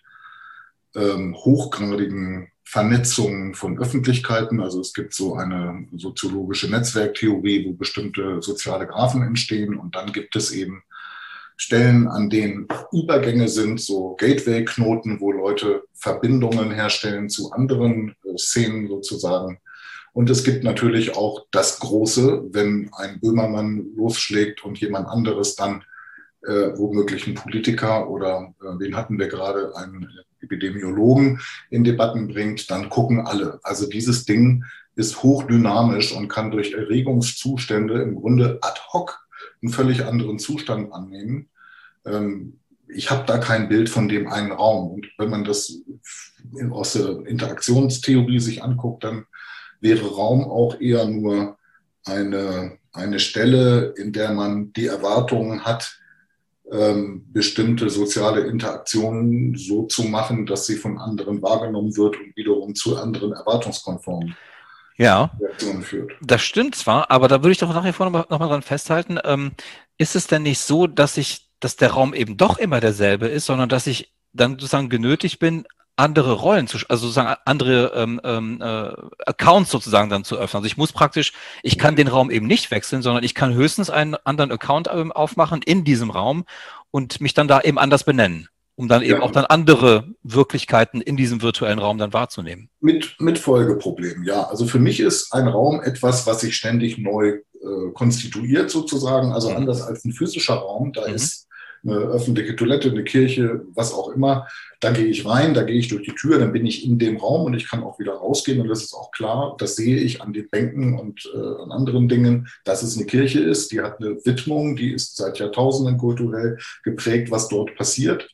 ähm, 0.95 1.35
hochgradigen 1.35 2.49
Vernetzungen 2.63 3.53
von 3.53 3.77
Öffentlichkeiten. 3.79 4.59
Also 4.59 4.81
es 4.81 4.93
gibt 4.93 5.13
so 5.13 5.35
eine 5.35 5.87
soziologische 5.95 6.69
Netzwerktheorie, 6.69 7.65
wo 7.67 7.73
bestimmte 7.73 8.41
soziale 8.41 8.87
Graphen 8.87 9.21
entstehen 9.21 9.77
und 9.77 9.95
dann 9.95 10.11
gibt 10.11 10.35
es 10.35 10.51
eben 10.51 10.83
Stellen, 11.61 12.07
an 12.07 12.31
denen 12.31 12.67
Übergänge 12.91 13.47
sind, 13.47 13.79
so 13.79 14.15
Gateway-Knoten, 14.17 15.19
wo 15.21 15.31
Leute 15.31 15.83
Verbindungen 15.93 16.71
herstellen 16.71 17.29
zu 17.29 17.51
anderen 17.51 18.15
äh, 18.25 18.35
Szenen 18.35 18.87
sozusagen. 18.87 19.59
Und 20.11 20.31
es 20.31 20.43
gibt 20.43 20.63
natürlich 20.63 21.15
auch 21.15 21.45
das 21.51 21.79
Große, 21.79 22.45
wenn 22.51 22.89
ein 22.93 23.19
Böhmermann 23.19 23.85
losschlägt 23.95 24.65
und 24.65 24.79
jemand 24.79 25.07
anderes 25.07 25.55
dann 25.55 25.83
äh, 26.47 26.75
womöglich 26.75 27.27
ein 27.27 27.35
Politiker 27.35 28.09
oder 28.09 28.55
äh, 28.59 28.79
wen 28.79 28.97
hatten 28.97 29.19
wir 29.19 29.27
gerade, 29.27 29.77
einen 29.77 30.09
Epidemiologen 30.41 31.39
in 31.69 31.83
Debatten 31.83 32.27
bringt, 32.27 32.71
dann 32.71 32.89
gucken 32.89 33.21
alle. 33.21 33.59
Also 33.61 33.87
dieses 33.87 34.25
Ding 34.25 34.63
ist 34.95 35.21
hochdynamisch 35.21 36.11
und 36.11 36.27
kann 36.27 36.49
durch 36.49 36.73
Erregungszustände 36.73 38.01
im 38.01 38.15
Grunde 38.15 38.57
ad 38.63 38.79
hoc 38.91 39.20
einen 39.61 39.71
völlig 39.71 40.05
anderen 40.05 40.39
Zustand 40.39 40.91
annehmen. 40.93 41.49
Ähm, 42.05 42.59
ich 42.87 43.09
habe 43.09 43.25
da 43.25 43.37
kein 43.37 43.69
Bild 43.69 43.89
von 43.89 44.09
dem 44.09 44.27
einen 44.27 44.51
Raum. 44.51 44.91
Und 44.91 45.07
wenn 45.17 45.29
man 45.29 45.43
das 45.43 45.79
aus 46.71 46.93
der 46.93 47.25
Interaktionstheorie 47.25 48.39
sich 48.39 48.63
anguckt, 48.63 49.03
dann 49.03 49.25
wäre 49.79 50.07
Raum 50.07 50.43
auch 50.43 50.79
eher 50.79 51.05
nur 51.05 51.57
eine, 52.05 52.77
eine 52.91 53.19
Stelle, 53.19 53.93
in 53.97 54.11
der 54.11 54.33
man 54.33 54.73
die 54.73 54.87
Erwartungen 54.87 55.63
hat, 55.63 55.97
ähm, 56.69 57.25
bestimmte 57.31 57.89
soziale 57.89 58.41
Interaktionen 58.41 59.55
so 59.55 59.83
zu 59.83 60.03
machen, 60.03 60.45
dass 60.45 60.65
sie 60.65 60.75
von 60.75 60.97
anderen 60.97 61.41
wahrgenommen 61.41 61.95
wird 61.95 62.17
und 62.17 62.35
wiederum 62.35 62.75
zu 62.75 62.97
anderen 62.97 63.33
erwartungskonformen 63.33 64.35
ja, 65.01 65.31
führt. 65.81 66.11
Das 66.21 66.43
stimmt 66.43 66.75
zwar, 66.75 67.09
aber 67.09 67.27
da 67.27 67.41
würde 67.41 67.51
ich 67.51 67.57
doch 67.57 67.73
nach 67.73 67.83
wie 67.83 67.91
vor 67.91 68.05
nochmal 68.05 68.25
noch 68.29 68.39
mal 68.39 68.47
dran 68.47 68.61
festhalten. 68.61 69.17
Ähm, 69.23 69.53
ist 69.97 70.15
es 70.15 70.27
denn 70.27 70.43
nicht 70.43 70.59
so, 70.59 70.85
dass 70.85 71.17
ich, 71.17 71.49
dass 71.59 71.75
der 71.75 71.91
Raum 71.91 72.13
eben 72.13 72.37
doch 72.37 72.59
immer 72.59 72.79
derselbe 72.79 73.27
ist, 73.27 73.47
sondern 73.47 73.67
dass 73.67 73.87
ich 73.87 74.13
dann 74.33 74.51
sozusagen 74.51 74.89
genötigt 74.89 75.39
bin, 75.39 75.65
andere 75.95 76.33
Rollen 76.33 76.67
zu, 76.67 76.77
also 76.87 77.07
sozusagen 77.07 77.35
andere 77.45 77.93
ähm, 77.95 78.21
ähm, 78.23 78.61
äh, 78.61 78.93
Accounts 79.25 79.71
sozusagen 79.71 80.09
dann 80.09 80.23
zu 80.23 80.37
öffnen. 80.37 80.59
Also 80.59 80.67
ich 80.67 80.77
muss 80.77 80.93
praktisch, 80.93 81.33
ich 81.63 81.79
kann 81.79 81.95
den 81.95 82.07
Raum 82.07 82.29
eben 82.29 82.45
nicht 82.45 82.69
wechseln, 82.69 83.01
sondern 83.01 83.23
ich 83.23 83.35
kann 83.35 83.53
höchstens 83.53 83.89
einen 83.89 84.15
anderen 84.23 84.51
Account 84.51 84.87
ähm, 84.91 85.11
aufmachen 85.11 85.61
in 85.63 85.83
diesem 85.83 86.11
Raum 86.11 86.45
und 86.91 87.21
mich 87.21 87.33
dann 87.33 87.47
da 87.47 87.61
eben 87.61 87.79
anders 87.79 88.03
benennen 88.03 88.49
um 88.81 88.87
dann 88.87 89.03
eben 89.03 89.19
ja. 89.19 89.21
auch 89.21 89.29
dann 89.29 89.45
andere 89.45 90.05
Wirklichkeiten 90.23 91.01
in 91.01 91.15
diesem 91.15 91.43
virtuellen 91.43 91.77
Raum 91.77 91.99
dann 91.99 92.13
wahrzunehmen. 92.13 92.67
Mit, 92.79 93.15
mit 93.19 93.37
Folgeproblemen, 93.37 94.23
ja. 94.25 94.47
Also 94.49 94.65
für 94.65 94.79
mich 94.79 94.99
ist 94.99 95.31
ein 95.33 95.47
Raum 95.47 95.81
etwas, 95.83 96.25
was 96.25 96.41
sich 96.41 96.55
ständig 96.55 96.97
neu 96.97 97.27
äh, 97.27 97.91
konstituiert 97.93 98.71
sozusagen, 98.71 99.33
also 99.33 99.51
mhm. 99.51 99.57
anders 99.57 99.83
als 99.83 100.03
ein 100.03 100.13
physischer 100.13 100.55
Raum. 100.55 100.93
Da 100.93 101.07
mhm. 101.07 101.13
ist 101.13 101.47
eine 101.83 101.95
öffentliche 101.95 102.55
Toilette, 102.55 102.89
eine 102.89 103.03
Kirche, 103.03 103.61
was 103.75 103.93
auch 103.93 104.09
immer. 104.09 104.47
Da 104.79 104.91
gehe 104.91 105.05
ich 105.05 105.27
rein, 105.27 105.53
da 105.53 105.61
gehe 105.61 105.77
ich 105.77 105.87
durch 105.87 106.03
die 106.03 106.15
Tür, 106.15 106.39
dann 106.39 106.51
bin 106.51 106.65
ich 106.65 106.83
in 106.83 106.97
dem 106.97 107.17
Raum 107.17 107.45
und 107.45 107.53
ich 107.53 107.69
kann 107.69 107.83
auch 107.83 107.99
wieder 107.99 108.13
rausgehen. 108.13 108.61
Und 108.61 108.67
das 108.67 108.81
ist 108.81 108.95
auch 108.95 109.11
klar, 109.11 109.55
das 109.59 109.75
sehe 109.75 109.97
ich 109.97 110.23
an 110.23 110.33
den 110.33 110.49
Bänken 110.49 110.97
und 110.97 111.29
äh, 111.35 111.63
an 111.63 111.71
anderen 111.71 112.09
Dingen, 112.09 112.47
dass 112.63 112.81
es 112.81 112.97
eine 112.97 113.05
Kirche 113.05 113.41
ist. 113.41 113.71
Die 113.71 113.81
hat 113.81 113.99
eine 113.99 114.15
Widmung, 114.25 114.75
die 114.75 114.91
ist 114.91 115.17
seit 115.17 115.37
Jahrtausenden 115.37 115.99
kulturell 115.99 116.57
geprägt, 116.83 117.29
was 117.29 117.47
dort 117.47 117.75
passiert 117.75 118.27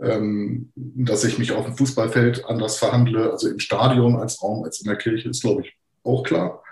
ähm, 0.00 0.72
dass 0.74 1.24
ich 1.24 1.38
mich 1.38 1.52
auf 1.52 1.64
dem 1.64 1.76
Fußballfeld 1.76 2.44
anders 2.44 2.78
verhandle, 2.78 3.30
also 3.30 3.48
im 3.48 3.58
Stadion 3.58 4.16
als 4.16 4.42
Raum, 4.42 4.64
als 4.64 4.80
in 4.80 4.86
der 4.86 4.96
Kirche, 4.96 5.28
ist, 5.28 5.42
glaube 5.42 5.62
ich, 5.62 5.76
auch 6.04 6.22
klar. 6.22 6.62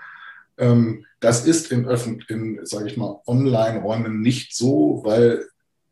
Ähm, 0.59 1.05
das 1.21 1.47
ist 1.47 1.73
in, 1.73 1.89
in 2.29 2.61
sage 2.65 2.87
ich 2.87 2.97
mal, 2.97 3.21
Online-Räumen 3.27 4.21
nicht 4.21 4.55
so, 4.55 5.01
weil 5.05 5.47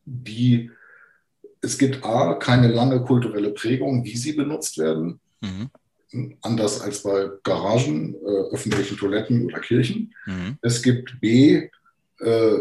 die, 0.04 0.70
es 1.62 1.78
gibt 1.78 2.04
A, 2.04 2.34
keine 2.34 2.68
lange 2.68 3.00
kulturelle 3.02 3.50
Prägung, 3.50 4.04
wie 4.04 4.16
sie 4.16 4.34
benutzt 4.34 4.78
werden. 4.78 5.20
Mhm. 5.40 5.70
Anders 6.42 6.82
als 6.82 7.02
bei 7.02 7.30
Garagen, 7.42 8.14
äh, 8.14 8.54
öffentlichen 8.54 8.98
Toiletten 8.98 9.46
oder 9.46 9.60
Kirchen. 9.60 10.14
Mhm. 10.26 10.58
Es 10.60 10.82
gibt 10.82 11.18
B, 11.20 11.70
äh, 12.20 12.58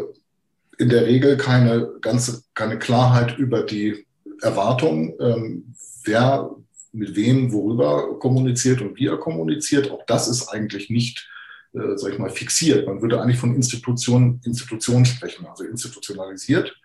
in 0.78 0.90
der 0.90 1.06
Regel 1.06 1.38
keine 1.38 1.92
ganze, 2.00 2.44
keine 2.54 2.80
Klarheit 2.80 3.38
über 3.38 3.64
die 3.64 4.06
Erwartung, 4.42 5.16
ähm, 5.20 5.74
wer 6.04 6.56
mit 6.94 7.16
wem 7.16 7.54
worüber 7.54 8.20
kommuniziert 8.20 8.82
und 8.82 8.98
wie 8.98 9.08
er 9.08 9.18
kommuniziert. 9.18 9.90
Auch 9.92 10.06
das 10.06 10.28
ist 10.28 10.50
eigentlich 10.50 10.90
nicht 10.90 11.30
äh, 11.74 11.98
sag 11.98 12.12
ich 12.12 12.20
mal, 12.20 12.30
fixiert. 12.30 12.86
Man 12.86 13.02
würde 13.02 13.22
eigentlich 13.22 13.38
von 13.38 13.56
Institutionen, 13.56 14.42
Institutionen 14.44 15.06
sprechen, 15.06 15.46
also 15.46 15.64
institutionalisiert. 15.64 16.76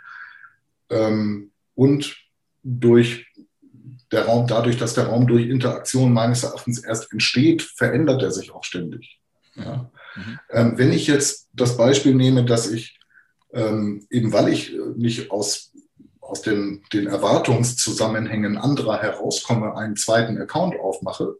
Ähm, 0.90 1.50
und 1.74 2.16
durch 2.62 3.26
der 4.12 4.26
Raum, 4.26 4.46
dadurch, 4.46 4.76
dass 4.76 4.94
der 4.94 5.06
Raum 5.06 5.26
durch 5.26 5.48
Interaktion 5.48 6.12
meines 6.12 6.44
Erachtens 6.44 6.84
erst 6.84 7.12
entsteht, 7.12 7.62
verändert 7.62 8.22
er 8.22 8.30
sich 8.30 8.52
auch 8.52 8.62
ständig. 8.62 9.20
Ja. 9.56 9.90
Mhm. 10.14 10.38
Ähm, 10.50 10.78
wenn 10.78 10.92
ich 10.92 11.08
jetzt 11.08 11.48
das 11.52 11.76
Beispiel 11.76 12.14
nehme, 12.14 12.44
dass 12.44 12.70
ich 12.70 12.96
ähm, 13.52 14.06
eben 14.10 14.32
weil 14.32 14.48
ich 14.48 14.76
nicht 14.96 15.30
aus, 15.30 15.72
aus 16.36 16.42
den, 16.42 16.82
den 16.92 17.06
Erwartungszusammenhängen 17.06 18.58
anderer 18.58 19.00
herauskomme, 19.00 19.76
einen 19.76 19.96
zweiten 19.96 20.38
Account 20.38 20.78
aufmache, 20.78 21.36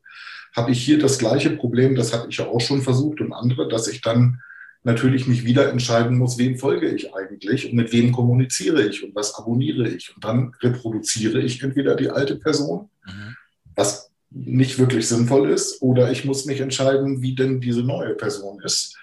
habe 0.55 0.71
ich 0.71 0.83
hier 0.83 0.99
das 0.99 1.19
gleiche 1.19 1.51
Problem, 1.51 1.95
das 1.95 2.15
hatte 2.15 2.29
ich 2.31 2.39
ja 2.39 2.47
auch 2.47 2.61
schon 2.61 2.81
versucht 2.81 3.21
und 3.21 3.33
andere, 3.33 3.69
dass 3.69 3.89
ich 3.89 4.01
dann 4.01 4.41
natürlich 4.85 5.27
mich 5.27 5.45
wieder 5.45 5.69
entscheiden 5.69 6.17
muss, 6.17 6.39
wem 6.39 6.59
folge 6.59 6.89
ich 6.89 7.15
eigentlich 7.15 7.69
und 7.69 7.75
mit 7.75 7.93
wem 7.93 8.13
kommuniziere 8.13 8.87
ich 8.87 9.05
und 9.05 9.15
was 9.15 9.35
abonniere 9.35 9.89
ich. 9.89 10.15
Und 10.15 10.25
dann 10.25 10.55
reproduziere 10.63 11.41
ich 11.41 11.63
entweder 11.63 11.97
die 11.97 12.09
alte 12.09 12.37
Person, 12.37 12.89
mhm. 13.05 13.37
was 13.75 14.11
nicht 14.31 14.79
wirklich 14.79 15.09
sinnvoll 15.09 15.51
ist, 15.51 15.83
oder 15.83 16.11
ich 16.11 16.25
muss 16.25 16.47
mich 16.47 16.61
entscheiden, 16.61 17.21
wie 17.21 17.35
denn 17.35 17.61
diese 17.61 17.83
neue 17.83 18.15
Person 18.15 18.63
ist. 18.63 18.97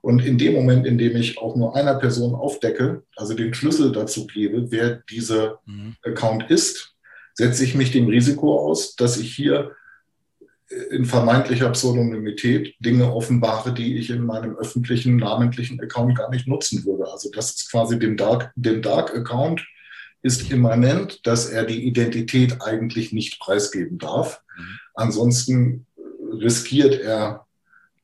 Und 0.00 0.20
in 0.20 0.38
dem 0.38 0.54
Moment, 0.54 0.86
in 0.86 0.98
dem 0.98 1.16
ich 1.16 1.38
auch 1.38 1.56
nur 1.56 1.74
einer 1.74 1.94
Person 1.94 2.34
aufdecke, 2.34 3.02
also 3.16 3.34
den 3.34 3.54
Schlüssel 3.54 3.92
dazu 3.92 4.26
gebe, 4.26 4.70
wer 4.70 5.02
dieser 5.10 5.60
mhm. 5.66 5.96
Account 6.02 6.50
ist, 6.50 6.94
setze 7.34 7.64
ich 7.64 7.74
mich 7.74 7.92
dem 7.92 8.08
Risiko 8.08 8.58
aus, 8.58 8.96
dass 8.96 9.16
ich 9.16 9.34
hier 9.34 9.72
in 10.90 11.06
vermeintlicher 11.06 11.70
Pseudonymität 11.70 12.74
Dinge 12.78 13.12
offenbare, 13.12 13.72
die 13.72 13.96
ich 13.96 14.10
in 14.10 14.24
meinem 14.24 14.56
öffentlichen 14.56 15.16
namentlichen 15.16 15.80
Account 15.80 16.16
gar 16.16 16.30
nicht 16.30 16.46
nutzen 16.46 16.84
würde. 16.84 17.10
Also 17.10 17.30
das 17.32 17.52
ist 17.52 17.70
quasi 17.70 17.98
dem 17.98 18.16
Dark, 18.16 18.52
dem 18.54 18.82
Dark 18.82 19.16
Account 19.16 19.66
ist 20.22 20.50
immanent, 20.50 21.26
dass 21.26 21.46
er 21.48 21.64
die 21.64 21.86
Identität 21.86 22.60
eigentlich 22.60 23.12
nicht 23.12 23.40
preisgeben 23.40 23.98
darf. 23.98 24.42
Mhm. 24.56 24.78
Ansonsten 24.94 25.86
riskiert 26.32 27.00
er 27.00 27.46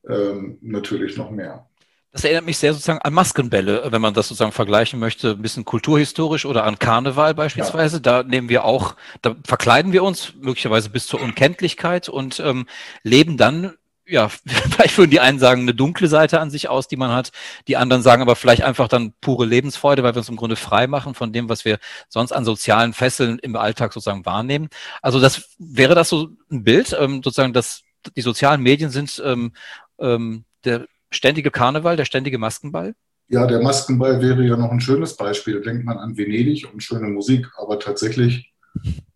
ähm, 0.09 0.57
natürlich 0.61 1.17
noch 1.17 1.29
mehr. 1.29 1.67
Das 2.15 2.23
erinnert 2.23 2.45
mich 2.45 2.57
sehr 2.57 2.71
sozusagen 2.71 2.99
an 2.99 3.13
Maskenbälle, 3.13 3.91
wenn 3.91 4.01
man 4.01 4.13
das 4.13 4.29
sozusagen 4.29 4.53
vergleichen 4.53 5.01
möchte, 5.01 5.31
ein 5.31 5.41
bisschen 5.41 5.65
kulturhistorisch 5.65 6.45
oder 6.45 6.63
an 6.63 6.79
Karneval 6.79 7.33
beispielsweise. 7.33 7.97
Ja. 7.97 7.99
Da 7.99 8.23
nehmen 8.23 8.47
wir 8.47 8.63
auch, 8.63 8.95
da 9.21 9.35
verkleiden 9.45 9.91
wir 9.91 10.01
uns 10.01 10.31
möglicherweise 10.39 10.89
bis 10.89 11.07
zur 11.07 11.21
Unkenntlichkeit 11.21 12.07
und 12.07 12.39
ähm, 12.39 12.67
leben 13.03 13.35
dann 13.35 13.73
ja, 14.07 14.29
vielleicht 14.45 14.97
würden 14.97 15.11
die 15.11 15.19
einen 15.19 15.39
sagen, 15.39 15.63
eine 15.63 15.73
dunkle 15.73 16.07
Seite 16.07 16.39
an 16.39 16.49
sich 16.49 16.69
aus, 16.69 16.87
die 16.87 16.95
man 16.95 17.11
hat. 17.11 17.33
Die 17.67 17.75
anderen 17.75 18.01
sagen 18.01 18.21
aber 18.21 18.37
vielleicht 18.37 18.61
einfach 18.61 18.87
dann 18.87 19.11
pure 19.19 19.45
Lebensfreude, 19.45 20.01
weil 20.01 20.15
wir 20.15 20.19
uns 20.19 20.29
im 20.29 20.37
Grunde 20.37 20.55
frei 20.55 20.87
machen 20.87 21.15
von 21.15 21.33
dem, 21.33 21.49
was 21.49 21.65
wir 21.65 21.79
sonst 22.07 22.31
an 22.31 22.45
sozialen 22.45 22.93
Fesseln 22.93 23.39
im 23.39 23.57
Alltag 23.57 23.91
sozusagen 23.91 24.25
wahrnehmen. 24.25 24.69
Also 25.01 25.19
das 25.19 25.49
wäre 25.59 25.95
das 25.95 26.07
so 26.07 26.29
ein 26.49 26.63
Bild, 26.63 26.95
ähm, 26.97 27.15
sozusagen, 27.15 27.51
dass 27.51 27.81
die 28.15 28.21
sozialen 28.21 28.61
Medien 28.61 28.89
sind 28.89 29.21
ähm, 29.25 29.51
ähm, 29.99 30.45
der 30.63 30.85
ständige 31.11 31.51
Karneval, 31.51 31.97
der 31.97 32.05
ständige 32.05 32.37
Maskenball? 32.37 32.95
Ja, 33.27 33.47
der 33.47 33.61
Maskenball 33.61 34.21
wäre 34.21 34.43
ja 34.43 34.55
noch 34.55 34.71
ein 34.71 34.81
schönes 34.81 35.15
Beispiel. 35.15 35.61
Denkt 35.61 35.83
man 35.83 35.97
an 35.97 36.17
Venedig 36.17 36.71
und 36.71 36.83
schöne 36.83 37.07
Musik, 37.07 37.47
aber 37.57 37.79
tatsächlich 37.79 38.53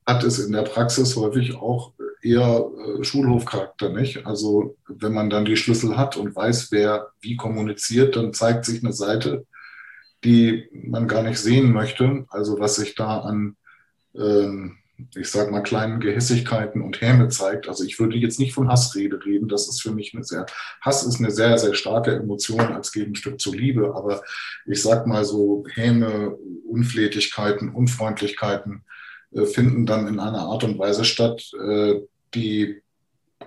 hat 0.05 0.23
es 0.23 0.39
in 0.39 0.51
der 0.51 0.63
Praxis 0.63 1.15
häufig 1.15 1.55
auch 1.55 1.93
eher 2.21 2.65
äh, 2.99 3.03
Schulhofcharakter, 3.03 3.89
nicht? 3.89 4.25
Also 4.25 4.77
wenn 4.87 5.13
man 5.13 5.29
dann 5.29 5.45
die 5.45 5.57
Schlüssel 5.57 5.97
hat 5.97 6.17
und 6.17 6.35
weiß, 6.35 6.71
wer 6.71 7.09
wie 7.21 7.35
kommuniziert, 7.35 8.15
dann 8.15 8.33
zeigt 8.33 8.65
sich 8.65 8.83
eine 8.83 8.93
Seite, 8.93 9.45
die 10.23 10.67
man 10.71 11.07
gar 11.07 11.23
nicht 11.23 11.37
sehen 11.37 11.71
möchte. 11.71 12.25
Also 12.29 12.59
was 12.59 12.75
sich 12.75 12.95
da 12.95 13.19
an 13.19 13.55
ähm, 14.15 14.77
ich 15.15 15.29
sage 15.29 15.51
mal, 15.51 15.61
kleinen 15.61 15.99
Gehässigkeiten 15.99 16.81
und 16.81 17.01
Häme 17.01 17.27
zeigt. 17.29 17.67
Also 17.67 17.83
ich 17.83 17.99
würde 17.99 18.17
jetzt 18.17 18.39
nicht 18.39 18.53
von 18.53 18.69
Hassrede 18.69 19.23
reden. 19.25 19.47
Das 19.47 19.67
ist 19.67 19.81
für 19.81 19.91
mich 19.91 20.13
eine 20.13 20.23
sehr, 20.23 20.45
Hass 20.81 21.05
ist 21.05 21.19
eine 21.19 21.31
sehr, 21.31 21.57
sehr 21.57 21.73
starke 21.73 22.15
Emotion 22.15 22.61
als 22.61 22.91
Gegenstück 22.91 23.39
zur 23.39 23.55
Liebe. 23.55 23.93
Aber 23.95 24.21
ich 24.65 24.81
sage 24.81 25.07
mal 25.07 25.25
so, 25.25 25.65
Häme, 25.73 26.37
Unflätigkeiten, 26.67 27.69
Unfreundlichkeiten 27.69 28.83
äh, 29.31 29.45
finden 29.45 29.85
dann 29.85 30.07
in 30.07 30.19
einer 30.19 30.39
Art 30.39 30.63
und 30.63 30.77
Weise 30.79 31.05
statt, 31.05 31.49
äh, 31.59 32.01
die, 32.33 32.81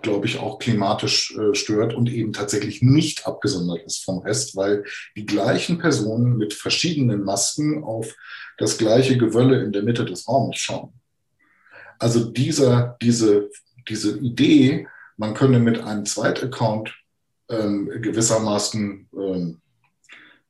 glaube 0.01 0.27
ich, 0.27 0.39
auch 0.39 0.59
klimatisch 0.59 1.37
äh, 1.37 1.55
stört 1.55 1.95
und 1.95 2.11
eben 2.11 2.33
tatsächlich 2.33 2.83
nicht 2.83 3.27
abgesondert 3.27 3.83
ist 3.85 4.05
vom 4.05 4.19
Rest, 4.19 4.57
weil 4.57 4.85
die 5.17 5.27
gleichen 5.27 5.79
Personen 5.79 6.37
mit 6.37 6.55
verschiedenen 6.55 7.25
Masken 7.25 7.85
auf 7.85 8.15
das 8.59 8.79
gleiche 8.79 9.17
Gewölle 9.17 9.63
in 9.63 9.73
der 9.73 9.83
Mitte 9.83 10.05
des 10.05 10.29
Raumes 10.29 10.59
schauen. 10.59 10.93
Also 11.99 12.24
dieser, 12.24 12.97
diese, 13.01 13.51
diese 13.88 14.18
Idee, 14.18 14.86
man 15.16 15.34
könne 15.34 15.59
mit 15.59 15.80
einem 15.80 16.05
Zweitaccount 16.05 16.95
ähm, 17.49 17.90
gewissermaßen 18.01 19.09
ähm, 19.16 19.61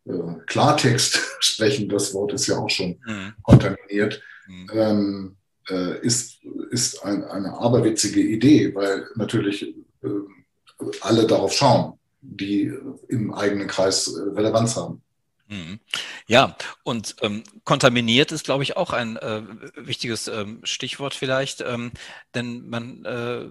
äh, 0.05 0.34
Klartext 0.47 1.18
sprechen, 1.40 1.88
das 1.88 2.14
Wort 2.14 2.32
ist 2.32 2.47
ja 2.47 2.59
auch 2.59 2.70
schon 2.70 2.99
mhm. 3.07 3.34
kontaminiert, 3.43 4.22
mhm. 4.47 4.66
ähm, 4.72 5.36
äh, 5.68 5.99
ist, 6.01 6.38
ist 6.70 7.05
ein, 7.05 7.24
eine 7.24 7.53
aberwitzige 7.55 8.20
Idee, 8.20 8.74
weil 8.74 9.07
natürlich 9.14 9.62
äh, 10.03 10.09
alle 11.01 11.26
darauf 11.26 11.53
schauen, 11.53 11.99
die 12.20 12.72
im 13.09 13.32
eigenen 13.34 13.68
Kreis 13.68 14.09
äh, 14.09 14.20
Relevanz 14.34 14.76
haben. 14.76 15.03
Mhm. 15.49 15.80
Ja, 16.26 16.57
und 16.84 17.16
ähm, 17.20 17.43
kontaminiert 17.64 18.32
ist, 18.32 18.45
glaube 18.45 18.62
ich, 18.62 18.76
auch 18.76 18.93
ein 18.93 19.16
äh, 19.16 19.43
wichtiges 19.76 20.28
ähm, 20.28 20.61
Stichwort 20.64 21.14
vielleicht, 21.14 21.61
ähm, 21.61 21.93
denn 22.34 22.68
man, 22.68 23.05
äh, 23.05 23.45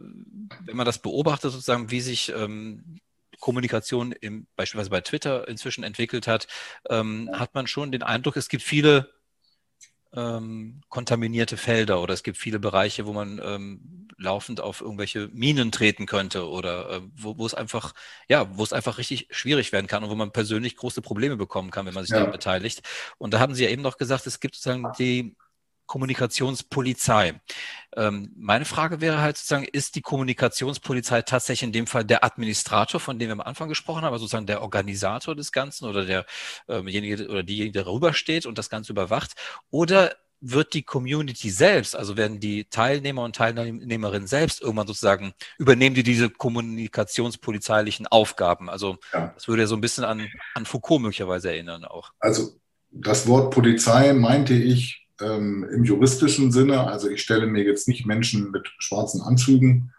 wenn 0.65 0.75
man 0.77 0.85
das 0.85 0.99
beobachtet, 0.99 1.51
sozusagen, 1.51 1.91
wie 1.91 2.01
sich 2.01 2.29
ähm, 2.35 2.99
Kommunikation 3.39 4.13
im, 4.13 4.47
beispielsweise 4.55 4.89
bei 4.89 5.01
Twitter 5.01 5.47
inzwischen 5.47 5.83
entwickelt 5.83 6.27
hat, 6.27 6.47
ähm, 6.89 7.29
hat 7.33 7.53
man 7.53 7.67
schon 7.67 7.91
den 7.91 8.03
Eindruck, 8.03 8.37
es 8.37 8.49
gibt 8.49 8.63
viele 8.63 9.11
ähm, 10.13 10.81
kontaminierte 10.89 11.57
Felder 11.57 12.01
oder 12.01 12.13
es 12.13 12.23
gibt 12.23 12.37
viele 12.37 12.59
Bereiche, 12.59 13.05
wo 13.05 13.13
man 13.13 13.39
ähm, 13.43 14.07
laufend 14.17 14.61
auf 14.61 14.81
irgendwelche 14.81 15.29
Minen 15.33 15.71
treten 15.71 16.05
könnte 16.05 16.47
oder 16.47 16.89
äh, 16.89 17.01
wo, 17.15 17.37
wo 17.37 17.45
es 17.45 17.53
einfach, 17.53 17.93
ja, 18.27 18.57
wo 18.57 18.63
es 18.63 18.73
einfach 18.73 18.97
richtig 18.97 19.27
schwierig 19.31 19.71
werden 19.71 19.87
kann 19.87 20.03
und 20.03 20.09
wo 20.09 20.15
man 20.15 20.31
persönlich 20.31 20.75
große 20.75 21.01
Probleme 21.01 21.37
bekommen 21.37 21.71
kann, 21.71 21.85
wenn 21.85 21.93
man 21.93 22.03
sich 22.03 22.11
ja. 22.11 22.17
daran 22.17 22.31
beteiligt. 22.31 22.81
Und 23.17 23.33
da 23.33 23.39
haben 23.39 23.55
Sie 23.55 23.63
ja 23.63 23.69
eben 23.69 23.81
noch 23.81 23.97
gesagt, 23.97 24.27
es 24.27 24.39
gibt 24.39 24.55
sozusagen 24.55 24.91
die 24.99 25.35
Kommunikationspolizei. 25.91 27.41
Ähm, 27.97 28.31
meine 28.37 28.63
Frage 28.63 29.01
wäre 29.01 29.19
halt 29.19 29.35
sozusagen, 29.35 29.65
ist 29.65 29.95
die 29.95 30.01
Kommunikationspolizei 30.01 31.21
tatsächlich 31.21 31.67
in 31.67 31.73
dem 31.73 31.85
Fall 31.85 32.05
der 32.05 32.23
Administrator, 32.23 33.01
von 33.01 33.19
dem 33.19 33.27
wir 33.27 33.33
am 33.33 33.41
Anfang 33.41 33.67
gesprochen 33.67 34.03
haben, 34.03 34.13
also 34.13 34.23
sozusagen 34.23 34.45
der 34.45 34.61
Organisator 34.61 35.35
des 35.35 35.51
Ganzen 35.51 35.89
oder 35.89 36.05
derjenige 36.05 37.23
ähm 37.23 37.29
oder 37.29 37.43
diejenige, 37.43 37.73
der 37.73 37.83
darüber 37.83 38.13
steht 38.13 38.45
und 38.45 38.57
das 38.57 38.69
Ganze 38.69 38.93
überwacht? 38.93 39.33
Oder 39.69 40.15
wird 40.39 40.73
die 40.75 40.83
Community 40.83 41.49
selbst, 41.49 41.93
also 41.93 42.15
werden 42.15 42.39
die 42.39 42.69
Teilnehmer 42.69 43.25
und 43.25 43.35
Teilnehmerinnen 43.35 44.29
selbst 44.29 44.61
irgendwann 44.61 44.87
sozusagen, 44.87 45.33
übernehmen 45.57 45.93
die 45.93 46.03
diese 46.03 46.29
kommunikationspolizeilichen 46.29 48.07
Aufgaben? 48.07 48.69
Also 48.69 48.97
ja. 49.11 49.33
das 49.35 49.49
würde 49.49 49.63
ja 49.63 49.67
so 49.67 49.75
ein 49.75 49.81
bisschen 49.81 50.05
an, 50.05 50.25
an 50.53 50.65
Foucault 50.65 51.01
möglicherweise 51.01 51.49
erinnern 51.49 51.83
auch. 51.83 52.13
Also 52.21 52.53
das 52.91 53.27
Wort 53.27 53.53
Polizei 53.53 54.13
meinte 54.13 54.53
ich 54.53 55.00
ähm, 55.21 55.67
im 55.71 55.83
juristischen 55.83 56.51
Sinne. 56.51 56.87
Also 56.87 57.09
ich 57.09 57.21
stelle 57.21 57.47
mir 57.47 57.63
jetzt 57.63 57.87
nicht 57.87 58.05
Menschen 58.05 58.51
mit 58.51 58.71
schwarzen 58.79 59.21
Anzügen 59.21 59.93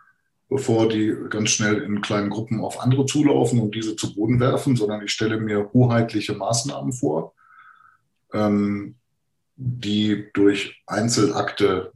bevor 0.53 0.89
die 0.89 1.15
ganz 1.31 1.51
schnell 1.51 1.79
in 1.79 2.03
kleinen 2.03 2.31
Gruppen 2.31 2.61
auf 2.61 2.81
andere 2.81 3.07
zulaufen 3.07 3.59
und 3.59 3.75
diese 3.75 3.97
zu 3.97 4.15
Boden 4.15 4.39
werfen, 4.39 4.77
sondern 4.77 5.03
ich 5.03 5.11
stelle 5.11 5.39
mir 5.39 5.71
hoheitliche 5.73 6.35
Maßnahmen 6.35 6.93
vor, 6.93 7.35
ähm, 8.33 8.97
die 9.57 10.27
durch 10.35 10.83
Einzelakte 10.87 11.93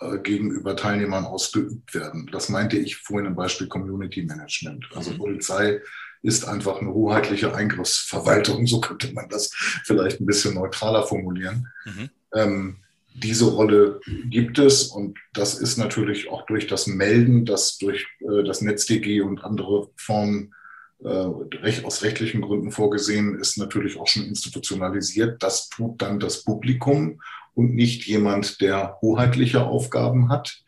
äh, 0.00 0.18
gegenüber 0.18 0.74
Teilnehmern 0.74 1.26
ausgeübt 1.26 1.94
werden. 1.94 2.28
Das 2.32 2.48
meinte 2.48 2.78
ich 2.78 2.96
vorhin 2.96 3.26
im 3.26 3.36
Beispiel 3.36 3.68
Community 3.68 4.22
Management. 4.22 4.86
Also 4.94 5.12
mhm. 5.12 5.18
Polizei 5.18 5.80
ist 6.22 6.48
einfach 6.48 6.80
eine 6.80 6.92
hoheitliche 6.92 7.54
Eingriffsverwaltung, 7.54 8.66
so 8.66 8.80
könnte 8.80 9.12
man 9.12 9.28
das 9.28 9.50
vielleicht 9.84 10.20
ein 10.20 10.26
bisschen 10.26 10.54
neutraler 10.54 11.06
formulieren. 11.06 11.68
Mhm. 11.84 12.10
Ähm, 12.34 12.78
diese 13.14 13.46
Rolle 13.46 14.00
gibt 14.30 14.58
es 14.58 14.84
und 14.84 15.18
das 15.34 15.58
ist 15.58 15.76
natürlich 15.76 16.30
auch 16.30 16.46
durch 16.46 16.66
das 16.66 16.86
Melden, 16.86 17.44
das 17.44 17.78
durch 17.78 18.06
äh, 18.20 18.44
das 18.44 18.60
NetzDG 18.60 19.22
und 19.22 19.44
andere 19.44 19.90
Formen 19.96 20.54
äh, 21.02 21.84
aus 21.84 22.02
rechtlichen 22.02 22.40
Gründen 22.40 22.70
vorgesehen 22.70 23.38
ist, 23.38 23.58
natürlich 23.58 23.98
auch 23.98 24.06
schon 24.06 24.24
institutionalisiert. 24.24 25.42
Das 25.42 25.68
tut 25.68 26.00
dann 26.02 26.20
das 26.20 26.44
Publikum 26.44 27.20
und 27.54 27.74
nicht 27.74 28.04
jemand, 28.06 28.60
der 28.60 28.98
hoheitliche 29.00 29.64
Aufgaben 29.64 30.28
hat. 30.28 30.62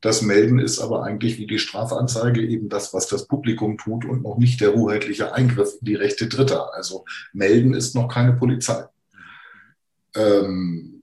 Das 0.00 0.22
Melden 0.22 0.58
ist 0.58 0.78
aber 0.78 1.04
eigentlich 1.04 1.38
wie 1.38 1.46
die 1.46 1.58
Strafanzeige 1.58 2.40
eben 2.40 2.68
das, 2.68 2.94
was 2.94 3.08
das 3.08 3.26
Publikum 3.26 3.78
tut 3.78 4.04
und 4.04 4.22
noch 4.22 4.38
nicht 4.38 4.60
der 4.60 4.74
hoheitliche 4.74 5.34
Eingriff 5.34 5.74
in 5.80 5.86
die 5.86 5.94
Rechte 5.94 6.28
Dritter. 6.28 6.72
Also 6.74 7.04
Melden 7.32 7.74
ist 7.74 7.94
noch 7.94 8.08
keine 8.08 8.32
Polizei. 8.32 8.84
Ähm, 10.14 10.95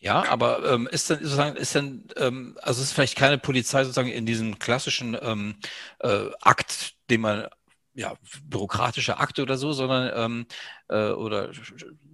ja, 0.00 0.28
aber 0.28 0.64
ähm, 0.72 0.88
ist 0.90 1.10
denn 1.10 1.18
sozusagen, 1.18 1.56
ist 1.56 1.74
denn, 1.74 2.06
ähm, 2.16 2.56
also 2.62 2.82
ist 2.82 2.92
vielleicht 2.92 3.16
keine 3.16 3.38
Polizei 3.38 3.82
sozusagen 3.82 4.08
in 4.10 4.26
diesem 4.26 4.58
klassischen 4.58 5.16
ähm, 5.20 5.56
äh, 6.00 6.26
Akt, 6.40 6.94
den 7.10 7.20
man 7.20 7.48
ja, 7.94 8.14
bürokratische 8.44 9.18
Akte 9.18 9.42
oder 9.42 9.58
so, 9.58 9.72
sondern 9.72 10.12
ähm, 10.14 10.46
äh, 10.88 11.10
oder 11.10 11.50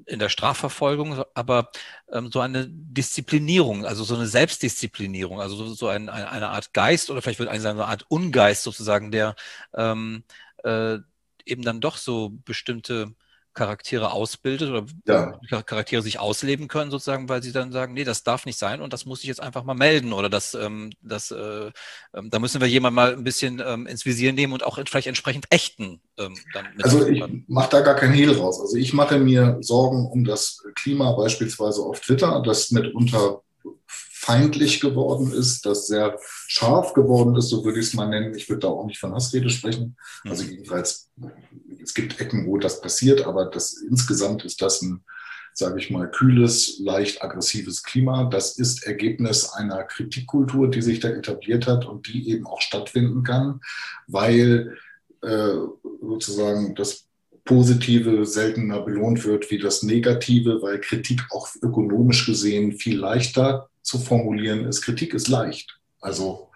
in 0.06 0.18
der 0.18 0.30
Strafverfolgung, 0.30 1.22
aber 1.34 1.70
ähm, 2.10 2.30
so 2.32 2.40
eine 2.40 2.66
Disziplinierung, 2.68 3.84
also 3.84 4.02
so 4.04 4.14
eine 4.14 4.26
Selbstdisziplinierung, 4.26 5.40
also 5.40 5.56
so, 5.56 5.74
so 5.74 5.88
ein, 5.88 6.08
ein, 6.08 6.24
eine 6.24 6.48
Art 6.48 6.72
Geist 6.72 7.10
oder 7.10 7.20
vielleicht 7.20 7.38
würde 7.38 7.54
ich 7.54 7.60
sagen, 7.60 7.78
eine 7.78 7.88
Art 7.88 8.06
Ungeist 8.08 8.62
sozusagen, 8.62 9.10
der 9.10 9.36
ähm, 9.74 10.24
äh, 10.62 10.98
eben 11.44 11.62
dann 11.62 11.80
doch 11.80 11.98
so 11.98 12.30
bestimmte 12.44 13.14
Charaktere 13.54 14.12
ausbildet 14.12 14.70
oder 14.70 14.84
ja. 15.06 15.62
Charaktere 15.62 16.02
sich 16.02 16.18
ausleben 16.18 16.68
können, 16.68 16.90
sozusagen, 16.90 17.28
weil 17.28 17.42
sie 17.42 17.52
dann 17.52 17.72
sagen, 17.72 17.94
nee, 17.94 18.04
das 18.04 18.24
darf 18.24 18.46
nicht 18.46 18.58
sein 18.58 18.80
und 18.80 18.92
das 18.92 19.06
muss 19.06 19.20
ich 19.20 19.28
jetzt 19.28 19.40
einfach 19.40 19.64
mal 19.64 19.74
melden 19.74 20.12
oder 20.12 20.28
das, 20.28 20.54
ähm, 20.54 20.90
das, 21.00 21.30
äh, 21.30 21.68
äh, 21.68 21.72
da 22.12 22.38
müssen 22.38 22.60
wir 22.60 22.68
jemand 22.68 22.96
mal 22.96 23.12
ein 23.12 23.24
bisschen 23.24 23.62
ähm, 23.64 23.86
ins 23.86 24.04
Visier 24.04 24.32
nehmen 24.32 24.52
und 24.52 24.64
auch 24.64 24.78
vielleicht 24.86 25.06
entsprechend 25.06 25.46
ächten. 25.50 26.00
Ähm, 26.18 26.36
also 26.82 27.06
ich 27.06 27.22
mache 27.46 27.70
da 27.70 27.80
gar 27.80 27.94
kein 27.94 28.12
Hehl 28.12 28.36
raus. 28.36 28.60
Also 28.60 28.76
ich 28.76 28.92
mache 28.92 29.18
mir 29.18 29.58
Sorgen 29.60 30.06
um 30.06 30.24
das 30.24 30.62
Klima 30.74 31.12
beispielsweise 31.12 31.82
auf 31.82 32.00
Twitter, 32.00 32.42
das 32.44 32.70
mitunter 32.70 33.40
feindlich 34.24 34.80
geworden 34.80 35.32
ist, 35.32 35.66
das 35.66 35.86
sehr 35.86 36.18
scharf 36.46 36.94
geworden 36.94 37.36
ist, 37.36 37.48
so 37.48 37.64
würde 37.64 37.78
ich 37.78 37.86
es 37.86 37.94
mal 37.94 38.08
nennen. 38.08 38.34
Ich 38.34 38.48
würde 38.48 38.60
da 38.60 38.68
auch 38.68 38.86
nicht 38.86 38.98
von 38.98 39.14
Hassrede 39.14 39.50
sprechen. 39.50 39.96
Also 40.24 40.44
mhm. 40.44 40.50
jedenfalls, 40.50 41.10
es 41.84 41.94
gibt 41.94 42.20
Ecken, 42.20 42.46
wo 42.46 42.58
das 42.58 42.80
passiert, 42.80 43.26
aber 43.26 43.46
das 43.46 43.74
insgesamt 43.74 44.44
ist 44.44 44.62
das 44.62 44.82
ein, 44.82 45.04
sage 45.52 45.78
ich 45.78 45.90
mal, 45.90 46.10
kühles, 46.10 46.80
leicht 46.80 47.22
aggressives 47.22 47.82
Klima. 47.82 48.24
Das 48.24 48.58
ist 48.58 48.86
Ergebnis 48.86 49.50
einer 49.50 49.84
Kritikkultur, 49.84 50.70
die 50.70 50.82
sich 50.82 51.00
da 51.00 51.08
etabliert 51.08 51.66
hat 51.66 51.84
und 51.84 52.08
die 52.08 52.30
eben 52.30 52.46
auch 52.46 52.60
stattfinden 52.60 53.22
kann, 53.22 53.60
weil 54.08 54.76
äh, 55.22 55.54
sozusagen 56.00 56.74
das 56.74 57.06
Positive 57.44 58.24
seltener 58.24 58.80
belohnt 58.80 59.24
wird 59.24 59.50
wie 59.50 59.58
das 59.58 59.82
Negative, 59.82 60.62
weil 60.62 60.80
Kritik 60.80 61.20
auch 61.30 61.48
ökonomisch 61.60 62.24
gesehen 62.24 62.72
viel 62.72 62.98
leichter 62.98 63.68
zu 63.82 63.98
formulieren 63.98 64.64
ist. 64.66 64.80
Kritik 64.80 65.12
ist 65.12 65.28
leicht. 65.28 65.78
Also, 66.00 66.48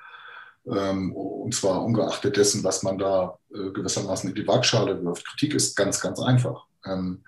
ähm, 0.71 1.13
und 1.13 1.55
zwar 1.55 1.85
ungeachtet 1.85 2.37
dessen, 2.37 2.65
was 2.65 2.83
man 2.83 2.99
da 2.99 3.39
äh, 3.53 3.71
gewissermaßen 3.71 4.31
in 4.31 4.37
die 4.37 4.47
Waagschale 4.47 5.03
wirft. 5.05 5.27
Kritik 5.27 5.55
ist 5.55 5.77
ganz, 5.77 6.01
ganz 6.01 6.21
einfach. 6.21 6.65
Ähm, 6.85 7.23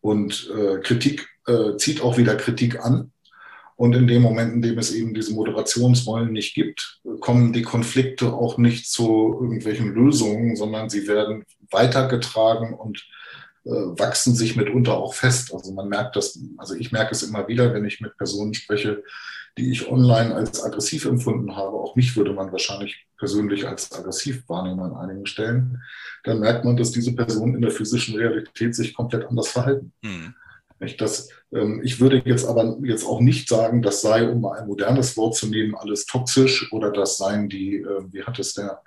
und 0.00 0.50
äh, 0.56 0.78
Kritik 0.80 1.28
äh, 1.46 1.76
zieht 1.76 2.02
auch 2.02 2.16
wieder 2.18 2.36
Kritik 2.36 2.84
an. 2.84 3.12
Und 3.76 3.94
in 3.94 4.08
dem 4.08 4.22
Moment, 4.22 4.54
in 4.54 4.62
dem 4.62 4.78
es 4.78 4.92
eben 4.92 5.14
diese 5.14 5.32
Moderationsrollen 5.34 6.32
nicht 6.32 6.54
gibt, 6.54 7.00
kommen 7.20 7.52
die 7.52 7.62
Konflikte 7.62 8.32
auch 8.32 8.58
nicht 8.58 8.90
zu 8.90 9.38
irgendwelchen 9.40 9.94
Lösungen, 9.94 10.56
sondern 10.56 10.90
sie 10.90 11.06
werden 11.06 11.44
weitergetragen 11.70 12.74
und 12.74 13.06
äh, 13.64 13.70
wachsen 13.70 14.34
sich 14.34 14.56
mitunter 14.56 14.96
auch 14.96 15.14
fest. 15.14 15.54
Also 15.54 15.72
man 15.72 15.88
merkt 15.88 16.16
das, 16.16 16.40
also 16.56 16.74
ich 16.74 16.90
merke 16.90 17.12
es 17.12 17.22
immer 17.22 17.46
wieder, 17.46 17.72
wenn 17.72 17.84
ich 17.84 18.00
mit 18.00 18.16
Personen 18.16 18.54
spreche, 18.54 19.04
die 19.58 19.70
ich 19.70 19.90
online 19.90 20.34
als 20.34 20.62
aggressiv 20.62 21.04
empfunden 21.04 21.56
habe. 21.56 21.76
Auch 21.76 21.96
mich 21.96 22.16
würde 22.16 22.32
man 22.32 22.52
wahrscheinlich 22.52 23.06
persönlich 23.18 23.66
als 23.66 23.92
aggressiv 23.92 24.48
wahrnehmen 24.48 24.80
an 24.80 24.94
einigen 24.94 25.26
Stellen. 25.26 25.82
Dann 26.24 26.40
merkt 26.40 26.64
man, 26.64 26.76
dass 26.76 26.92
diese 26.92 27.14
Personen 27.14 27.56
in 27.56 27.60
der 27.60 27.70
physischen 27.70 28.16
Realität 28.16 28.74
sich 28.74 28.94
komplett 28.94 29.26
anders 29.26 29.48
verhalten. 29.48 29.92
Mhm. 30.02 30.34
Das, 30.96 31.28
ähm, 31.52 31.80
ich 31.82 32.00
würde 32.00 32.22
jetzt 32.24 32.46
aber 32.46 32.78
jetzt 32.84 33.04
auch 33.04 33.20
nicht 33.20 33.48
sagen, 33.48 33.82
das 33.82 34.00
sei, 34.00 34.28
um 34.28 34.40
mal 34.40 34.58
ein 34.58 34.68
modernes 34.68 35.16
Wort 35.16 35.34
zu 35.34 35.48
nehmen, 35.48 35.74
alles 35.74 36.06
toxisch 36.06 36.72
oder 36.72 36.92
das 36.92 37.18
seien 37.18 37.48
die, 37.48 37.78
äh, 37.78 38.04
wie 38.12 38.22
hat 38.22 38.38
es 38.38 38.54
der 38.54 38.80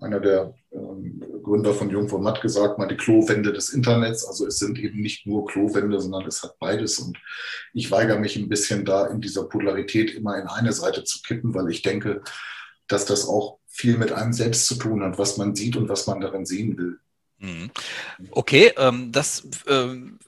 einer 0.00 0.20
der 0.20 0.54
ähm, 0.72 1.22
Gründer 1.42 1.74
von 1.74 1.90
Jung 1.90 2.08
von 2.08 2.22
Matt 2.22 2.40
gesagt, 2.40 2.78
mal 2.78 2.86
die 2.86 2.96
Klowände 2.96 3.52
des 3.52 3.70
Internets. 3.70 4.26
Also 4.26 4.46
es 4.46 4.58
sind 4.58 4.78
eben 4.78 5.00
nicht 5.00 5.26
nur 5.26 5.46
Klowände, 5.46 6.00
sondern 6.00 6.26
es 6.26 6.42
hat 6.42 6.58
beides. 6.58 6.98
Und 6.98 7.18
ich 7.72 7.90
weigere 7.90 8.18
mich 8.18 8.36
ein 8.36 8.48
bisschen 8.48 8.84
da 8.84 9.06
in 9.06 9.20
dieser 9.20 9.44
Polarität 9.44 10.14
immer 10.14 10.38
in 10.38 10.46
eine 10.46 10.72
Seite 10.72 11.04
zu 11.04 11.20
kippen, 11.22 11.54
weil 11.54 11.70
ich 11.70 11.82
denke, 11.82 12.22
dass 12.86 13.06
das 13.06 13.26
auch 13.26 13.58
viel 13.66 13.98
mit 13.98 14.12
einem 14.12 14.32
selbst 14.32 14.66
zu 14.66 14.76
tun 14.76 15.02
hat, 15.02 15.18
was 15.18 15.36
man 15.36 15.54
sieht 15.54 15.76
und 15.76 15.88
was 15.88 16.06
man 16.06 16.20
darin 16.20 16.46
sehen 16.46 16.76
will. 16.76 16.98
Mhm. 17.38 17.70
Okay, 18.30 18.72
ähm, 18.76 19.12
das 19.12 19.46
ähm, 19.66 20.18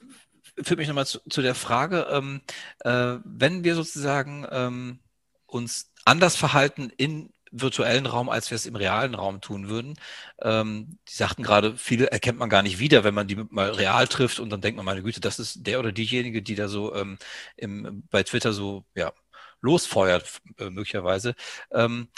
führt 0.61 0.79
mich 0.79 0.87
nochmal 0.87 1.05
zu, 1.05 1.19
zu, 1.29 1.41
der 1.41 1.55
Frage, 1.55 2.07
ähm, 2.11 2.41
äh, 2.79 3.17
wenn 3.23 3.63
wir 3.63 3.75
sozusagen 3.75 4.45
ähm, 4.49 4.99
uns 5.45 5.91
anders 6.05 6.35
verhalten 6.35 6.91
in 6.95 7.29
virtuellen 7.51 8.05
Raum, 8.05 8.29
als 8.29 8.49
wir 8.49 8.55
es 8.55 8.65
im 8.65 8.75
realen 8.75 9.15
Raum 9.15 9.41
tun 9.41 9.69
würden. 9.69 9.95
Ähm, 10.41 10.97
die 11.09 11.13
sagten 11.13 11.43
gerade, 11.43 11.77
viele 11.77 12.11
erkennt 12.11 12.39
man 12.39 12.49
gar 12.49 12.63
nicht 12.63 12.79
wieder, 12.79 13.03
wenn 13.03 13.13
man 13.13 13.27
die 13.27 13.35
mal 13.35 13.71
real 13.71 14.07
trifft 14.07 14.39
und 14.39 14.49
dann 14.49 14.61
denkt 14.61 14.77
man, 14.77 14.85
meine 14.85 15.03
Güte, 15.03 15.21
das 15.21 15.39
ist 15.39 15.67
der 15.67 15.79
oder 15.79 15.91
diejenige, 15.91 16.41
die 16.41 16.55
da 16.55 16.67
so 16.67 16.95
ähm, 16.95 17.17
im, 17.57 18.03
bei 18.09 18.23
Twitter 18.23 18.53
so 18.53 18.85
ja, 18.95 19.13
losfeuert, 19.61 20.41
äh, 20.57 20.69
möglicherweise. 20.69 21.35
Ähm, 21.71 22.09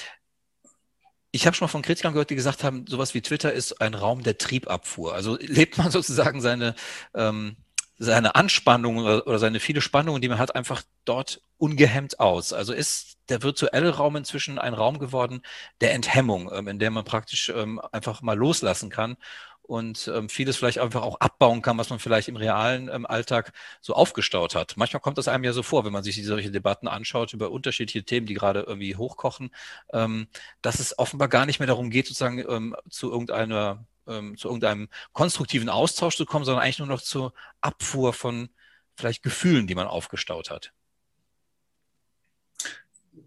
ich 1.32 1.48
habe 1.48 1.56
schon 1.56 1.66
mal 1.66 1.72
von 1.72 1.82
Kritikern 1.82 2.14
gehört, 2.14 2.30
die 2.30 2.36
gesagt 2.36 2.64
haben, 2.64 2.86
sowas 2.88 3.16
wie 3.16 3.22
Twitter 3.22 3.52
ist 3.52 3.82
ein 3.82 3.96
Raum 3.96 4.22
der 4.22 4.38
Triebabfuhr. 4.38 5.16
Also 5.16 5.38
lebt 5.40 5.78
man 5.78 5.92
sozusagen 5.92 6.42
seine, 6.42 6.76
ähm, 7.16 7.58
seine 7.98 8.36
Anspannung 8.36 8.98
oder, 8.98 9.26
oder 9.28 9.40
seine 9.40 9.60
viele 9.60 9.82
Spannungen, 9.82 10.22
die 10.22 10.30
man 10.30 10.38
hat, 10.38 10.56
einfach 10.56 10.84
dort 11.06 11.42
ungehemmt 11.64 12.20
aus. 12.20 12.52
Also 12.52 12.74
ist 12.74 13.18
der 13.30 13.42
virtuelle 13.42 13.96
Raum 13.96 14.18
inzwischen 14.18 14.60
ein 14.60 14.74
Raum 14.74 15.00
geworden 15.00 15.42
der 15.80 15.94
Enthemmung, 15.94 16.52
ähm, 16.54 16.68
in 16.68 16.78
der 16.78 16.92
man 16.92 17.06
praktisch 17.06 17.48
ähm, 17.56 17.80
einfach 17.94 18.22
mal 18.22 18.38
loslassen 18.38 18.90
kann 18.90 19.16
und 19.62 20.10
ähm, 20.14 20.28
vieles 20.28 20.58
vielleicht 20.58 20.80
einfach 20.80 21.04
auch 21.04 21.22
abbauen 21.22 21.62
kann, 21.62 21.78
was 21.78 21.90
man 21.90 22.00
vielleicht 22.00 22.28
im 22.28 22.36
realen 22.36 22.90
ähm, 22.90 23.06
Alltag 23.06 23.54
so 23.80 23.94
aufgestaut 23.94 24.56
hat. 24.56 24.76
Manchmal 24.76 25.00
kommt 25.00 25.18
das 25.18 25.30
einem 25.30 25.46
ja 25.46 25.54
so 25.54 25.64
vor, 25.64 25.86
wenn 25.86 25.94
man 25.94 26.04
sich 26.04 26.22
solche 26.26 26.52
Debatten 26.52 26.90
anschaut 26.90 27.32
über 27.32 27.50
unterschiedliche 27.50 28.04
Themen, 28.04 28.28
die 28.28 28.34
gerade 28.34 28.64
irgendwie 28.68 28.98
hochkochen, 28.98 29.50
ähm, 29.94 30.28
dass 30.62 30.80
es 30.80 31.00
offenbar 31.00 31.30
gar 31.30 31.46
nicht 31.46 31.60
mehr 31.60 31.68
darum 31.68 31.90
geht, 31.92 32.08
sozusagen 32.08 32.40
ähm, 32.40 32.76
zu 32.90 33.10
irgendeiner 33.10 33.86
ähm, 34.06 34.38
zu 34.38 34.50
irgendeinem 34.50 34.90
konstruktiven 35.14 35.70
Austausch 35.70 36.18
zu 36.18 36.26
kommen, 36.26 36.44
sondern 36.44 36.62
eigentlich 36.62 36.80
nur 36.80 36.90
noch 36.90 37.02
zur 37.02 37.34
Abfuhr 37.62 38.12
von 38.12 38.50
vielleicht 38.98 39.24
Gefühlen, 39.24 39.66
die 39.66 39.76
man 39.76 39.88
aufgestaut 39.88 40.52
hat 40.52 40.74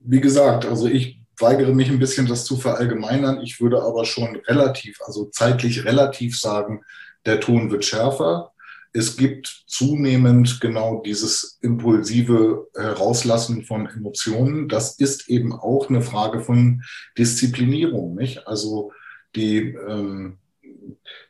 wie 0.07 0.21
gesagt, 0.21 0.65
also 0.65 0.87
ich 0.87 1.21
weigere 1.39 1.75
mich 1.75 1.91
ein 1.91 1.99
bisschen, 1.99 2.27
das 2.27 2.45
zu 2.45 2.57
verallgemeinern. 2.57 3.43
Ich 3.43 3.61
würde 3.61 3.83
aber 3.83 4.05
schon 4.05 4.37
relativ, 4.47 4.99
also 5.05 5.27
zeitlich 5.27 5.85
relativ 5.85 6.39
sagen, 6.39 6.83
der 7.27 7.41
Ton 7.41 7.71
wird 7.71 7.85
schärfer. 7.85 8.53
Es 8.93 9.17
gibt 9.17 9.65
zunehmend 9.67 10.61
genau 10.61 11.03
dieses 11.05 11.59
impulsive 11.61 12.69
Herauslassen 12.75 13.65
von 13.65 13.87
Emotionen. 13.87 14.69
Das 14.69 14.99
ist 14.99 15.29
eben 15.29 15.53
auch 15.53 15.91
eine 15.91 16.01
Frage 16.01 16.41
von 16.41 16.83
Disziplinierung, 17.19 18.15
nicht? 18.15 18.47
Also 18.49 18.93
die, 19.35 19.77
ähm, 19.87 20.39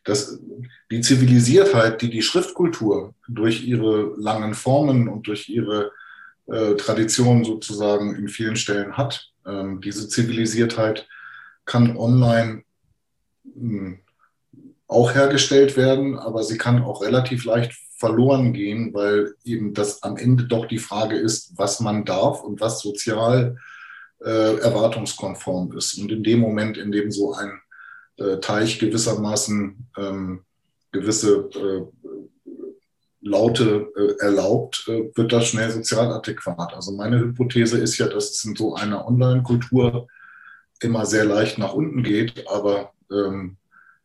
das, 0.05 0.39
die 0.93 1.01
Zivilisiertheit, 1.01 2.03
die 2.03 2.11
die 2.11 2.23
Schriftkultur 2.23 3.15
durch 3.27 3.67
ihre 3.67 4.15
langen 4.17 4.55
Formen 4.55 5.09
und 5.09 5.27
durch 5.27 5.49
ihre 5.49 5.91
äh, 6.47 6.75
Tradition 6.75 7.45
sozusagen 7.45 8.15
in 8.15 8.29
vielen 8.29 8.57
Stellen 8.57 8.97
hat. 8.97 9.31
Ähm, 9.47 9.81
diese 9.81 10.09
Zivilisiertheit 10.09 11.09
kann 11.65 11.97
online 11.97 12.63
mh, 13.45 13.79
hm, 13.79 13.99
auch 14.89 15.15
hergestellt 15.15 15.77
werden, 15.77 16.17
aber 16.17 16.45
sie 16.45 16.59
kann 16.59 16.83
auch 16.83 17.03
relativ 17.03 17.45
leicht 17.45 17.73
verloren 17.99 18.53
gehen, 18.53 18.93
weil 18.95 19.35
eben 19.43 19.75
das 19.75 20.03
am 20.03 20.17
Ende 20.17 20.45
doch 20.45 20.67
die 20.67 20.79
Frage 20.79 21.17
ist, 21.17 21.53
was 21.57 21.81
man 21.81 22.05
darf 22.05 22.43
und 22.43 22.61
was 22.61 22.81
sozial 22.81 23.57
äh, 24.21 24.59
erwartungskonform 24.59 25.77
ist. 25.77 25.99
Und 25.99 26.13
in 26.13 26.23
dem 26.23 26.41
Moment, 26.41 26.77
in 26.77 26.93
dem 26.93 27.11
so 27.11 27.35
ein 27.35 27.61
äh, 28.19 28.39
Teich 28.39 28.79
gewissermaßen 28.79 29.89
ähm, 29.97 30.45
gewisse 30.93 31.49
äh, 31.55 32.06
Laute 33.27 33.89
äh, 33.97 34.25
erlaubt, 34.25 34.85
äh, 34.89 35.11
wird 35.15 35.33
das 35.33 35.49
schnell 35.49 35.71
sozial 35.71 36.13
adäquat. 36.13 36.75
Also 36.75 36.93
meine 36.93 37.19
Hypothese 37.19 37.79
ist 37.79 37.99
ja, 37.99 38.07
dass 38.07 38.31
es 38.31 38.45
in 38.45 38.55
so 38.55 38.75
einer 38.75 39.07
Online-Kultur 39.07 40.07
immer 40.81 41.07
sehr 41.07 41.25
leicht 41.25 41.59
nach 41.59 41.73
unten 41.75 42.03
geht, 42.03 42.47
aber 42.49 42.93
ähm, 43.11 43.57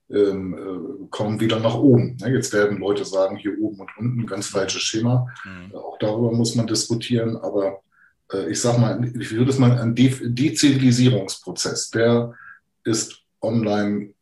ähm, 0.10 0.54
äh, 0.54 1.08
kommen 1.10 1.40
wieder 1.40 1.60
nach 1.60 1.76
oben. 1.76 2.18
Ne? 2.20 2.34
Jetzt 2.34 2.52
werden 2.54 2.80
Leute 2.80 3.06
sagen, 3.06 3.38
hier 3.38 3.58
oben 3.60 3.80
und 3.80 3.90
unten, 3.98 4.26
ganz 4.26 4.48
falsches 4.48 4.82
Schema. 4.82 5.28
Mhm. 5.46 5.76
Auch 5.76 5.98
darüber 6.00 6.32
muss 6.32 6.56
man 6.56 6.68
diskutieren, 6.68 7.38
aber 7.38 7.82
äh, 8.34 8.50
ich 8.50 8.60
sag 8.60 8.78
mal, 8.78 9.06
ich 9.20 9.32
würde 9.32 9.52
es 9.52 9.60
mal 9.60 9.78
ein 9.78 9.96
De 9.96 10.14
Dezivilisierungsprozess, 10.22 11.92
der 11.92 12.34
ist 12.84 13.22
online 13.42 14.14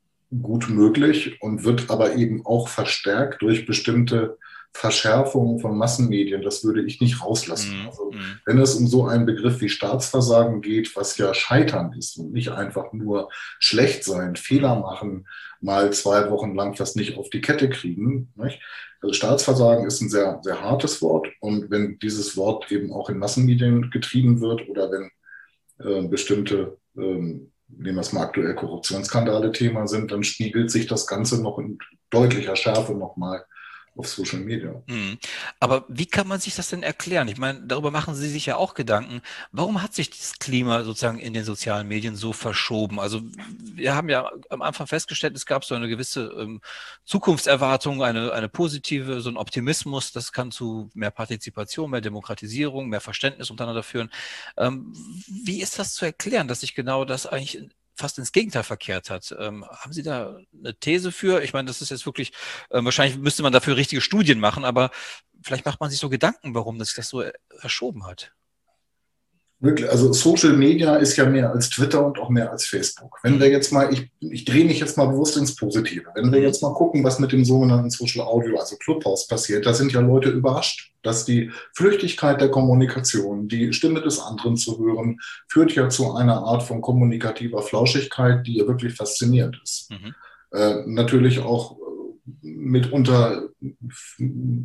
gut 0.41 0.69
möglich 0.69 1.41
und 1.41 1.63
wird 1.63 1.89
aber 1.89 2.15
eben 2.15 2.45
auch 2.45 2.67
verstärkt 2.67 3.41
durch 3.41 3.65
bestimmte 3.65 4.37
Verschärfungen 4.73 5.59
von 5.59 5.77
Massenmedien. 5.77 6.41
Das 6.41 6.63
würde 6.63 6.83
ich 6.83 7.01
nicht 7.01 7.21
rauslassen. 7.23 7.81
Mhm. 7.81 7.87
Also, 7.87 8.11
mhm. 8.11 8.39
wenn 8.45 8.59
es 8.59 8.75
um 8.75 8.87
so 8.87 9.05
einen 9.05 9.25
Begriff 9.25 9.61
wie 9.61 9.69
Staatsversagen 9.69 10.61
geht, 10.61 10.95
was 10.95 11.17
ja 11.17 11.33
Scheitern 11.33 11.93
ist 11.93 12.17
und 12.17 12.31
nicht 12.31 12.49
einfach 12.49 12.93
nur 12.93 13.29
schlecht 13.59 14.03
sein, 14.03 14.35
Fehler 14.35 14.75
machen, 14.75 15.27
mal 15.61 15.91
zwei 15.91 16.29
Wochen 16.29 16.55
lang 16.55 16.75
das 16.75 16.95
nicht 16.95 17.17
auf 17.17 17.29
die 17.29 17.41
Kette 17.41 17.69
kriegen. 17.69 18.31
Nicht? 18.35 18.61
Also 19.01 19.13
Staatsversagen 19.13 19.85
ist 19.85 20.01
ein 20.01 20.09
sehr, 20.09 20.39
sehr 20.43 20.61
hartes 20.61 21.01
Wort 21.01 21.27
und 21.39 21.71
wenn 21.71 21.99
dieses 21.99 22.37
Wort 22.37 22.71
eben 22.71 22.91
auch 22.93 23.09
in 23.09 23.17
Massenmedien 23.17 23.89
getrieben 23.91 24.41
wird 24.41 24.67
oder 24.69 24.91
wenn 24.91 25.11
äh, 25.79 26.07
bestimmte 26.07 26.77
ähm, 26.97 27.51
nehmen 27.69 27.97
wir 27.97 28.01
es 28.01 28.13
mal 28.13 28.23
aktuell 28.23 28.55
Korruptionsskandale 28.55 29.51
Thema 29.51 29.87
sind, 29.87 30.11
dann 30.11 30.23
spiegelt 30.23 30.71
sich 30.71 30.87
das 30.87 31.07
Ganze 31.07 31.41
noch 31.41 31.59
in 31.59 31.77
deutlicher 32.09 32.55
Schärfe 32.55 32.93
nochmal 32.93 33.45
auf 33.95 34.07
Social 34.07 34.39
Media. 34.39 34.81
Mhm. 34.87 35.17
Aber 35.59 35.85
wie 35.87 36.05
kann 36.05 36.27
man 36.27 36.39
sich 36.39 36.55
das 36.55 36.69
denn 36.69 36.83
erklären? 36.83 37.27
Ich 37.27 37.37
meine, 37.37 37.61
darüber 37.65 37.91
machen 37.91 38.15
Sie 38.15 38.29
sich 38.29 38.45
ja 38.45 38.55
auch 38.55 38.73
Gedanken. 38.73 39.21
Warum 39.51 39.81
hat 39.81 39.93
sich 39.93 40.09
das 40.09 40.39
Klima 40.39 40.83
sozusagen 40.83 41.19
in 41.19 41.33
den 41.33 41.43
sozialen 41.43 41.87
Medien 41.87 42.15
so 42.15 42.33
verschoben? 42.33 42.99
Also 42.99 43.21
wir 43.61 43.95
haben 43.95 44.09
ja 44.09 44.29
am 44.49 44.61
Anfang 44.61 44.87
festgestellt, 44.87 45.35
es 45.35 45.45
gab 45.45 45.65
so 45.65 45.75
eine 45.75 45.87
gewisse 45.87 46.25
ähm, 46.37 46.61
Zukunftserwartung, 47.05 48.03
eine, 48.03 48.31
eine 48.31 48.49
positive, 48.49 49.21
so 49.21 49.29
ein 49.29 49.37
Optimismus. 49.37 50.11
Das 50.11 50.31
kann 50.31 50.51
zu 50.51 50.89
mehr 50.93 51.11
Partizipation, 51.11 51.91
mehr 51.91 52.01
Demokratisierung, 52.01 52.89
mehr 52.89 53.01
Verständnis 53.01 53.49
untereinander 53.49 53.83
führen. 53.83 54.09
Ähm, 54.57 54.93
wie 55.27 55.61
ist 55.61 55.79
das 55.79 55.93
zu 55.93 56.05
erklären, 56.05 56.47
dass 56.47 56.61
sich 56.61 56.75
genau 56.75 57.05
das 57.05 57.25
eigentlich 57.25 57.69
fast 57.99 58.17
ins 58.17 58.31
Gegenteil 58.31 58.63
verkehrt 58.63 59.09
hat. 59.09 59.35
Ähm, 59.37 59.65
haben 59.65 59.93
Sie 59.93 60.03
da 60.03 60.37
eine 60.57 60.75
These 60.79 61.11
für? 61.11 61.43
Ich 61.43 61.53
meine, 61.53 61.67
das 61.67 61.81
ist 61.81 61.91
jetzt 61.91 62.05
wirklich, 62.05 62.31
äh, 62.69 62.83
wahrscheinlich 62.83 63.17
müsste 63.17 63.43
man 63.43 63.53
dafür 63.53 63.75
richtige 63.75 64.01
Studien 64.01 64.39
machen, 64.39 64.65
aber 64.65 64.91
vielleicht 65.43 65.65
macht 65.65 65.79
man 65.79 65.89
sich 65.89 65.99
so 65.99 66.09
Gedanken, 66.09 66.55
warum 66.55 66.79
das 66.79 66.89
sich 66.89 66.95
das 66.95 67.09
so 67.09 67.23
verschoben 67.59 68.05
hat. 68.07 68.31
Wirklich, 69.61 69.89
also 69.89 70.13
Social 70.13 70.53
Media 70.53 70.95
ist 70.95 71.17
ja 71.17 71.25
mehr 71.25 71.51
als 71.51 71.69
Twitter 71.69 72.05
und 72.05 72.17
auch 72.17 72.29
mehr 72.29 72.49
als 72.49 72.65
Facebook. 72.65 73.19
Wenn 73.23 73.41
wir 73.41 73.49
jetzt 73.49 73.73
mal, 73.73 73.91
ich, 73.91 74.09
ich 74.21 74.45
drehe 74.45 74.63
mich 74.63 74.79
jetzt 74.79 74.97
mal 74.97 75.07
bewusst 75.07 75.35
ins 75.35 75.53
Positive, 75.53 76.05
wenn 76.15 76.31
wir 76.31 76.39
jetzt 76.39 76.61
mal 76.61 76.73
gucken, 76.73 77.03
was 77.03 77.19
mit 77.19 77.33
dem 77.33 77.43
sogenannten 77.43 77.89
Social 77.89 78.25
Audio, 78.25 78.57
also 78.57 78.77
Clubhouse 78.77 79.27
passiert, 79.27 79.65
da 79.65 79.73
sind 79.73 79.91
ja 79.91 79.99
Leute 79.99 80.29
überrascht, 80.29 80.93
dass 81.01 81.25
die 81.25 81.51
Flüchtigkeit 81.73 82.39
der 82.39 82.51
Kommunikation, 82.51 83.49
die 83.49 83.73
Stimme 83.73 84.01
des 84.01 84.19
anderen 84.19 84.55
zu 84.55 84.79
hören, 84.79 85.19
führt 85.49 85.73
ja 85.73 85.89
zu 85.89 86.13
einer 86.13 86.37
Art 86.37 86.63
von 86.63 86.79
kommunikativer 86.79 87.61
Flauschigkeit, 87.61 88.47
die 88.47 88.59
ja 88.59 88.67
wirklich 88.67 88.93
faszinierend 88.93 89.59
ist. 89.61 89.91
Mhm. 89.91 90.15
Äh, 90.51 90.83
natürlich 90.85 91.39
auch 91.39 91.77
mitunter 92.41 93.49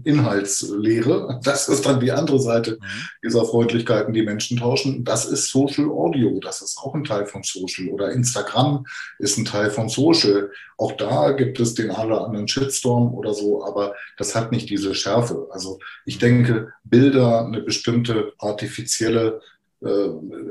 Inhaltslehre. 0.05 1.41
Das 1.43 1.69
ist 1.69 1.87
dann 1.87 2.01
die 2.01 2.13
andere 2.13 2.39
Seite 2.41 2.73
mhm. 2.73 2.87
dieser 3.25 3.45
Freundlichkeiten, 3.45 4.13
die 4.13 4.23
Menschen 4.23 4.59
tauschen. 4.59 5.05
Das 5.05 5.27
ist 5.27 5.51
Social 5.51 5.89
Audio. 5.89 6.39
Das 6.41 6.63
ist 6.63 6.79
auch 6.79 6.95
ein 6.95 7.05
Teil 7.05 7.27
von 7.27 7.43
Social. 7.43 7.89
Oder 7.89 8.13
Instagram 8.13 8.85
ist 9.19 9.39
ein 9.39 9.45
Teil 9.45 9.71
von 9.71 9.89
Social. 9.89 10.51
Auch 10.77 10.93
da 10.93 11.33
gibt 11.33 11.61
es 11.61 11.75
den 11.75 11.91
einen 11.91 12.13
oder 12.13 12.25
anderen 12.25 12.49
Shitstorm 12.49 13.15
oder 13.15 13.35
so, 13.35 13.65
aber 13.65 13.95
das 14.17 14.35
hat 14.35 14.53
nicht 14.53 14.71
diese 14.71 14.95
Schärfe. 14.95 15.49
Also 15.51 15.79
ich 16.05 16.19
denke, 16.19 16.73
Bilder, 16.85 17.47
eine 17.47 17.61
bestimmte 17.61 18.33
artifizielle 18.39 19.41
äh, 19.81 20.09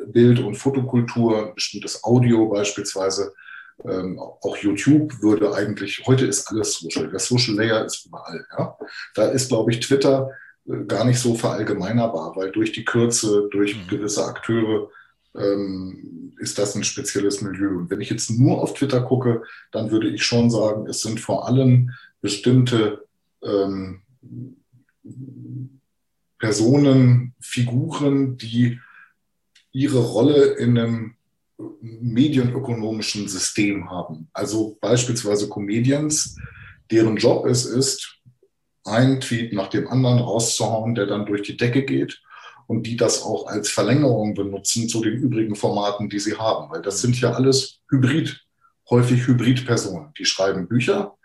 Bild- 0.07 0.39
und 0.39 0.55
Fotokultur, 0.55 1.53
bestimmtes 1.55 2.03
Audio 2.03 2.47
beispielsweise, 2.49 3.33
ähm, 3.85 4.19
auch 4.19 4.57
YouTube 4.57 5.21
würde 5.21 5.53
eigentlich, 5.53 6.03
heute 6.05 6.25
ist 6.25 6.47
alles 6.49 6.73
Social. 6.73 7.09
Der 7.09 7.19
Social 7.19 7.55
Layer 7.55 7.85
ist 7.85 8.05
überall. 8.05 8.45
Ja? 8.57 8.77
Da 9.15 9.29
ist, 9.29 9.49
glaube 9.49 9.71
ich, 9.71 9.79
Twitter 9.79 10.29
äh, 10.67 10.85
gar 10.85 11.05
nicht 11.05 11.19
so 11.19 11.35
verallgemeinerbar, 11.35 12.35
weil 12.35 12.51
durch 12.51 12.71
die 12.71 12.85
Kürze, 12.85 13.49
durch 13.51 13.75
mhm. 13.75 13.87
gewisse 13.87 14.25
Akteure 14.25 14.89
ähm, 15.35 16.33
ist 16.39 16.57
das 16.57 16.75
ein 16.75 16.83
spezielles 16.83 17.41
Milieu. 17.41 17.77
Und 17.77 17.89
wenn 17.89 18.01
ich 18.01 18.09
jetzt 18.09 18.29
nur 18.29 18.61
auf 18.61 18.73
Twitter 18.73 19.01
gucke, 19.01 19.43
dann 19.71 19.91
würde 19.91 20.09
ich 20.09 20.23
schon 20.23 20.49
sagen, 20.51 20.87
es 20.87 21.01
sind 21.01 21.19
vor 21.19 21.47
allem 21.47 21.91
bestimmte 22.21 23.05
ähm, 23.43 24.01
Personen, 26.39 27.33
Figuren, 27.39 28.37
die 28.37 28.79
ihre 29.71 29.99
Rolle 29.99 30.53
in 30.53 30.77
einem 30.77 31.15
medienökonomischen 31.57 33.27
System 33.27 33.89
haben. 33.89 34.29
Also 34.33 34.77
beispielsweise 34.81 35.49
Comedians, 35.49 36.35
deren 36.91 37.17
Job 37.17 37.45
es 37.45 37.65
ist, 37.65 38.19
einen 38.85 39.21
Tweet 39.21 39.53
nach 39.53 39.67
dem 39.67 39.87
anderen 39.87 40.19
rauszuhauen, 40.19 40.95
der 40.95 41.05
dann 41.05 41.25
durch 41.25 41.43
die 41.43 41.57
Decke 41.57 41.83
geht 41.83 42.21
und 42.67 42.83
die 42.83 42.97
das 42.97 43.21
auch 43.21 43.47
als 43.47 43.69
Verlängerung 43.69 44.33
benutzen 44.33 44.89
zu 44.89 45.01
den 45.01 45.13
übrigen 45.13 45.55
Formaten, 45.55 46.09
die 46.09 46.19
sie 46.19 46.37
haben. 46.37 46.71
Weil 46.71 46.81
das 46.81 47.01
sind 47.01 47.19
ja 47.19 47.33
alles 47.33 47.79
Hybrid, 47.89 48.41
häufig 48.89 49.27
Hybridpersonen. 49.27 50.13
Die 50.17 50.25
schreiben 50.25 50.67
Bücher, 50.67 51.15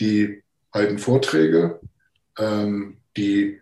die 0.00 0.42
halten 0.72 0.98
Vorträge, 0.98 1.80
ähm, 2.38 2.98
die 3.16 3.60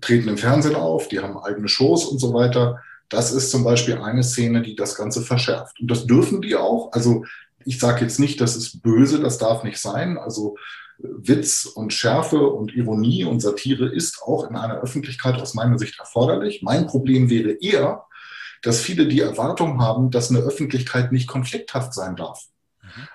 treten 0.00 0.28
im 0.28 0.38
Fernsehen 0.38 0.74
auf, 0.74 1.08
die 1.08 1.20
haben 1.20 1.38
eigene 1.38 1.68
Shows 1.68 2.04
und 2.04 2.18
so 2.18 2.34
weiter. 2.34 2.82
Das 3.08 3.32
ist 3.32 3.50
zum 3.50 3.64
Beispiel 3.64 3.98
eine 3.98 4.22
Szene, 4.22 4.62
die 4.62 4.76
das 4.76 4.94
Ganze 4.94 5.22
verschärft. 5.22 5.80
Und 5.80 5.90
das 5.90 6.06
dürfen 6.06 6.42
die 6.42 6.56
auch. 6.56 6.92
Also 6.92 7.24
ich 7.64 7.78
sage 7.78 8.02
jetzt 8.02 8.18
nicht, 8.18 8.40
das 8.40 8.56
ist 8.56 8.82
böse, 8.82 9.20
das 9.20 9.38
darf 9.38 9.64
nicht 9.64 9.78
sein. 9.78 10.18
Also 10.18 10.56
Witz 10.98 11.64
und 11.64 11.92
Schärfe 11.92 12.48
und 12.48 12.74
Ironie 12.74 13.24
und 13.24 13.40
Satire 13.40 13.86
ist 13.86 14.22
auch 14.22 14.48
in 14.48 14.56
einer 14.56 14.80
Öffentlichkeit 14.80 15.40
aus 15.40 15.54
meiner 15.54 15.78
Sicht 15.78 15.98
erforderlich. 15.98 16.62
Mein 16.62 16.86
Problem 16.86 17.30
wäre 17.30 17.52
eher, 17.52 18.04
dass 18.62 18.80
viele 18.80 19.06
die 19.06 19.20
Erwartung 19.20 19.80
haben, 19.80 20.10
dass 20.10 20.30
eine 20.30 20.40
Öffentlichkeit 20.40 21.12
nicht 21.12 21.28
konflikthaft 21.28 21.94
sein 21.94 22.16
darf. 22.16 22.44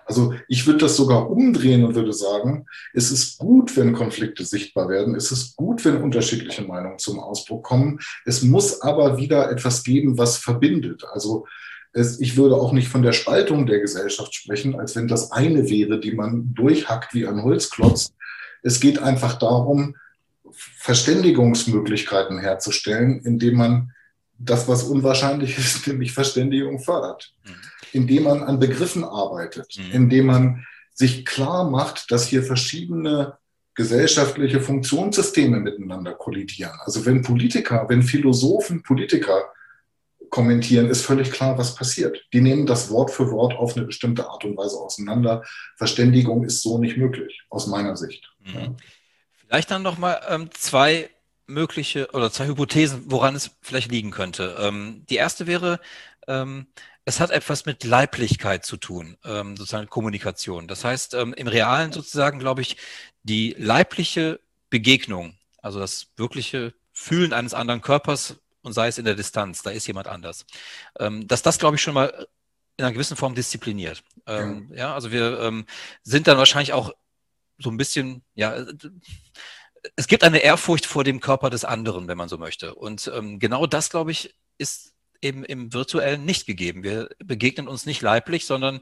Also 0.06 0.34
ich 0.48 0.66
würde 0.66 0.80
das 0.80 0.96
sogar 0.96 1.30
umdrehen 1.30 1.84
und 1.84 1.96
würde 1.96 2.14
sagen, 2.14 2.66
es 2.94 3.12
ist 3.12 3.38
gut, 3.38 3.76
wenn 3.78 3.94
Konflikte 3.94 4.46
sichtbar 4.46 4.90
werden. 4.90 5.16
Es 5.16 5.32
ist 5.32 5.56
gut, 5.56 5.84
wenn 5.86 6.02
unterschiedliche 6.02 6.64
Meinungen 6.64 7.00
zum 7.00 7.20
Ausdruck 7.20 7.64
kommen. 7.64 8.00
Es 8.26 8.42
muss 8.42 8.82
aber 8.82 9.18
wieder 9.18 9.52
etwas 9.52 9.84
geben, 9.84 10.18
was 10.18 10.38
verbindet. 10.38 11.04
Also 11.12 11.46
es, 11.94 12.20
ich 12.20 12.38
würde 12.38 12.56
auch 12.56 12.74
nicht 12.74 12.88
von 12.88 13.04
der 13.04 13.14
Spaltung 13.14 13.66
der 13.66 13.80
Gesellschaft 13.80 14.34
sprechen, 14.34 14.80
als 14.80 14.96
wenn 14.96 15.08
das 15.08 15.32
eine 15.32 15.70
wäre, 15.70 16.00
die 16.00 16.14
man 16.14 16.54
durchhackt 16.54 17.14
wie 17.14 17.28
ein 17.28 17.44
Holzklotz. 17.44 18.14
Es 18.64 18.80
geht 18.80 19.00
einfach 19.00 19.38
darum, 19.38 19.96
Verständigungsmöglichkeiten 20.52 22.40
herzustellen, 22.40 23.22
indem 23.24 23.58
man 23.58 23.92
das, 24.38 24.68
was 24.68 24.84
unwahrscheinlich 24.84 25.58
ist, 25.58 25.88
nämlich 25.88 26.14
Verständigung 26.14 26.80
fördert. 26.80 27.34
Mhm 27.46 27.72
indem 27.94 28.24
man 28.24 28.44
an 28.44 28.60
Begriffen 28.60 29.04
arbeitet, 29.04 29.78
mhm. 29.78 29.91
indem 29.91 30.26
man 30.26 30.66
sich 30.94 31.26
klar 31.26 31.70
macht, 31.70 32.12
dass 32.12 32.28
hier 32.28 32.44
verschiedene 32.44 33.38
gesellschaftliche 33.76 34.62
Funktionssysteme 34.62 35.60
miteinander 35.60 36.14
kollidieren. 36.14 36.78
Also 36.84 37.06
wenn 37.06 37.24
Politiker, 37.24 37.86
wenn 37.89 38.04
Philosophen 38.04 38.84
Politiker 38.84 39.52
kommentieren, 40.30 40.89
ist 40.89 41.06
völlig 41.06 41.32
klar, 41.32 41.58
was 41.58 41.76
passiert. 41.76 42.24
Die 42.34 42.41
nehmen 42.41 42.66
das 42.66 42.89
Wort 42.89 43.12
für 43.12 43.32
Wort 43.32 43.54
auf 43.56 43.76
eine 43.76 43.86
bestimmte 43.86 44.28
Art 44.28 44.46
und 44.46 44.58
Weise 44.58 44.78
auseinander. 44.78 45.44
Verständigung 45.76 46.44
ist 46.44 46.62
so 46.62 46.78
nicht 46.78 46.98
möglich, 46.98 47.41
aus 47.50 47.68
meiner 47.68 47.98
Sicht. 47.98 48.32
Mhm. 48.44 48.54
Ja. 48.54 48.76
Vielleicht 49.48 49.72
dann 49.72 49.84
noch 49.84 49.98
mal 49.98 50.20
ähm, 50.30 50.50
zwei 50.52 51.10
mögliche 51.46 52.10
oder 52.14 52.32
zwei 52.32 52.48
Hypothesen, 52.48 53.04
woran 53.08 53.36
es 53.36 53.52
vielleicht 53.62 53.91
liegen 53.91 54.12
könnte. 54.12 54.56
Ähm, 54.60 55.04
die 55.10 55.16
erste 55.16 55.46
wäre, 55.46 55.80
ähm, 56.28 56.68
es 57.06 57.20
hat 57.20 57.32
etwas 57.32 57.66
mit 57.66 57.84
Leiblichkeit 57.84 58.66
zu 58.66 58.78
tun, 58.78 59.18
ähm, 59.26 59.58
sozusagen 59.58 59.89
Kommunikation. 59.89 60.68
Das 60.68 60.86
heißt, 60.86 61.14
ähm, 61.16 61.34
im 61.34 61.47
Realen 61.47 61.91
sozusagen, 61.91 62.39
glaube 62.39 62.62
ich, 62.62 62.78
die 63.24 63.56
leibliche 63.58 64.39
Begegnung, 64.70 65.38
also 65.62 65.80
das 65.80 66.08
wirkliche 66.16 66.74
Fühlen 66.91 67.34
eines 67.34 67.54
anderen 67.54 67.82
Körpers 67.82 68.38
und 68.62 68.74
sei 68.74 68.88
es 68.88 68.97
in 68.97 69.06
der 69.06 69.16
Distanz, 69.16 69.62
da 69.64 69.72
ist 69.72 69.88
jemand 69.88 70.08
anders, 70.08 70.45
ähm, 70.99 71.28
dass 71.28 71.41
das, 71.41 71.60
glaube 71.60 71.76
ich, 71.76 71.82
schon 71.82 71.93
mal 71.93 72.28
in 72.78 72.86
einer 72.86 72.93
gewissen 72.93 73.18
Form 73.18 73.36
diszipliniert. 73.36 74.04
Ähm, 74.26 74.70
ja. 74.72 74.78
ja. 74.78 74.93
also 74.93 75.12
wir 75.12 75.39
ähm, 75.41 75.66
sind 76.04 76.28
dann 76.28 76.38
wahrscheinlich 76.38 76.74
auch 76.74 76.93
so 77.58 77.70
ein 77.70 77.78
bisschen, 77.78 78.24
ja, 78.34 78.56
äh, 78.56 78.74
es 79.95 80.08
gibt 80.08 80.24
eine 80.24 80.39
Ehrfurcht 80.39 80.86
vor 80.86 81.04
dem 81.04 81.20
Körper 81.20 81.49
des 81.49 81.66
anderen, 81.66 82.08
wenn 82.08 82.18
man 82.18 82.30
so 82.30 82.38
möchte. 82.38 82.74
Und 82.74 83.12
ähm, 83.14 83.39
genau 83.39 83.68
das, 83.68 83.89
glaube 83.89 84.12
ich, 84.12 84.34
ist 84.58 84.93
eben 85.24 85.43
im 85.43 85.74
virtuellen 85.74 86.26
nicht 86.26 86.45
gegeben. 86.45 86.84
Wir 86.84 87.09
begegnen 87.24 87.67
uns 87.67 87.86
nicht 87.86 88.01
leiblich, 88.01 88.45
sondern 88.45 88.82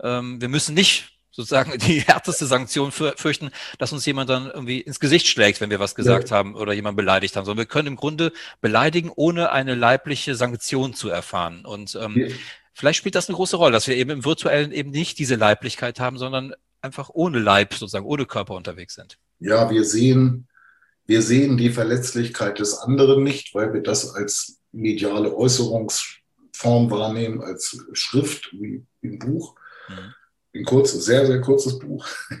ähm, 0.00 0.40
wir 0.40 0.48
müssen 0.48 0.74
nicht 0.74 1.12
sozusagen 1.32 1.78
die 1.86 2.00
härteste 2.00 2.46
Sanktion 2.46 2.92
fürchten, 2.92 3.50
dass 3.78 3.92
uns 3.92 4.06
jemand 4.06 4.30
dann 4.30 4.46
irgendwie 4.46 4.80
ins 4.80 5.00
Gesicht 5.00 5.26
schlägt, 5.26 5.60
wenn 5.60 5.70
wir 5.70 5.80
was 5.80 5.94
gesagt 5.94 6.30
ja. 6.30 6.36
haben 6.36 6.54
oder 6.54 6.72
jemand 6.72 6.96
beleidigt 6.96 7.36
haben. 7.36 7.44
Sondern 7.44 7.64
wir 7.64 7.68
können 7.68 7.88
im 7.88 7.96
Grunde 7.96 8.32
beleidigen, 8.60 9.10
ohne 9.14 9.50
eine 9.50 9.74
leibliche 9.74 10.34
Sanktion 10.34 10.94
zu 10.94 11.08
erfahren. 11.08 11.64
Und 11.64 11.98
ähm, 12.00 12.16
ja. 12.16 12.34
vielleicht 12.74 12.98
spielt 12.98 13.14
das 13.14 13.28
eine 13.28 13.36
große 13.36 13.56
Rolle, 13.56 13.72
dass 13.72 13.88
wir 13.88 13.96
eben 13.96 14.10
im 14.10 14.24
virtuellen 14.24 14.72
eben 14.72 14.90
nicht 14.90 15.18
diese 15.18 15.34
Leiblichkeit 15.34 15.98
haben, 15.98 16.18
sondern 16.18 16.54
einfach 16.82 17.10
ohne 17.12 17.38
Leib, 17.38 17.74
sozusagen 17.74 18.06
ohne 18.06 18.26
Körper 18.26 18.54
unterwegs 18.54 18.94
sind. 18.94 19.18
Ja, 19.38 19.70
wir 19.70 19.84
sehen, 19.84 20.48
wir 21.06 21.22
sehen 21.22 21.56
die 21.56 21.70
Verletzlichkeit 21.70 22.58
des 22.58 22.78
anderen 22.78 23.22
nicht, 23.22 23.54
weil 23.54 23.72
wir 23.72 23.82
das 23.82 24.14
als 24.14 24.61
mediale 24.72 25.34
Äußerungsform 25.34 26.90
wahrnehmen, 26.90 27.40
als 27.42 27.78
Schrift, 27.92 28.52
wie 28.52 28.84
ein 29.02 29.18
Buch. 29.18 29.54
Mhm 29.88 30.14
ein 30.54 30.64
kurzes, 30.64 31.04
sehr, 31.04 31.26
sehr 31.26 31.40
kurzes 31.40 31.78
Buch. 31.78 32.06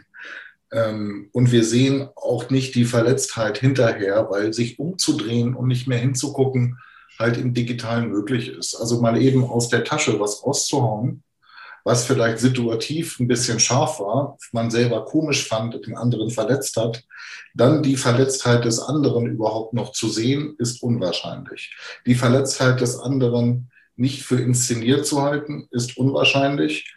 Ähm, 0.74 1.28
und 1.32 1.52
wir 1.52 1.64
sehen 1.64 2.08
auch 2.16 2.48
nicht 2.48 2.74
die 2.74 2.86
Verletztheit 2.86 3.58
hinterher, 3.58 4.28
weil 4.30 4.54
sich 4.54 4.78
umzudrehen 4.78 5.54
und 5.54 5.68
nicht 5.68 5.86
mehr 5.86 5.98
hinzugucken 5.98 6.78
halt 7.18 7.36
im 7.36 7.52
Digitalen 7.52 8.08
möglich 8.08 8.48
ist. 8.48 8.74
Also 8.76 8.98
mal 9.02 9.20
eben 9.20 9.44
aus 9.44 9.68
der 9.68 9.84
Tasche 9.84 10.18
was 10.18 10.42
rauszuhauen, 10.42 11.24
was 11.84 12.04
vielleicht 12.04 12.38
situativ 12.38 13.18
ein 13.18 13.28
bisschen 13.28 13.58
scharf 13.58 14.00
war, 14.00 14.38
man 14.52 14.70
selber 14.70 15.04
komisch 15.04 15.46
fand, 15.46 15.74
den 15.86 15.96
anderen 15.96 16.30
verletzt 16.30 16.76
hat, 16.76 17.04
dann 17.54 17.82
die 17.82 17.96
Verletztheit 17.96 18.64
des 18.64 18.78
anderen 18.78 19.26
überhaupt 19.26 19.74
noch 19.74 19.92
zu 19.92 20.08
sehen, 20.08 20.54
ist 20.58 20.82
unwahrscheinlich. 20.82 21.74
Die 22.06 22.14
Verletztheit 22.14 22.80
des 22.80 22.98
anderen 22.98 23.70
nicht 23.96 24.22
für 24.22 24.40
inszeniert 24.40 25.06
zu 25.06 25.22
halten, 25.22 25.68
ist 25.70 25.96
unwahrscheinlich 25.96 26.94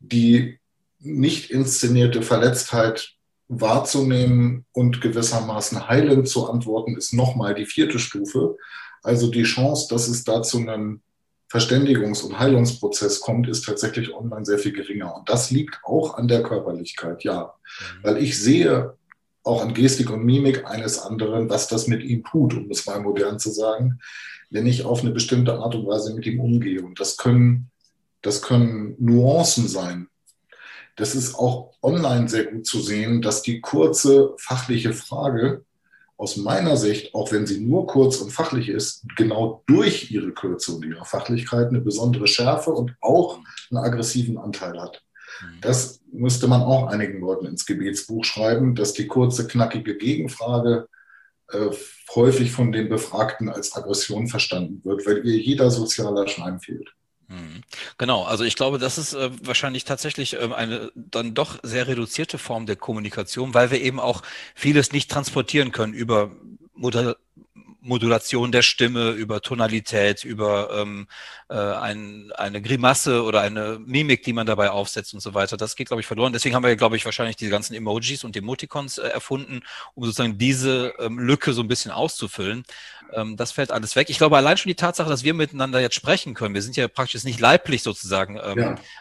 die 0.00 0.58
nicht 0.98 1.50
inszenierte 1.50 2.22
Verletztheit 2.22 3.14
wahrzunehmen 3.48 4.64
und 4.72 5.00
gewissermaßen 5.00 5.88
heilend 5.88 6.28
zu 6.28 6.48
antworten, 6.48 6.96
ist 6.96 7.12
nochmal 7.12 7.54
die 7.54 7.66
vierte 7.66 7.98
Stufe. 7.98 8.56
Also 9.02 9.30
die 9.30 9.42
Chance, 9.42 9.88
dass 9.90 10.08
es 10.08 10.24
da 10.24 10.42
zu 10.42 10.58
einem 10.58 11.02
Verständigungs- 11.54 12.22
und 12.24 12.38
Heilungsprozess 12.38 13.20
kommt, 13.20 13.48
ist 13.48 13.64
tatsächlich 13.64 14.12
online 14.12 14.44
sehr 14.44 14.58
viel 14.58 14.72
geringer. 14.72 15.14
Und 15.16 15.28
das 15.28 15.50
liegt 15.50 15.80
auch 15.84 16.16
an 16.18 16.26
der 16.26 16.42
Körperlichkeit, 16.42 17.22
ja. 17.22 17.54
Mhm. 17.54 18.04
Weil 18.04 18.16
ich 18.18 18.40
sehe 18.40 18.94
auch 19.42 19.62
an 19.62 19.74
Gestik 19.74 20.10
und 20.10 20.24
Mimik 20.24 20.66
eines 20.66 20.98
anderen, 20.98 21.50
was 21.50 21.68
das 21.68 21.86
mit 21.86 22.02
ihm 22.02 22.24
tut, 22.24 22.54
um 22.54 22.70
es 22.70 22.86
mal 22.86 23.00
modern 23.00 23.38
zu 23.38 23.50
sagen, 23.50 24.00
wenn 24.50 24.66
ich 24.66 24.84
auf 24.84 25.02
eine 25.02 25.10
bestimmte 25.10 25.54
Art 25.58 25.74
und 25.74 25.86
Weise 25.86 26.14
mit 26.14 26.26
ihm 26.26 26.40
umgehe. 26.40 26.82
Und 26.82 26.98
das 26.98 27.16
können 27.16 27.70
das 28.24 28.40
können 28.40 28.96
Nuancen 28.98 29.68
sein. 29.68 30.08
Das 30.96 31.14
ist 31.14 31.34
auch 31.34 31.74
online 31.82 32.28
sehr 32.28 32.46
gut 32.46 32.66
zu 32.66 32.80
sehen, 32.80 33.20
dass 33.20 33.42
die 33.42 33.60
kurze 33.60 34.34
fachliche 34.38 34.92
Frage 34.92 35.63
aus 36.16 36.36
meiner 36.36 36.76
Sicht, 36.76 37.14
auch 37.14 37.32
wenn 37.32 37.46
sie 37.46 37.60
nur 37.60 37.86
kurz 37.86 38.18
und 38.18 38.30
fachlich 38.30 38.68
ist, 38.68 39.04
genau 39.16 39.62
durch 39.66 40.10
ihre 40.10 40.32
Kürze 40.32 40.72
und 40.72 40.84
ihre 40.84 41.04
Fachlichkeit 41.04 41.68
eine 41.68 41.80
besondere 41.80 42.26
Schärfe 42.28 42.70
und 42.70 42.94
auch 43.00 43.40
einen 43.70 43.84
aggressiven 43.84 44.38
Anteil 44.38 44.80
hat. 44.80 45.02
Mhm. 45.42 45.60
Das 45.60 46.00
müsste 46.12 46.46
man 46.46 46.62
auch 46.62 46.86
einigen 46.86 47.20
Leuten 47.20 47.46
ins 47.46 47.66
Gebetsbuch 47.66 48.24
schreiben, 48.24 48.74
dass 48.74 48.92
die 48.92 49.08
kurze, 49.08 49.46
knackige 49.48 49.96
Gegenfrage 49.96 50.88
äh, 51.50 51.70
häufig 52.14 52.52
von 52.52 52.72
den 52.72 52.88
Befragten 52.88 53.48
als 53.48 53.74
Aggression 53.74 54.28
verstanden 54.28 54.84
wird, 54.84 55.04
weil 55.06 55.26
ihr 55.26 55.38
jeder 55.38 55.70
sozialer 55.70 56.28
Schleim 56.28 56.60
fehlt. 56.60 56.94
Mhm. 57.34 57.62
Genau, 57.98 58.24
also 58.24 58.44
ich 58.44 58.56
glaube, 58.56 58.78
das 58.78 58.98
ist 58.98 59.14
äh, 59.14 59.30
wahrscheinlich 59.42 59.84
tatsächlich 59.84 60.34
äh, 60.34 60.48
eine 60.54 60.92
dann 60.94 61.34
doch 61.34 61.58
sehr 61.62 61.86
reduzierte 61.86 62.38
Form 62.38 62.66
der 62.66 62.76
Kommunikation, 62.76 63.54
weil 63.54 63.70
wir 63.70 63.80
eben 63.80 64.00
auch 64.00 64.22
vieles 64.54 64.92
nicht 64.92 65.10
transportieren 65.10 65.72
können 65.72 65.94
über 65.94 66.30
Modell, 66.74 67.16
Modulation 67.84 68.50
der 68.50 68.62
Stimme, 68.62 69.10
über 69.10 69.42
Tonalität, 69.42 70.24
über 70.24 70.70
ähm, 70.74 71.06
äh, 71.50 71.54
ein, 71.54 72.32
eine 72.32 72.62
Grimasse 72.62 73.22
oder 73.22 73.42
eine 73.42 73.78
Mimik, 73.78 74.22
die 74.22 74.32
man 74.32 74.46
dabei 74.46 74.70
aufsetzt 74.70 75.12
und 75.12 75.20
so 75.20 75.34
weiter. 75.34 75.58
Das 75.58 75.76
geht, 75.76 75.88
glaube 75.88 76.00
ich, 76.00 76.06
verloren. 76.06 76.32
Deswegen 76.32 76.54
haben 76.54 76.64
wir, 76.64 76.76
glaube 76.76 76.96
ich, 76.96 77.04
wahrscheinlich 77.04 77.36
diese 77.36 77.50
ganzen 77.50 77.74
Emojis 77.74 78.24
und 78.24 78.36
Emoticons 78.36 78.98
äh, 78.98 79.08
erfunden, 79.08 79.60
um 79.94 80.04
sozusagen 80.04 80.38
diese 80.38 80.94
ähm, 80.98 81.18
Lücke 81.18 81.52
so 81.52 81.60
ein 81.60 81.68
bisschen 81.68 81.90
auszufüllen. 81.90 82.64
Ähm, 83.12 83.36
das 83.36 83.52
fällt 83.52 83.70
alles 83.70 83.96
weg. 83.96 84.10
Ich 84.10 84.18
glaube, 84.18 84.36
allein 84.36 84.56
schon 84.56 84.70
die 84.70 84.74
Tatsache, 84.74 85.08
dass 85.08 85.24
wir 85.24 85.34
miteinander 85.34 85.80
jetzt 85.80 85.94
sprechen 85.94 86.34
können, 86.34 86.54
wir 86.54 86.62
sind 86.62 86.76
ja 86.76 86.88
praktisch 86.88 87.24
nicht 87.24 87.40
leiblich 87.40 87.82
sozusagen, 87.82 88.40
ähm, 88.42 88.58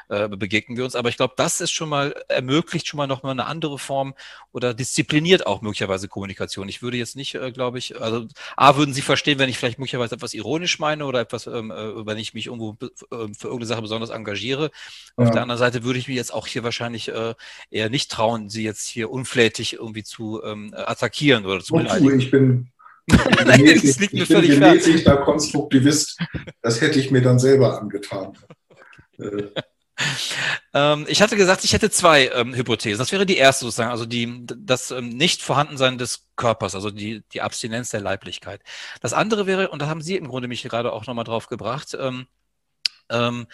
ja. 0.10 0.26
äh, 0.26 0.28
begegnen 0.30 0.78
wir 0.78 0.86
uns, 0.86 0.96
aber 0.96 1.10
ich 1.10 1.18
glaube, 1.18 1.34
das 1.38 1.62
ist 1.62 1.72
schon 1.72 1.90
mal, 1.90 2.14
ermöglicht 2.28 2.88
schon 2.88 2.98
mal 2.98 3.08
nochmal 3.08 3.32
eine 3.32 3.46
andere 3.46 3.80
Form 3.80 4.14
oder 4.52 4.74
diszipliniert 4.74 5.48
auch 5.48 5.62
möglicherweise 5.62 6.08
Kommunikation. 6.08 6.70
Ich 6.70 6.82
würde 6.82 6.98
jetzt 6.98 7.16
nicht, 7.16 7.36
äh, 7.36 7.52
glaube 7.52 7.80
ich, 7.80 8.00
also 8.00 8.28
A, 8.56 8.76
würden 8.76 8.94
Sie 8.94 9.02
verstehen, 9.02 9.40
wenn 9.40 9.50
ich 9.50 9.58
vielleicht 9.58 9.80
möglicherweise 9.80 10.16
etwas 10.16 10.34
ironisch 10.34 10.80
meine 10.80 11.06
oder 11.06 11.20
etwas, 11.20 11.48
ähm, 11.48 11.72
äh, 11.72 12.06
wenn 12.06 12.18
ich 12.18 12.34
mich 12.34 12.48
irgendwo 12.48 12.78
äh, 12.82 12.88
für 13.10 13.48
irgendeine 13.48 13.66
Sache 13.66 13.82
besonders 13.82 14.10
engagiere. 14.10 14.72
Ja. 15.18 15.26
Auf 15.26 15.32
der 15.32 15.42
anderen 15.42 15.60
Seite 15.60 15.84
würde 15.84 16.00
ich 16.00 16.08
mir 16.08 16.16
jetzt 16.16 16.34
auch 16.34 16.48
hier 16.48 16.64
wahrscheinlich 16.64 17.10
äh, 17.10 17.34
eher 17.72 17.90
nicht 17.90 18.12
trauen, 18.12 18.50
Sie 18.50 18.64
jetzt 18.64 18.88
hier 18.88 19.10
unflätig 19.10 19.74
irgendwie 19.74 20.04
zu 20.04 20.44
ähm, 20.44 20.74
attackieren 20.76 21.46
oder 21.46 21.62
zu 21.62 21.74
beleidigen. 21.74 22.20
Ich 22.20 22.32
bin 22.32 22.73
Nein, 23.08 23.66
das 23.66 24.00
liegt 24.00 24.14
mir 24.14 24.26
völlig 24.26 24.52
gemäßigter 24.52 25.18
Konstruktivist. 25.18 26.18
Das 26.62 26.82
hätte 26.82 27.00
ich 27.00 27.12
mir 27.12 27.22
dann 27.22 27.40
selber 27.40 27.80
angetan. 27.80 28.38
Okay. 29.18 29.50
Äh, 29.56 29.64
ähm, 30.74 31.06
ich 31.08 31.22
hatte 31.22 31.36
gesagt, 31.36 31.64
ich 31.64 31.74
hätte 31.74 31.92
zwei 31.92 32.28
ähm, 32.30 32.56
Hypothesen. 32.56 32.98
Das 32.98 33.12
wäre 33.12 33.26
die 33.26 33.38
erste 33.38 33.66
sozusagen, 33.66 33.92
also 33.92 34.06
die, 34.06 34.46
das 34.46 34.92
ähm, 34.92 35.10
Nicht-Vorhandensein 35.10 35.98
des 35.98 36.28
Körpers, 36.36 36.76
also 36.76 36.90
die, 36.90 37.24
die 37.32 37.42
Abstinenz 37.42 37.90
der 37.90 38.02
Leiblichkeit. 38.02 38.62
Das 39.02 39.14
andere 39.14 39.46
wäre, 39.46 39.70
und 39.70 39.82
da 39.82 39.88
haben 39.88 40.02
Sie 40.02 40.16
im 40.16 40.28
Grunde 40.28 40.48
mich 40.48 40.64
gerade 40.64 40.92
auch 40.92 41.06
nochmal 41.06 41.26
drauf 41.26 41.48
gebracht, 41.48 41.96
ähm, 42.00 42.26
ähm, 43.10 43.48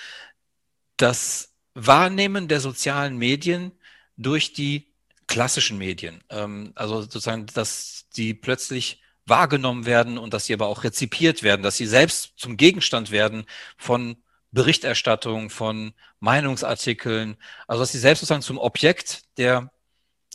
das 0.97 1.53
Wahrnehmen 1.73 2.47
der 2.47 2.61
sozialen 2.61 3.17
Medien 3.17 3.71
durch 4.17 4.53
die 4.53 4.93
klassischen 5.27 5.77
Medien. 5.77 6.23
Ähm, 6.29 6.71
also 6.75 7.01
sozusagen, 7.01 7.45
dass 7.47 8.05
die 8.15 8.33
plötzlich 8.33 9.01
wahrgenommen 9.29 9.85
werden 9.85 10.17
und 10.17 10.33
dass 10.33 10.45
sie 10.45 10.53
aber 10.53 10.67
auch 10.67 10.83
rezipiert 10.83 11.43
werden, 11.43 11.63
dass 11.63 11.77
sie 11.77 11.85
selbst 11.85 12.33
zum 12.37 12.57
Gegenstand 12.57 13.11
werden 13.11 13.45
von 13.77 14.17
Berichterstattung, 14.51 15.49
von 15.49 15.93
Meinungsartikeln, 16.19 17.37
also 17.67 17.81
dass 17.81 17.91
sie 17.91 17.99
selbst 17.99 18.21
sozusagen 18.21 18.41
zum 18.41 18.57
Objekt 18.57 19.23
der 19.37 19.71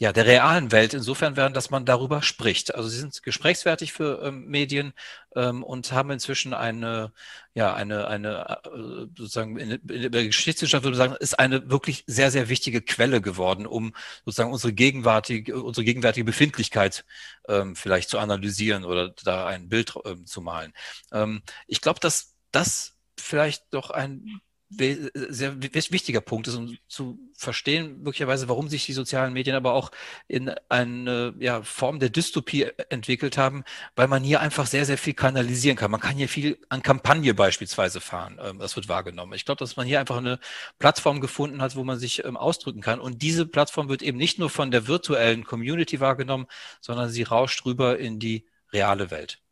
ja, 0.00 0.12
der 0.12 0.26
realen 0.26 0.72
Welt 0.72 0.92
insofern 0.92 1.36
werden, 1.36 1.54
dass 1.54 1.70
man 1.70 1.84
darüber 1.84 2.20
spricht. 2.20 2.74
Also 2.74 2.88
sie 2.88 2.98
sind 2.98 3.22
gesprächswertig 3.22 3.92
für 3.92 4.22
ähm, 4.24 4.46
Medien 4.46 4.92
ähm, 5.36 5.62
und 5.62 5.92
haben 5.92 6.10
inzwischen 6.10 6.52
eine, 6.52 7.12
ja, 7.54 7.72
eine, 7.74 8.08
eine 8.08 8.58
äh, 8.64 9.06
sozusagen 9.16 9.56
in, 9.56 9.70
in 9.70 10.10
der 10.10 10.24
Geschichtswissenschaft 10.24 10.82
würde 10.84 10.96
ich 10.96 10.98
sagen, 10.98 11.14
ist 11.20 11.38
eine 11.38 11.70
wirklich 11.70 12.02
sehr, 12.08 12.32
sehr 12.32 12.48
wichtige 12.48 12.82
Quelle 12.82 13.20
geworden, 13.20 13.66
um 13.66 13.94
sozusagen 14.24 14.52
unsere 14.52 14.72
gegenwärtige, 14.72 15.62
unsere 15.62 15.84
gegenwärtige 15.84 16.24
Befindlichkeit 16.24 17.04
ähm, 17.48 17.76
vielleicht 17.76 18.10
zu 18.10 18.18
analysieren 18.18 18.84
oder 18.84 19.10
da 19.22 19.46
ein 19.46 19.68
Bild 19.68 19.94
ähm, 20.04 20.26
zu 20.26 20.40
malen. 20.40 20.72
Ähm, 21.12 21.42
ich 21.68 21.80
glaube, 21.80 22.00
dass 22.00 22.34
das 22.50 22.96
vielleicht 23.16 23.64
doch 23.70 23.90
ein 23.90 24.40
sehr 24.70 25.62
wichtiger 25.62 26.20
Punkt 26.20 26.48
ist, 26.48 26.54
um 26.54 26.76
zu 26.88 27.18
verstehen, 27.36 28.02
möglicherweise, 28.02 28.48
warum 28.48 28.68
sich 28.68 28.86
die 28.86 28.92
sozialen 28.92 29.32
Medien 29.32 29.56
aber 29.56 29.74
auch 29.74 29.90
in 30.26 30.50
eine 30.68 31.34
ja, 31.38 31.62
Form 31.62 32.00
der 32.00 32.08
Dystopie 32.08 32.66
entwickelt 32.88 33.38
haben, 33.38 33.64
weil 33.94 34.08
man 34.08 34.24
hier 34.24 34.40
einfach 34.40 34.66
sehr, 34.66 34.84
sehr 34.86 34.98
viel 34.98 35.14
kanalisieren 35.14 35.76
kann. 35.76 35.90
Man 35.90 36.00
kann 36.00 36.16
hier 36.16 36.28
viel 36.28 36.58
an 36.68 36.82
Kampagne 36.82 37.34
beispielsweise 37.34 38.00
fahren. 38.00 38.38
Ähm, 38.42 38.58
das 38.58 38.76
wird 38.76 38.88
wahrgenommen. 38.88 39.34
Ich 39.34 39.44
glaube, 39.44 39.58
dass 39.58 39.76
man 39.76 39.86
hier 39.86 40.00
einfach 40.00 40.16
eine 40.16 40.38
Plattform 40.78 41.20
gefunden 41.20 41.60
hat, 41.62 41.76
wo 41.76 41.84
man 41.84 41.98
sich 41.98 42.24
ähm, 42.24 42.36
ausdrücken 42.36 42.80
kann. 42.80 43.00
Und 43.00 43.22
diese 43.22 43.46
Plattform 43.46 43.88
wird 43.88 44.02
eben 44.02 44.18
nicht 44.18 44.38
nur 44.38 44.50
von 44.50 44.70
der 44.70 44.86
virtuellen 44.86 45.44
Community 45.44 46.00
wahrgenommen, 46.00 46.46
sondern 46.80 47.10
sie 47.10 47.22
rauscht 47.22 47.64
rüber 47.64 47.98
in 47.98 48.18
die 48.18 48.46
reale 48.72 49.10
Welt. 49.10 49.43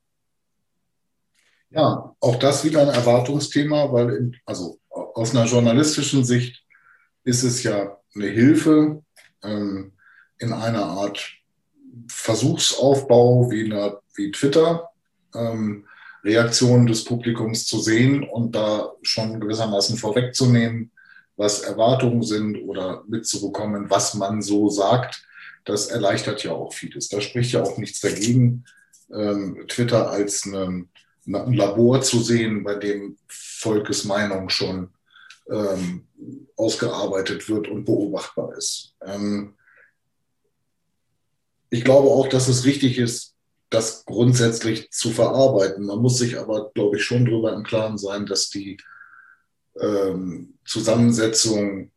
Ja, 1.75 2.15
auch 2.21 2.37
das 2.37 2.65
wieder 2.65 2.83
ein 2.83 2.89
Erwartungsthema, 2.89 3.93
weil 3.93 4.11
in, 4.11 4.37
also 4.45 4.79
aus 4.91 5.35
einer 5.35 5.47
journalistischen 5.47 6.25
Sicht 6.25 6.63
ist 7.25 7.43
es 7.43 7.63
ja 7.63 7.99
eine 8.15 8.27
Hilfe 8.27 9.03
ähm, 9.43 9.93
in 10.39 10.53
einer 10.53 10.85
Art 10.85 11.33
Versuchsaufbau 12.09 13.51
wie, 13.51 13.65
eine, 13.65 13.99
wie 14.15 14.31
Twitter, 14.33 14.91
ähm, 15.35 15.87
Reaktionen 16.25 16.87
des 16.87 17.05
Publikums 17.05 17.67
zu 17.67 17.81
sehen 17.81 18.23
und 18.23 18.55
da 18.55 18.93
schon 19.03 19.41
gewissermaßen 19.41 19.97
vorwegzunehmen, 19.97 20.93
was 21.37 21.61
Erwartungen 21.61 22.23
sind 22.23 22.59
oder 22.63 23.03
mitzubekommen, 23.09 23.91
was 23.91 24.15
man 24.15 24.43
so 24.43 24.69
sagt. 24.69 25.27
Das 25.65 25.87
erleichtert 25.87 26.45
ja 26.45 26.53
auch 26.53 26.73
vieles. 26.73 27.09
Da 27.09 27.21
spricht 27.21 27.53
ja 27.53 27.63
auch 27.63 27.79
nichts 27.79 28.01
dagegen, 28.01 28.65
ähm, 29.13 29.65
Twitter 29.69 30.11
als 30.11 30.47
eine, 30.47 30.87
ein 31.27 31.53
Labor 31.53 32.01
zu 32.03 32.21
sehen, 32.21 32.65
bei 32.65 32.75
dem 32.75 33.17
Volkes 33.29 34.05
Meinung 34.05 34.49
schon 34.49 34.91
ähm, 35.51 36.07
ausgearbeitet 36.57 37.49
wird 37.49 37.69
und 37.69 37.85
beobachtbar 37.85 38.57
ist. 38.57 38.95
Ähm, 39.05 39.55
ich 41.71 41.85
glaube 41.85 42.09
auch, 42.09 42.29
dass 42.29 42.49
es 42.49 42.65
richtig 42.65 42.99
ist, 42.99 43.35
das 43.71 44.05
grundsätzlich 44.05 44.91
zu 44.91 45.11
verarbeiten. 45.11 45.87
Man 45.87 46.01
muss 46.01 46.19
sich 46.19 46.39
aber, 46.39 46.71
glaube 46.75 46.97
ich, 46.97 47.05
schon 47.05 47.25
darüber 47.25 47.55
im 47.55 47.63
Klaren 47.63 47.97
sein, 47.97 48.27
dass 48.27 48.51
die 48.51 48.77
ähm, 49.81 50.59
Zusammensetzung 50.67 51.91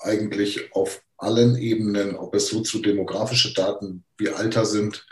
eigentlich 0.00 0.74
auf 0.74 1.02
allen 1.16 1.56
Ebenen, 1.56 2.16
ob 2.16 2.34
es 2.34 2.48
soziodemografische 2.48 3.54
Daten 3.54 4.04
wie 4.16 4.30
Alter 4.30 4.64
sind 4.64 5.06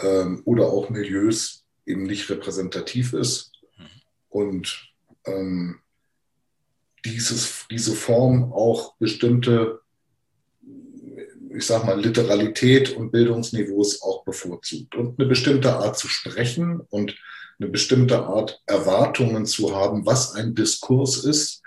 ähm, 0.00 0.42
oder 0.44 0.66
auch 0.66 0.90
Milieus, 0.90 1.65
eben 1.86 2.02
nicht 2.02 2.28
repräsentativ 2.28 3.12
ist. 3.12 3.52
Und 4.28 4.92
ähm, 5.24 5.80
dieses, 7.04 7.66
diese 7.70 7.92
Form 7.92 8.52
auch 8.52 8.96
bestimmte, 8.96 9.80
ich 11.54 11.64
sag 11.64 11.86
mal, 11.86 11.98
Literalität 11.98 12.94
und 12.96 13.12
Bildungsniveaus 13.12 14.02
auch 14.02 14.24
bevorzugt. 14.24 14.94
Und 14.94 15.18
eine 15.18 15.28
bestimmte 15.28 15.74
Art 15.74 15.96
zu 15.96 16.08
sprechen 16.08 16.80
und 16.90 17.16
eine 17.58 17.70
bestimmte 17.70 18.24
Art 18.24 18.60
Erwartungen 18.66 19.46
zu 19.46 19.74
haben, 19.74 20.04
was 20.04 20.34
ein 20.34 20.54
Diskurs 20.54 21.24
ist, 21.24 21.62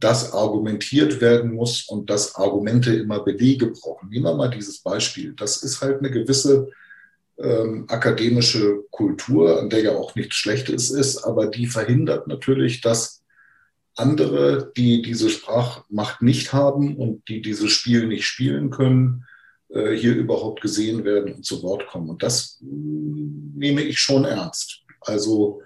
das 0.00 0.32
argumentiert 0.32 1.20
werden 1.20 1.54
muss 1.54 1.84
und 1.88 2.08
dass 2.08 2.36
Argumente 2.36 2.94
immer 2.94 3.20
Belege 3.20 3.68
brauchen. 3.68 4.08
Nehmen 4.08 4.24
wir 4.24 4.34
mal 4.34 4.50
dieses 4.50 4.78
Beispiel. 4.78 5.34
Das 5.34 5.62
ist 5.62 5.80
halt 5.80 5.98
eine 5.98 6.10
gewisse 6.10 6.70
ähm, 7.40 7.84
akademische 7.88 8.84
Kultur, 8.90 9.60
an 9.60 9.70
der 9.70 9.82
ja 9.82 9.92
auch 9.92 10.14
nichts 10.14 10.36
Schlechtes 10.36 10.90
ist, 10.90 11.18
aber 11.24 11.46
die 11.46 11.66
verhindert 11.66 12.26
natürlich, 12.26 12.80
dass 12.80 13.22
andere, 13.94 14.72
die 14.76 15.02
diese 15.02 15.28
Sprachmacht 15.28 16.22
nicht 16.22 16.52
haben 16.52 16.96
und 16.96 17.28
die 17.28 17.42
dieses 17.42 17.70
Spiel 17.70 18.06
nicht 18.06 18.26
spielen 18.26 18.70
können, 18.70 19.24
äh, 19.68 19.92
hier 19.92 20.14
überhaupt 20.14 20.60
gesehen 20.60 21.04
werden 21.04 21.34
und 21.34 21.44
zu 21.44 21.62
Wort 21.62 21.86
kommen. 21.88 22.08
Und 22.08 22.22
das 22.22 22.58
mm, 22.60 23.58
nehme 23.58 23.82
ich 23.82 23.98
schon 23.98 24.24
ernst. 24.24 24.82
Also 25.00 25.62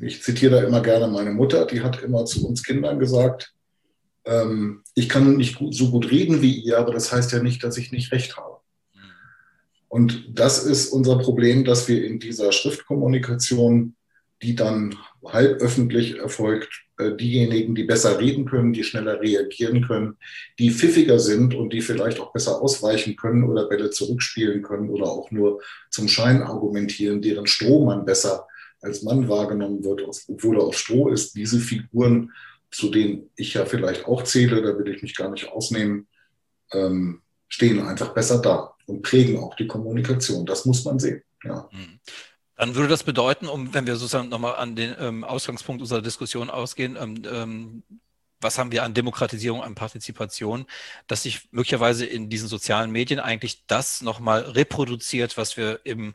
ich 0.00 0.22
zitiere 0.22 0.56
da 0.56 0.66
immer 0.66 0.80
gerne 0.80 1.06
meine 1.08 1.30
Mutter, 1.30 1.66
die 1.66 1.82
hat 1.82 2.02
immer 2.02 2.24
zu 2.24 2.46
uns 2.46 2.62
Kindern 2.62 2.98
gesagt, 2.98 3.54
ähm, 4.24 4.82
ich 4.94 5.08
kann 5.08 5.36
nicht 5.36 5.58
so 5.70 5.90
gut 5.90 6.10
reden 6.10 6.42
wie 6.42 6.54
ihr, 6.58 6.78
aber 6.78 6.92
das 6.92 7.12
heißt 7.12 7.32
ja 7.32 7.42
nicht, 7.42 7.62
dass 7.62 7.76
ich 7.76 7.92
nicht 7.92 8.12
recht 8.12 8.36
habe. 8.36 8.51
Und 9.92 10.38
das 10.38 10.64
ist 10.64 10.88
unser 10.88 11.18
Problem, 11.18 11.66
dass 11.66 11.86
wir 11.86 12.02
in 12.02 12.18
dieser 12.18 12.50
Schriftkommunikation, 12.50 13.94
die 14.40 14.54
dann 14.54 14.96
halb 15.22 15.60
öffentlich 15.60 16.16
erfolgt, 16.16 16.86
äh, 16.96 17.14
diejenigen, 17.14 17.74
die 17.74 17.82
besser 17.82 18.18
reden 18.18 18.46
können, 18.46 18.72
die 18.72 18.84
schneller 18.84 19.20
reagieren 19.20 19.86
können, 19.86 20.16
die 20.58 20.70
pfiffiger 20.70 21.18
sind 21.18 21.54
und 21.54 21.74
die 21.74 21.82
vielleicht 21.82 22.20
auch 22.20 22.32
besser 22.32 22.62
ausweichen 22.62 23.16
können 23.16 23.44
oder 23.44 23.68
Bälle 23.68 23.90
zurückspielen 23.90 24.62
können 24.62 24.88
oder 24.88 25.08
auch 25.08 25.30
nur 25.30 25.60
zum 25.90 26.08
Schein 26.08 26.40
argumentieren, 26.40 27.20
deren 27.20 27.46
Stroh 27.46 27.84
man 27.84 28.06
besser 28.06 28.46
als 28.80 29.02
Mann 29.02 29.28
wahrgenommen 29.28 29.84
wird, 29.84 30.04
obwohl 30.26 30.56
er 30.56 30.64
auf 30.64 30.78
Stroh 30.78 31.10
ist. 31.10 31.36
Diese 31.36 31.60
Figuren, 31.60 32.32
zu 32.70 32.90
denen 32.90 33.28
ich 33.36 33.52
ja 33.52 33.66
vielleicht 33.66 34.06
auch 34.06 34.22
zähle, 34.22 34.62
da 34.62 34.78
will 34.78 34.88
ich 34.88 35.02
mich 35.02 35.14
gar 35.14 35.30
nicht 35.30 35.50
ausnehmen, 35.52 36.08
ähm, 36.72 37.20
stehen 37.50 37.78
einfach 37.80 38.14
besser 38.14 38.40
da 38.40 38.71
und 38.86 39.02
prägen 39.02 39.38
auch 39.38 39.54
die 39.56 39.66
Kommunikation. 39.66 40.46
Das 40.46 40.64
muss 40.64 40.84
man 40.84 40.98
sehen. 40.98 41.22
Ja. 41.44 41.68
Mhm. 41.72 42.00
Dann 42.56 42.74
würde 42.74 42.88
das 42.88 43.02
bedeuten, 43.02 43.48
um, 43.48 43.74
wenn 43.74 43.86
wir 43.86 43.96
sozusagen 43.96 44.28
nochmal 44.28 44.56
an 44.56 44.76
den 44.76 44.94
ähm, 44.98 45.24
Ausgangspunkt 45.24 45.80
unserer 45.80 46.02
Diskussion 46.02 46.50
ausgehen, 46.50 46.96
ähm, 47.00 47.22
ähm, 47.30 47.82
was 48.40 48.58
haben 48.58 48.72
wir 48.72 48.82
an 48.82 48.94
Demokratisierung, 48.94 49.62
an 49.62 49.74
Partizipation, 49.74 50.66
dass 51.06 51.22
sich 51.22 51.48
möglicherweise 51.52 52.04
in 52.06 52.28
diesen 52.28 52.48
sozialen 52.48 52.90
Medien 52.90 53.20
eigentlich 53.20 53.66
das 53.66 54.02
nochmal 54.02 54.42
reproduziert, 54.42 55.36
was 55.36 55.56
wir 55.56 55.80
im 55.84 56.14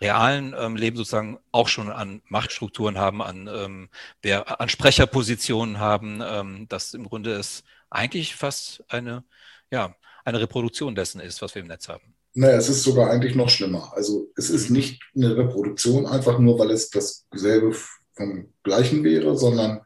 realen 0.00 0.54
ähm, 0.56 0.76
Leben 0.76 0.96
sozusagen 0.96 1.38
auch 1.50 1.68
schon 1.68 1.90
an 1.90 2.22
Machtstrukturen 2.28 2.98
haben, 2.98 3.20
an, 3.20 3.48
ähm, 3.52 3.88
wer, 4.22 4.60
an 4.60 4.68
Sprecherpositionen 4.68 5.78
haben, 5.78 6.20
ähm, 6.22 6.68
dass 6.68 6.94
im 6.94 7.04
Grunde 7.04 7.32
es 7.32 7.64
eigentlich 7.90 8.36
fast 8.36 8.84
eine, 8.88 9.24
ja, 9.70 9.94
eine 10.28 10.40
Reproduktion 10.40 10.94
dessen 10.94 11.20
ist, 11.20 11.42
was 11.42 11.54
wir 11.54 11.62
im 11.62 11.68
Netz 11.68 11.88
haben. 11.88 12.14
Naja, 12.34 12.56
es 12.56 12.68
ist 12.68 12.82
sogar 12.82 13.10
eigentlich 13.10 13.34
noch 13.34 13.48
schlimmer. 13.48 13.92
Also 13.94 14.30
es 14.36 14.50
ist 14.50 14.70
nicht 14.70 15.02
eine 15.16 15.36
Reproduktion 15.36 16.06
einfach 16.06 16.38
nur, 16.38 16.58
weil 16.58 16.70
es 16.70 16.90
dasselbe 16.90 17.74
vom 18.12 18.52
Gleichen 18.62 19.02
wäre, 19.02 19.36
sondern 19.36 19.80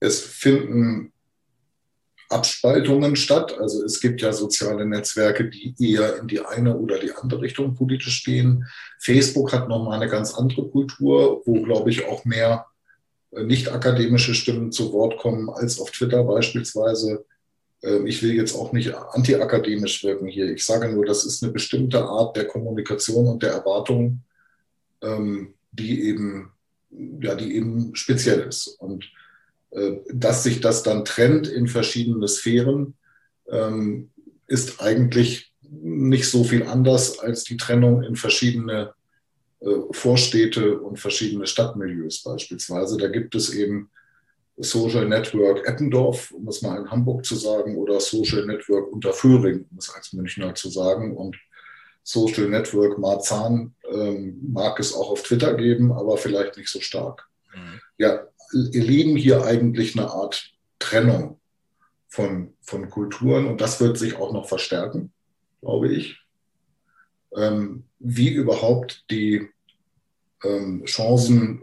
es 0.00 0.20
finden 0.20 1.12
Abspaltungen 2.28 3.16
statt. 3.16 3.58
Also 3.58 3.84
es 3.84 4.00
gibt 4.00 4.22
ja 4.22 4.32
soziale 4.32 4.86
Netzwerke, 4.86 5.50
die 5.50 5.74
eher 5.78 6.18
in 6.18 6.28
die 6.28 6.40
eine 6.40 6.76
oder 6.76 6.98
die 6.98 7.12
andere 7.12 7.42
Richtung 7.42 7.74
politisch 7.74 8.18
stehen. 8.18 8.66
Facebook 9.00 9.52
hat 9.52 9.68
nochmal 9.68 10.00
eine 10.00 10.10
ganz 10.10 10.34
andere 10.34 10.68
Kultur, 10.68 11.42
wo, 11.44 11.62
glaube 11.62 11.90
ich, 11.90 12.06
auch 12.06 12.24
mehr 12.24 12.66
äh, 13.32 13.42
nicht 13.42 13.72
akademische 13.72 14.34
Stimmen 14.34 14.70
zu 14.70 14.92
Wort 14.92 15.18
kommen 15.18 15.50
als 15.50 15.80
auf 15.80 15.90
Twitter 15.90 16.22
beispielsweise. 16.22 17.24
Ähm, 17.82 18.06
ich 18.06 18.22
will 18.22 18.34
jetzt 18.34 18.54
auch 18.54 18.72
nicht 18.72 18.94
antiakademisch 18.94 20.04
wirken 20.04 20.26
hier. 20.26 20.50
Ich 20.50 20.64
sage 20.64 20.92
nur, 20.92 21.04
das 21.04 21.24
ist 21.24 21.42
eine 21.42 21.52
bestimmte 21.52 22.02
Art 22.02 22.36
der 22.36 22.46
Kommunikation 22.46 23.26
und 23.26 23.42
der 23.42 23.52
Erwartung, 23.52 24.22
ähm, 25.02 25.54
die 25.72 26.02
eben, 26.04 26.52
ja, 26.90 27.34
die 27.34 27.54
eben 27.54 27.94
speziell 27.94 28.40
ist. 28.40 28.68
Und 28.78 29.10
äh, 29.70 29.92
dass 30.12 30.42
sich 30.42 30.60
das 30.60 30.82
dann 30.82 31.04
trennt 31.04 31.48
in 31.48 31.68
verschiedene 31.68 32.28
Sphären, 32.28 32.94
ähm, 33.48 34.10
ist 34.46 34.80
eigentlich 34.80 35.52
nicht 35.62 36.28
so 36.28 36.42
viel 36.42 36.64
anders 36.64 37.18
als 37.20 37.44
die 37.44 37.56
Trennung 37.56 38.02
in 38.02 38.16
verschiedene 38.16 38.92
äh, 39.60 39.66
Vorstädte 39.92 40.80
und 40.80 40.98
verschiedene 40.98 41.46
Stadtmilieus 41.46 42.22
beispielsweise. 42.22 42.96
Da 42.96 43.08
gibt 43.08 43.34
es 43.36 43.54
eben 43.54 43.90
Social 44.62 45.06
Network 45.06 45.66
Eppendorf, 45.66 46.30
um 46.32 46.48
es 46.48 46.62
mal 46.62 46.78
in 46.80 46.90
Hamburg 46.90 47.24
zu 47.24 47.36
sagen, 47.36 47.76
oder 47.76 48.00
Social 48.00 48.46
Network 48.46 48.92
Unterföhring, 48.92 49.66
um 49.70 49.78
es 49.78 49.90
als 49.90 50.12
Münchner 50.12 50.54
zu 50.54 50.68
sagen. 50.68 51.16
Und 51.16 51.36
Social 52.02 52.48
Network 52.48 52.98
Marzahn 52.98 53.74
ähm, 53.90 54.38
mag 54.52 54.78
es 54.80 54.94
auch 54.94 55.10
auf 55.10 55.22
Twitter 55.22 55.54
geben, 55.54 55.92
aber 55.92 56.16
vielleicht 56.16 56.56
nicht 56.56 56.68
so 56.68 56.80
stark. 56.80 57.28
Mhm. 57.54 57.80
Ja, 57.98 58.26
erleben 58.52 59.16
hier 59.16 59.44
eigentlich 59.44 59.96
eine 59.96 60.10
Art 60.10 60.52
Trennung 60.78 61.40
von, 62.08 62.54
von 62.62 62.90
Kulturen 62.90 63.46
und 63.46 63.60
das 63.60 63.80
wird 63.80 63.96
sich 63.96 64.16
auch 64.16 64.32
noch 64.32 64.48
verstärken, 64.48 65.12
glaube 65.60 65.92
ich. 65.92 66.18
Ähm, 67.36 67.84
wie 68.00 68.30
überhaupt 68.30 69.04
die 69.10 69.48
ähm, 70.42 70.84
Chancen, 70.84 71.62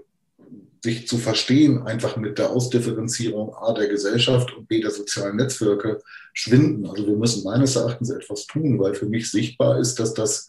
sich 0.84 1.08
zu 1.08 1.18
verstehen, 1.18 1.84
einfach 1.84 2.18
mit 2.18 2.38
der 2.38 2.52
Ausdifferenzierung 2.52 3.54
A 3.56 3.74
der 3.74 3.88
Gesellschaft 3.88 4.54
und 4.56 4.68
B 4.68 4.82
der 4.82 4.92
sozialen 4.92 5.38
Netzwerke 5.38 6.02
schwinden. 6.34 6.86
Also 6.86 7.08
wir 7.08 7.16
müssen 7.16 7.44
meines 7.44 7.76
Erachtens 7.76 8.10
etwas 8.10 8.48
tun, 8.48 8.80
weil 8.80 8.94
für 8.94 9.08
mich 9.08 9.32
sichtbar 9.32 9.80
ist, 9.80 9.96
dass 10.00 10.14
das 10.14 10.48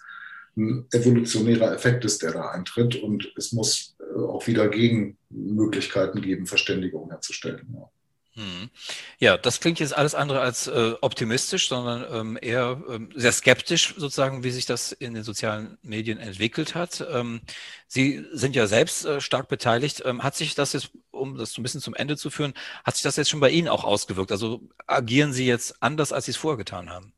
ein 0.57 0.87
evolutionärer 0.93 1.73
Effekt 1.73 2.05
ist, 2.05 2.23
der 2.23 2.33
da 2.33 2.51
eintritt 2.51 2.97
und 2.97 3.33
es 3.37 3.53
muss 3.53 3.97
äh, 4.01 4.19
auch 4.19 4.47
wieder 4.47 4.69
Gegenmöglichkeiten 4.69 6.21
geben, 6.21 6.47
Verständigung 6.47 7.11
herzustellen. 7.11 7.75
Ja. 7.75 7.91
Hm. 8.39 8.71
Ja, 9.19 9.37
das 9.37 9.59
klingt 9.59 9.81
jetzt 9.81 9.97
alles 9.97 10.15
andere 10.15 10.41
als 10.41 10.69
äh, 10.69 10.95
optimistisch, 11.01 11.69
sondern 11.69 12.07
ähm, 12.09 12.39
eher 12.41 12.81
ähm, 12.89 13.11
sehr 13.17 13.33
skeptisch 13.33 13.95
sozusagen, 13.97 14.45
wie 14.45 14.53
sich 14.53 14.65
das 14.65 14.93
in 14.93 15.15
den 15.15 15.25
sozialen 15.25 15.77
Medien 15.83 16.19
entwickelt 16.19 16.77
hat. 16.77 17.05
Ähm, 17.11 17.41
Sie 17.89 18.25
sind 18.33 18.55
ja 18.55 18.69
selbst 18.69 19.05
äh, 19.05 19.21
stark 19.21 19.49
beteiligt. 19.49 20.05
Ähm, 20.05 20.23
hat 20.23 20.37
sich 20.37 20.55
das 20.55 20.73
jetzt, 20.73 20.91
um 21.11 21.37
das 21.37 21.53
so 21.53 21.61
ein 21.61 21.65
bisschen 21.65 21.81
zum 21.81 21.97
Ende 21.97 22.17
zu 22.17 22.31
führen, 22.31 22.55
hat 22.85 22.95
sich 22.95 23.03
das 23.03 23.17
jetzt 23.17 23.29
schon 23.29 23.41
bei 23.41 23.51
Ihnen 23.51 23.67
auch 23.67 23.83
ausgewirkt? 23.83 24.31
Also 24.31 24.61
agieren 24.87 25.33
Sie 25.33 25.47
jetzt 25.47 25.83
anders, 25.83 26.13
als 26.13 26.27
Sie 26.27 26.31
es 26.31 26.37
vorgetan 26.37 26.91
haben? 26.91 27.13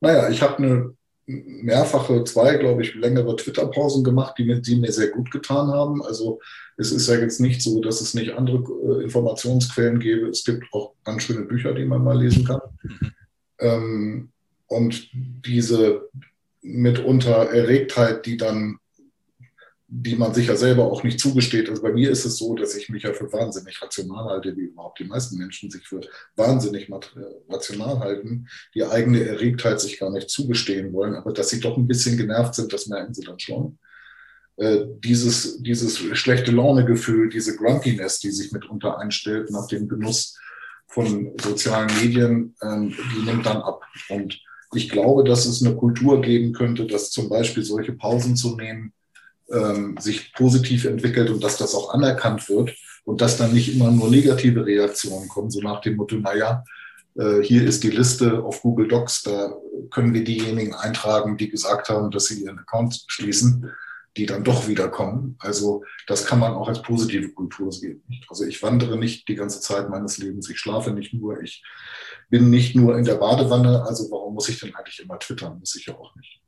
Naja, 0.00 0.28
ich 0.28 0.42
habe 0.42 0.58
eine 0.58 0.94
mehrfache, 1.26 2.24
zwei, 2.24 2.56
glaube 2.56 2.82
ich, 2.82 2.94
längere 2.94 3.36
Twitter-Pausen 3.36 4.02
gemacht, 4.04 4.34
die, 4.38 4.60
die, 4.60 4.76
mir 4.76 4.92
sehr 4.92 5.08
gut 5.08 5.30
getan 5.30 5.68
haben. 5.68 6.02
Also 6.02 6.40
es 6.76 6.90
ist 6.90 7.08
ja 7.08 7.16
jetzt 7.16 7.40
nicht 7.40 7.62
so, 7.62 7.80
dass 7.80 8.00
es 8.00 8.14
nicht 8.14 8.32
andere 8.32 8.58
äh, 8.58 9.04
Informationsquellen 9.04 10.00
gäbe. 10.00 10.28
Es 10.28 10.44
gibt 10.44 10.64
auch 10.72 10.94
ganz 11.04 11.22
schöne 11.22 11.42
Bücher, 11.42 11.74
die 11.74 11.84
man 11.84 12.02
mal 12.02 12.18
lesen 12.20 12.44
kann. 12.44 12.60
Mhm. 12.82 13.12
Ähm, 13.58 14.28
und 14.66 15.08
diese 15.12 16.08
mitunter 16.62 17.50
Erregtheit, 17.50 18.26
die 18.26 18.36
dann 18.36 18.78
die 19.94 20.16
man 20.16 20.32
sich 20.32 20.46
ja 20.46 20.56
selber 20.56 20.90
auch 20.90 21.02
nicht 21.02 21.20
zugesteht. 21.20 21.68
Also 21.68 21.82
bei 21.82 21.92
mir 21.92 22.10
ist 22.10 22.24
es 22.24 22.38
so, 22.38 22.54
dass 22.54 22.74
ich 22.74 22.88
mich 22.88 23.02
ja 23.02 23.12
für 23.12 23.30
wahnsinnig 23.30 23.82
rational 23.82 24.24
halte, 24.24 24.56
wie 24.56 24.62
überhaupt 24.62 24.98
die 24.98 25.04
meisten 25.04 25.36
Menschen 25.36 25.70
sich 25.70 25.86
für 25.86 26.00
wahnsinnig 26.34 26.88
rational 27.50 27.98
halten, 27.98 28.46
die 28.74 28.84
eigene 28.84 29.22
Erregtheit 29.22 29.82
sich 29.82 29.98
gar 29.98 30.10
nicht 30.10 30.30
zugestehen 30.30 30.94
wollen, 30.94 31.14
aber 31.14 31.34
dass 31.34 31.50
sie 31.50 31.60
doch 31.60 31.76
ein 31.76 31.86
bisschen 31.86 32.16
genervt 32.16 32.54
sind, 32.54 32.72
das 32.72 32.86
merken 32.86 33.12
sie 33.12 33.24
dann 33.24 33.38
schon. 33.38 33.78
äh, 34.56 34.86
dieses, 35.04 35.62
dieses 35.62 35.98
schlechte 35.98 36.52
Laune-Gefühl, 36.52 37.28
diese 37.28 37.56
Grumpiness, 37.56 38.20
die 38.20 38.30
sich 38.30 38.52
mitunter 38.52 38.98
einstellt 38.98 39.50
nach 39.50 39.66
dem 39.66 39.88
Genuss 39.88 40.38
von 40.86 41.32
sozialen 41.40 41.90
Medien, 42.00 42.54
ähm, 42.62 42.94
die 43.14 43.24
nimmt 43.24 43.46
dann 43.46 43.58
ab. 43.62 43.82
Und 44.08 44.40
ich 44.74 44.88
glaube, 44.88 45.24
dass 45.24 45.46
es 45.46 45.64
eine 45.64 45.76
Kultur 45.76 46.20
geben 46.22 46.52
könnte, 46.52 46.86
dass 46.86 47.10
zum 47.10 47.28
Beispiel 47.28 47.62
solche 47.62 47.92
Pausen 47.92 48.36
zu 48.36 48.56
nehmen 48.56 48.92
ähm, 49.50 49.96
sich 49.98 50.32
positiv 50.34 50.84
entwickelt 50.84 51.30
und 51.30 51.42
dass 51.42 51.56
das 51.56 51.74
auch 51.74 51.94
anerkannt 51.94 52.48
wird 52.48 52.74
und 53.04 53.20
dass 53.20 53.36
dann 53.36 53.52
nicht 53.52 53.74
immer 53.74 53.90
nur 53.90 54.10
negative 54.10 54.64
Reaktionen 54.64 55.28
kommen, 55.28 55.50
so 55.50 55.60
nach 55.60 55.80
dem 55.80 55.96
Motto, 55.96 56.16
naja, 56.16 56.64
äh, 57.16 57.42
hier 57.42 57.64
ist 57.66 57.82
die 57.84 57.90
Liste 57.90 58.42
auf 58.42 58.62
Google 58.62 58.88
Docs, 58.88 59.22
da 59.22 59.54
können 59.90 60.14
wir 60.14 60.24
diejenigen 60.24 60.74
eintragen, 60.74 61.36
die 61.36 61.48
gesagt 61.48 61.88
haben, 61.88 62.10
dass 62.10 62.26
sie 62.26 62.42
ihren 62.42 62.58
Account 62.58 63.04
schließen, 63.08 63.70
die 64.16 64.26
dann 64.26 64.44
doch 64.44 64.68
wiederkommen. 64.68 65.36
Also 65.38 65.84
das 66.06 66.26
kann 66.26 66.38
man 66.38 66.52
auch 66.52 66.68
als 66.68 66.82
positive 66.82 67.30
Kultur 67.30 67.72
sehen. 67.72 68.02
Also 68.28 68.44
ich 68.44 68.62
wandere 68.62 68.98
nicht 68.98 69.26
die 69.28 69.34
ganze 69.34 69.60
Zeit 69.60 69.88
meines 69.88 70.18
Lebens, 70.18 70.48
ich 70.50 70.58
schlafe 70.58 70.92
nicht 70.92 71.14
nur, 71.14 71.40
ich 71.42 71.62
bin 72.28 72.50
nicht 72.50 72.76
nur 72.76 72.96
in 72.96 73.04
der 73.04 73.14
Badewanne, 73.16 73.84
also 73.84 74.10
warum 74.10 74.34
muss 74.34 74.48
ich 74.48 74.60
denn 74.60 74.74
eigentlich 74.74 75.00
immer 75.00 75.18
twittern? 75.18 75.58
Muss 75.58 75.74
ich 75.76 75.86
ja 75.86 75.94
auch 75.94 76.14
nicht. 76.16 76.40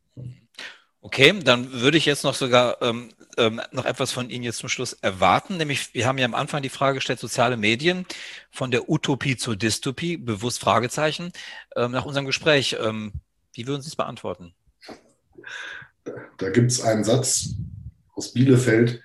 Okay, 1.04 1.38
dann 1.44 1.70
würde 1.70 1.98
ich 1.98 2.06
jetzt 2.06 2.24
noch 2.24 2.32
sogar 2.32 2.80
ähm, 2.80 3.10
ähm, 3.36 3.60
noch 3.72 3.84
etwas 3.84 4.10
von 4.10 4.30
Ihnen 4.30 4.42
jetzt 4.42 4.56
zum 4.56 4.70
Schluss 4.70 4.94
erwarten. 4.94 5.58
Nämlich, 5.58 5.92
wir 5.92 6.06
haben 6.06 6.16
ja 6.16 6.24
am 6.24 6.34
Anfang 6.34 6.62
die 6.62 6.70
Frage 6.70 6.94
gestellt, 6.94 7.20
soziale 7.20 7.58
Medien 7.58 8.06
von 8.50 8.70
der 8.70 8.88
Utopie 8.88 9.36
zur 9.36 9.54
Dystopie, 9.54 10.16
bewusst 10.16 10.60
Fragezeichen. 10.60 11.30
Ähm, 11.76 11.90
nach 11.90 12.06
unserem 12.06 12.24
Gespräch, 12.24 12.78
ähm, 12.80 13.12
wie 13.52 13.66
würden 13.66 13.82
Sie 13.82 13.88
es 13.88 13.96
beantworten? 13.96 14.54
Da 16.38 16.48
gibt 16.48 16.70
es 16.70 16.80
einen 16.80 17.04
Satz 17.04 17.50
aus 18.14 18.32
Bielefeld, 18.32 19.02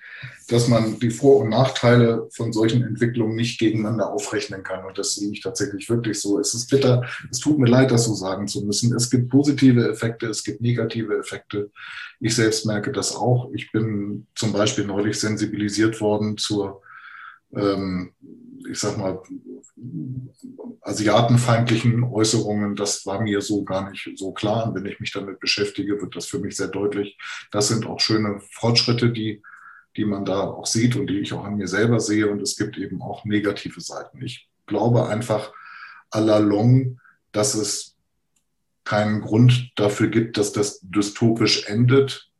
dass 0.50 0.66
man 0.66 0.98
die 0.98 1.10
Vor- 1.10 1.40
und 1.40 1.50
Nachteile 1.50 2.28
von 2.32 2.52
solchen 2.52 2.82
Entwicklungen 2.82 3.36
nicht 3.36 3.60
gegeneinander 3.60 4.12
aufrechnen 4.12 4.64
kann. 4.64 4.84
Und 4.84 4.98
das 4.98 5.14
sehe 5.14 5.30
ich 5.30 5.42
tatsächlich 5.42 5.88
wirklich 5.88 6.20
so. 6.20 6.40
Es 6.40 6.54
ist 6.54 6.68
bitter, 6.68 7.04
es 7.30 7.38
tut 7.38 7.58
mir 7.58 7.68
leid, 7.68 7.92
das 7.92 8.04
so 8.04 8.14
sagen 8.14 8.48
zu 8.48 8.64
müssen. 8.64 8.94
Es 8.94 9.10
gibt 9.10 9.30
positive 9.30 9.88
Effekte, 9.88 10.26
es 10.26 10.42
gibt 10.42 10.60
negative 10.60 11.16
Effekte. 11.16 11.70
Ich 12.18 12.34
selbst 12.34 12.66
merke 12.66 12.90
das 12.90 13.14
auch. 13.14 13.50
Ich 13.54 13.70
bin 13.70 14.26
zum 14.34 14.52
Beispiel 14.52 14.84
neulich 14.84 15.20
sensibilisiert 15.20 16.00
worden 16.00 16.36
zur, 16.36 16.82
ähm, 17.54 18.12
ich 18.68 18.80
sag 18.80 18.98
mal, 18.98 19.22
asiatenfeindlichen 20.80 22.02
Äußerungen. 22.02 22.74
Das 22.74 23.06
war 23.06 23.22
mir 23.22 23.40
so 23.40 23.62
gar 23.62 23.88
nicht 23.88 24.10
so 24.16 24.32
klar. 24.32 24.66
Und 24.66 24.74
wenn 24.74 24.86
ich 24.86 24.98
mich 24.98 25.12
damit 25.12 25.38
beschäftige, 25.38 26.00
wird 26.00 26.16
das 26.16 26.26
für 26.26 26.40
mich 26.40 26.56
sehr 26.56 26.68
deutlich. 26.68 27.16
Das 27.52 27.68
sind 27.68 27.86
auch 27.86 28.00
schöne 28.00 28.40
Fortschritte, 28.50 29.10
die 29.10 29.42
die 29.96 30.04
man 30.04 30.24
da 30.24 30.40
auch 30.42 30.66
sieht 30.66 30.96
und 30.96 31.08
die 31.08 31.18
ich 31.18 31.32
auch 31.32 31.44
an 31.44 31.56
mir 31.56 31.68
selber 31.68 32.00
sehe. 32.00 32.28
Und 32.28 32.40
es 32.40 32.56
gibt 32.56 32.78
eben 32.78 33.02
auch 33.02 33.24
negative 33.24 33.80
Seiten. 33.80 34.22
Ich 34.22 34.48
glaube 34.66 35.08
einfach 35.08 35.52
à 36.10 36.20
la 36.20 36.38
long, 36.38 37.00
dass 37.32 37.54
es 37.54 37.96
keinen 38.84 39.20
Grund 39.20 39.72
dafür 39.76 40.08
gibt, 40.08 40.36
dass 40.36 40.52
das 40.52 40.80
dystopisch 40.82 41.66
endet, 41.66 42.30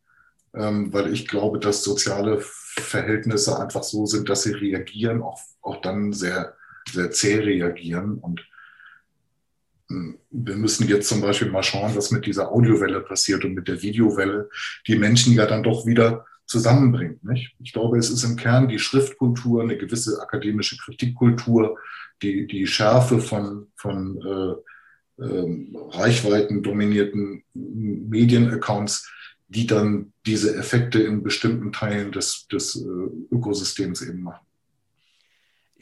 ähm, 0.54 0.92
weil 0.92 1.12
ich 1.12 1.28
glaube, 1.28 1.58
dass 1.58 1.84
soziale 1.84 2.38
Verhältnisse 2.40 3.58
einfach 3.58 3.82
so 3.82 4.06
sind, 4.06 4.28
dass 4.28 4.42
sie 4.42 4.52
reagieren, 4.52 5.22
auch, 5.22 5.40
auch 5.60 5.80
dann 5.80 6.12
sehr, 6.12 6.56
sehr 6.90 7.10
zäh 7.10 7.36
reagieren. 7.36 8.18
Und 8.18 8.44
hm, 9.88 10.18
wir 10.30 10.56
müssen 10.56 10.88
jetzt 10.88 11.08
zum 11.08 11.20
Beispiel 11.20 11.50
mal 11.50 11.62
schauen, 11.62 11.94
was 11.94 12.10
mit 12.10 12.26
dieser 12.26 12.50
Audiowelle 12.50 13.00
passiert 13.00 13.44
und 13.44 13.54
mit 13.54 13.68
der 13.68 13.82
Videowelle, 13.82 14.48
die 14.86 14.96
Menschen 14.96 15.34
ja 15.34 15.46
dann 15.46 15.62
doch 15.62 15.86
wieder 15.86 16.26
zusammenbringt. 16.50 17.22
Nicht? 17.24 17.54
Ich 17.60 17.72
glaube, 17.72 17.96
es 17.96 18.10
ist 18.10 18.24
im 18.24 18.34
Kern 18.34 18.68
die 18.68 18.80
Schriftkultur, 18.80 19.62
eine 19.62 19.78
gewisse 19.78 20.20
akademische 20.20 20.76
Kritikkultur, 20.78 21.78
die, 22.22 22.48
die 22.48 22.66
Schärfe 22.66 23.20
von, 23.20 23.68
von 23.76 24.18
äh, 25.18 25.22
äh, 25.22 25.72
Reichweiten 25.90 26.62
dominierten 26.62 27.44
Medienaccounts, 27.54 29.08
die 29.46 29.66
dann 29.66 30.12
diese 30.26 30.56
Effekte 30.56 31.00
in 31.00 31.22
bestimmten 31.22 31.70
Teilen 31.70 32.10
des, 32.10 32.48
des 32.48 32.76
äh, 32.76 33.34
Ökosystems 33.34 34.02
eben 34.02 34.22
machen. 34.22 34.44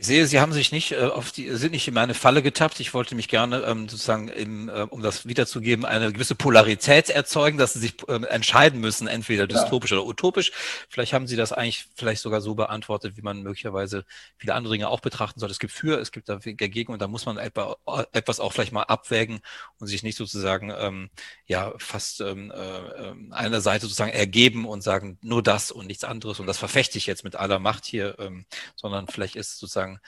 Ich 0.01 0.07
sehe, 0.07 0.29
Sie 0.29 0.39
haben 0.39 0.53
sich 0.53 0.71
nicht 0.71 0.93
äh, 0.93 1.01
auf 1.01 1.33
die, 1.33 1.51
sind 1.57 1.73
nicht 1.73 1.89
in 1.89 1.95
meine 1.95 2.15
Falle 2.15 2.41
getappt. 2.41 2.79
Ich 2.79 2.95
wollte 2.95 3.17
mich 3.17 3.27
gerne 3.27 3.65
ähm, 3.67 3.89
sozusagen, 3.89 4.29
im, 4.29 4.69
äh, 4.69 4.83
um 4.83 5.03
das 5.03 5.27
wiederzugeben, 5.27 5.85
eine 5.85 6.13
gewisse 6.13 6.37
Polarität 6.37 7.11
erzeugen, 7.11 7.59
dass 7.59 7.73
Sie 7.73 7.81
sich 7.81 7.95
ähm, 8.07 8.23
entscheiden 8.23 8.79
müssen, 8.79 9.09
entweder 9.09 9.49
dystopisch 9.49 9.91
ja. 9.91 9.97
oder 9.97 10.07
utopisch. 10.07 10.53
Vielleicht 10.89 11.15
haben 11.15 11.27
Sie 11.27 11.35
das 11.35 11.53
eigentlich 11.53 11.89
vielleicht 11.97 12.23
sogar 12.23 12.41
so 12.41 12.55
beantwortet, 12.55 13.17
wie 13.17 13.23
man 13.23 13.43
möglicherweise 13.43 14.05
viele 14.37 14.55
andere 14.55 14.75
Dinge 14.75 14.89
auch 14.89 15.01
betrachten 15.01 15.41
sollte. 15.41 15.51
Es 15.51 15.59
gibt 15.59 15.73
für, 15.73 15.99
es 15.99 16.13
gibt 16.13 16.29
dagegen 16.29 16.93
und 16.93 17.03
da 17.03 17.09
muss 17.09 17.27
man 17.27 17.37
etwa, 17.37 17.77
etwas 18.13 18.39
auch 18.39 18.53
vielleicht 18.53 18.71
mal 18.71 18.85
abwägen 18.85 19.41
und 19.81 19.89
sich 19.89 20.05
nicht 20.05 20.17
sozusagen 20.17 20.73
ähm, 20.79 21.11
ja 21.47 21.75
fast 21.79 22.21
ähm, 22.21 22.53
äh, 22.55 23.35
einer 23.35 23.61
Seite 23.61 23.87
sozusagen 23.87 24.13
ergeben 24.13 24.65
und 24.65 24.83
sagen 24.83 25.19
nur 25.23 25.43
das 25.43 25.73
und 25.73 25.89
nichts 25.89 26.05
anderes 26.05 26.39
und 26.39 26.47
das 26.47 26.59
verfechte 26.59 26.99
ich 26.99 27.07
jetzt 27.07 27.25
mit 27.25 27.35
aller 27.35 27.59
Macht 27.59 27.85
hier, 27.85 28.17
ähm, 28.21 28.45
sondern 28.77 29.09
vielleicht 29.09 29.35
ist 29.35 29.59
sozusagen 29.59 29.88
sozusagen 29.89 30.01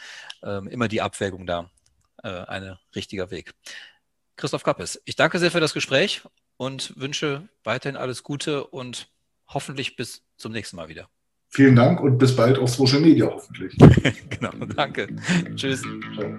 ähm, 0.42 0.68
immer 0.68 0.88
die 0.88 1.00
Abwägung 1.00 1.46
da 1.46 1.70
äh, 2.22 2.28
ein 2.28 2.76
richtiger 2.94 3.30
Weg. 3.30 3.54
Christoph 4.36 4.62
Kappes, 4.62 5.00
ich 5.04 5.16
danke 5.16 5.38
sehr 5.38 5.50
für 5.50 5.60
das 5.60 5.74
Gespräch 5.74 6.22
und 6.56 6.98
wünsche 6.98 7.48
weiterhin 7.64 7.96
alles 7.96 8.22
Gute 8.22 8.64
und 8.64 9.08
hoffentlich 9.48 9.96
bis 9.96 10.22
zum 10.36 10.52
nächsten 10.52 10.76
Mal 10.76 10.88
wieder. 10.88 11.08
Vielen 11.48 11.74
Dank 11.74 12.00
und 12.00 12.18
bis 12.18 12.36
bald 12.36 12.58
auf 12.58 12.70
Social 12.70 13.00
Media 13.00 13.26
hoffentlich. 13.26 13.76
genau, 14.30 14.52
danke. 14.66 15.08
Tschüss. 15.56 15.82
Ciao. 16.14 16.38